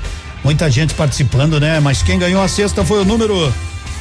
[0.43, 1.81] Muita gente participando, né?
[1.81, 3.53] Mas quem ganhou a sexta foi o número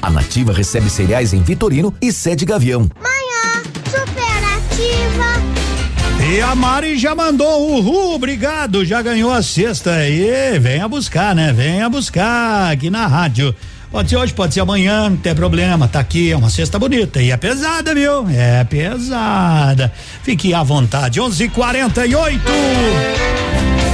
[0.00, 2.88] A Nativa recebe cereais em Vitorino e sede Gavião.
[3.02, 5.24] Manhã superativa.
[6.32, 11.52] E a Mari já mandou uhul, obrigado, já ganhou a sexta e venha buscar, né?
[11.52, 13.54] Venha buscar aqui na rádio.
[13.90, 17.20] Pode ser hoje, pode ser amanhã, não tem problema, tá aqui, é uma cesta bonita
[17.20, 18.28] e é pesada, viu?
[18.30, 19.92] É pesada.
[20.22, 22.40] Fique à vontade, 11:48.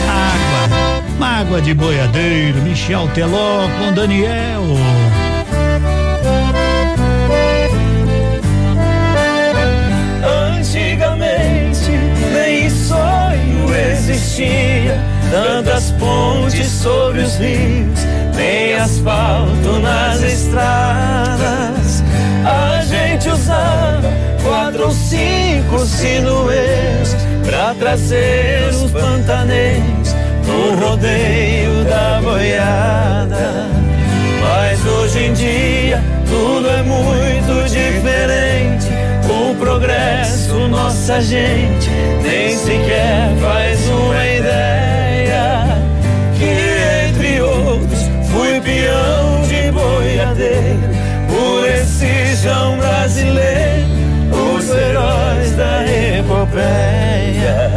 [0.09, 4.63] Água, mágoa de boiadeiro, Michel Teló com Daniel.
[14.09, 15.01] Existia,
[15.31, 17.99] tantas pontes sobre os rios,
[18.35, 22.03] nem asfalto nas estradas.
[22.45, 27.17] A gente usava quatro ou cinco sinueiros
[27.47, 30.15] pra trazer os pantaneiros
[30.47, 33.69] no rodeio da boiada.
[34.43, 38.94] Mas hoje em dia tudo é muito diferente.
[39.75, 41.91] Progresso, nossa gente
[42.23, 45.67] nem sequer faz uma ideia.
[46.39, 47.99] Que entre outros
[48.31, 50.79] fui peão de boiadeiro.
[51.27, 53.89] Por esse chão brasileiro,
[54.55, 55.85] os heróis da
[56.19, 57.73] epopeia.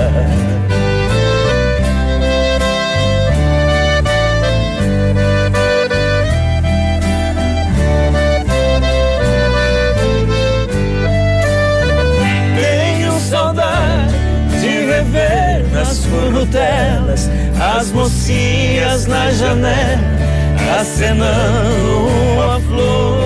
[15.88, 17.30] Nas frutelas
[17.78, 20.18] as mocinhas na janela
[20.80, 23.22] acenando uma flor.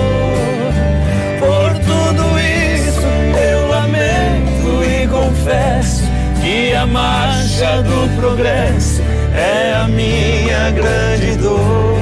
[1.40, 3.00] Por tudo isso
[3.36, 6.04] eu lamento e confesso
[6.40, 9.02] que a marcha do progresso
[9.34, 11.98] é a minha grande dor.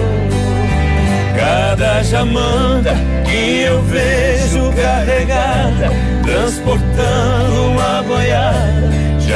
[1.34, 5.90] cada jamanta que eu vejo carregada,
[6.22, 8.90] transportando uma boiada,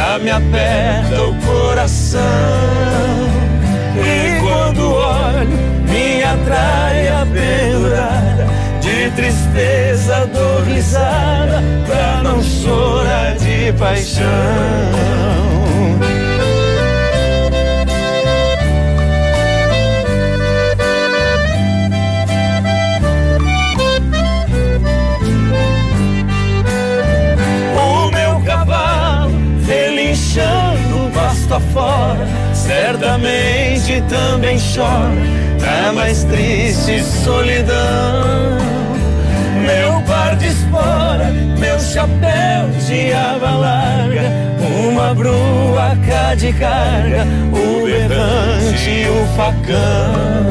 [0.05, 2.20] já me aperta o coração.
[3.97, 5.58] E quando olho
[5.89, 8.47] minha traia pendurada,
[8.81, 14.24] de tristeza dou risada, pra não chorar de paixão.
[33.94, 35.12] Certamente também chora
[35.60, 38.58] na mais triste solidão.
[39.64, 44.23] Meu par de espora, meu chapéu de aba larga,
[44.89, 50.48] uma brua cá de carga, o berrante e o facão,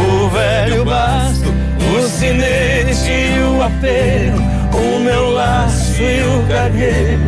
[0.00, 1.52] o velho basto,
[1.94, 7.20] o sinete e o apelo, o meu laço e o cargueiro,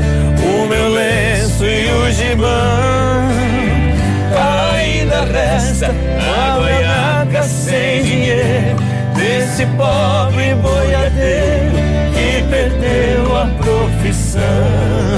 [0.43, 3.34] o meu lenço e o gibão.
[5.33, 8.77] Resta a boiaca sem dinheiro
[9.17, 11.77] desse pobre boiadeiro
[12.15, 15.14] que perdeu a profissão.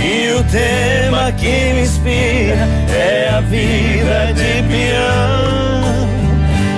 [0.00, 6.08] E o tema que me inspira é a vida de peão.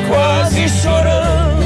[0.09, 1.63] Quase chorando,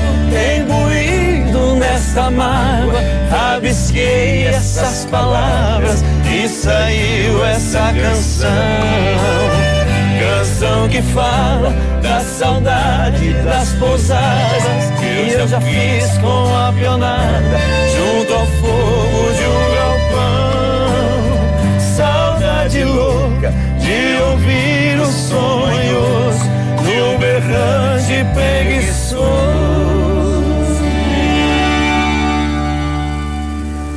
[0.59, 3.01] imbuído nesta mágoa,
[3.31, 8.51] rabisquei essas palavras e saiu essa canção.
[10.19, 14.65] Canção que fala da saudade das pousadas
[15.01, 17.59] que eu já fiz com a pionada
[17.95, 20.84] junto ao fogo de um galpão.
[22.95, 26.37] Louca de ouvir os sonhos
[26.85, 29.25] de um berrante preguiçoso.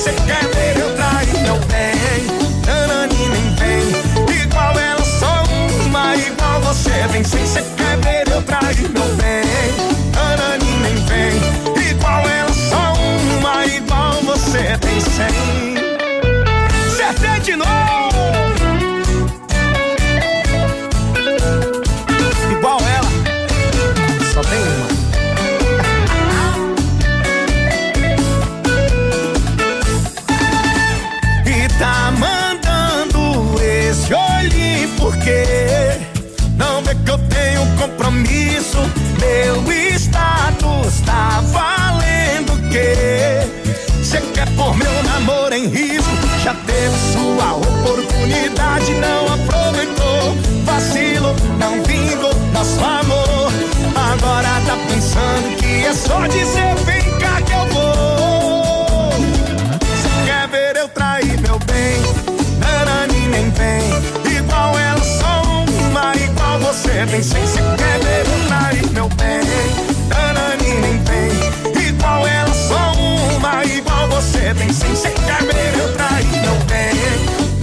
[0.00, 0.89] você nem
[45.60, 46.10] em risco?
[46.42, 50.36] Já teve sua oportunidade, não aproveitou.
[50.64, 53.52] Vacilo, não vingou nosso amor.
[53.94, 59.12] Agora tá pensando que é só dizer vem cá que eu vou.
[60.02, 62.00] Cê quer ver eu trair meu bem?
[62.58, 64.38] Nanani nem vem.
[64.38, 67.46] Igual ela, só uma, igual você nem sei.
[67.46, 68.49] Cê quer ver
[74.20, 76.92] você tem sem sem caber eu traí não tem.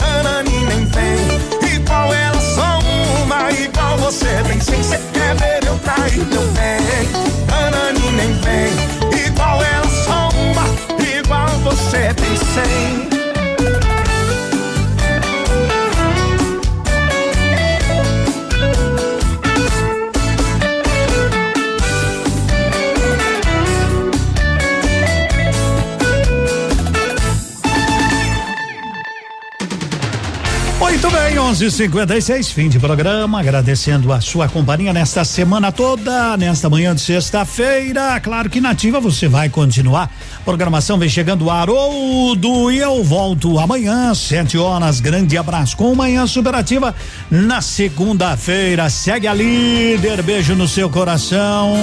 [0.03, 1.75] Anani nem tem.
[1.75, 3.51] Igual ela só uma.
[3.51, 7.55] Igual você tem sem sem caber eu traí não tem.
[7.55, 9.27] Anani nem tem.
[9.27, 10.65] Igual ela só uma.
[10.99, 13.16] Igual você tem sem
[31.57, 33.39] 11:56 fim de programa.
[33.39, 38.19] Agradecendo a sua companhia nesta semana toda, nesta manhã de sexta-feira.
[38.19, 40.11] Claro que nativa você vai continuar.
[40.45, 44.99] Programação vem chegando Haroldo e eu volto amanhã, sete horas.
[44.99, 46.93] Grande abraço com manhã superativa
[47.31, 48.87] na segunda-feira.
[48.87, 50.21] Segue a líder.
[50.21, 51.73] Beijo no seu coração.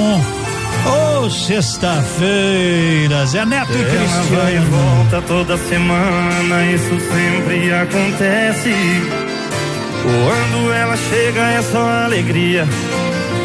[0.87, 4.71] Ô, sexta-feira, Zé Neto e Ela vai e Cristiano.
[4.71, 9.34] volta toda semana, isso sempre acontece.
[10.05, 12.69] Quando ela chega é só alegria.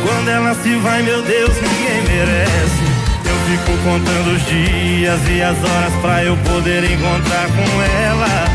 [0.05, 2.83] Quando ela se vai, meu Deus, ninguém merece.
[3.25, 8.45] Eu fico contando os dias e as horas pra eu poder encontrar com ela.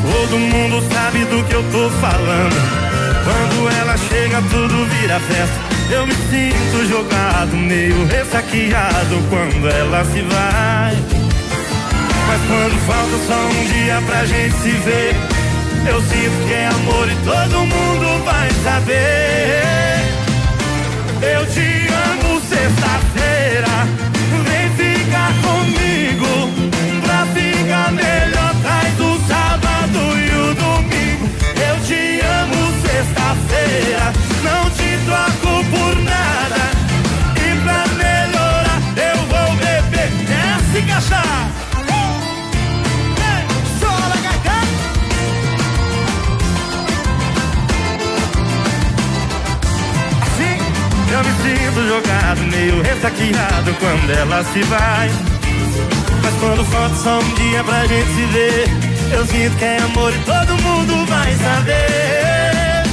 [0.00, 2.84] Todo mundo sabe do que eu tô falando.
[3.24, 5.74] Quando ela chega, tudo vira festa.
[5.90, 10.96] Eu me sinto jogado, meio ressaqueado quando ela se vai.
[12.26, 15.14] Mas quando falta só um dia pra gente se ver,
[15.86, 19.62] eu sinto que é amor e todo mundo vai saber.
[21.22, 23.86] Eu te amo sexta-feira,
[24.44, 26.50] vem ficar comigo.
[27.02, 31.28] Pra ficar melhor, traz o sábado e o domingo.
[31.56, 36.62] Eu te amo sexta-feira, não te troco por nada.
[37.36, 41.53] E pra melhorar, eu vou beber essa e encaixar.
[51.86, 55.10] Jogado, meio ressaqueado quando ela se vai.
[56.22, 58.64] Mas quando falta só um dia pra gente se ver,
[59.12, 62.84] eu sinto que é amor e todo mundo vai saber.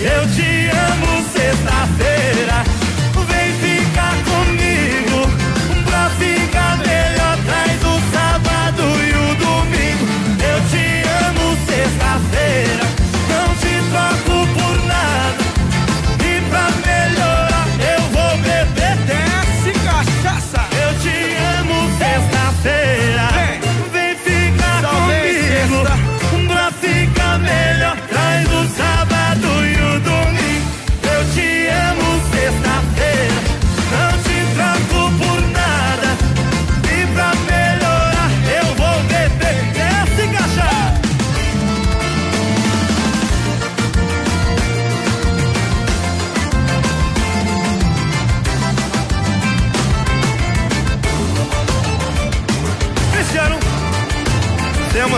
[0.00, 2.19] Eu te amo sexta-feira,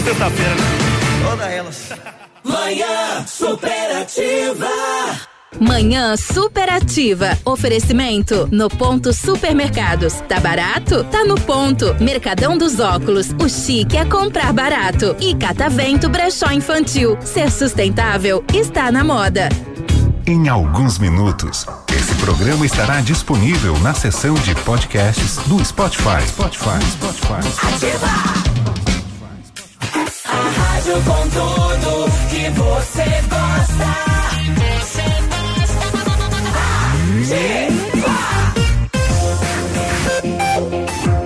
[0.03, 1.29] uma sexta-feira, né?
[1.29, 1.93] Todas elas.
[2.45, 4.69] Manhã superativa.
[5.61, 7.39] Manhã superativa.
[7.45, 10.15] Oferecimento no ponto supermercados.
[10.29, 11.05] Tá barato?
[11.05, 11.95] Tá no ponto.
[12.01, 13.29] Mercadão dos óculos.
[13.41, 15.15] O chique é comprar barato.
[15.21, 17.17] E Catavento Brechó Infantil.
[17.21, 19.49] Ser sustentável está na moda.
[20.27, 26.27] Em alguns minutos, esse programa estará disponível na seção de podcasts do Spotify.
[26.27, 27.67] Spotify, Spotify.
[27.67, 28.52] A
[30.83, 34.02] rádio com tudo que você gosta.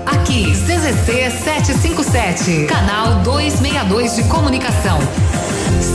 [0.07, 4.99] Aqui, CZC 757, canal 262 de comunicação.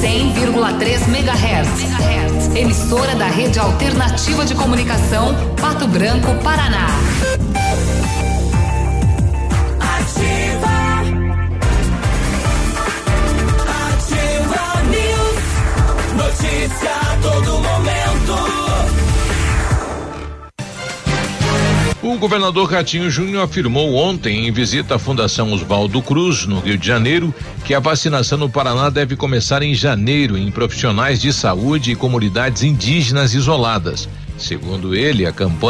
[0.01, 2.55] 100,3 MHz.
[2.55, 6.87] Emissora da Rede Alternativa de Comunicação, Pato Branco, Paraná.
[17.21, 18.61] Todo momento.
[22.03, 26.85] O governador Ratinho Júnior afirmou ontem, em visita à Fundação Oswaldo Cruz, no Rio de
[26.85, 27.33] Janeiro,
[27.63, 32.63] que a vacinação no Paraná deve começar em janeiro em profissionais de saúde e comunidades
[32.63, 34.09] indígenas isoladas.
[34.35, 35.69] Segundo ele, a campanha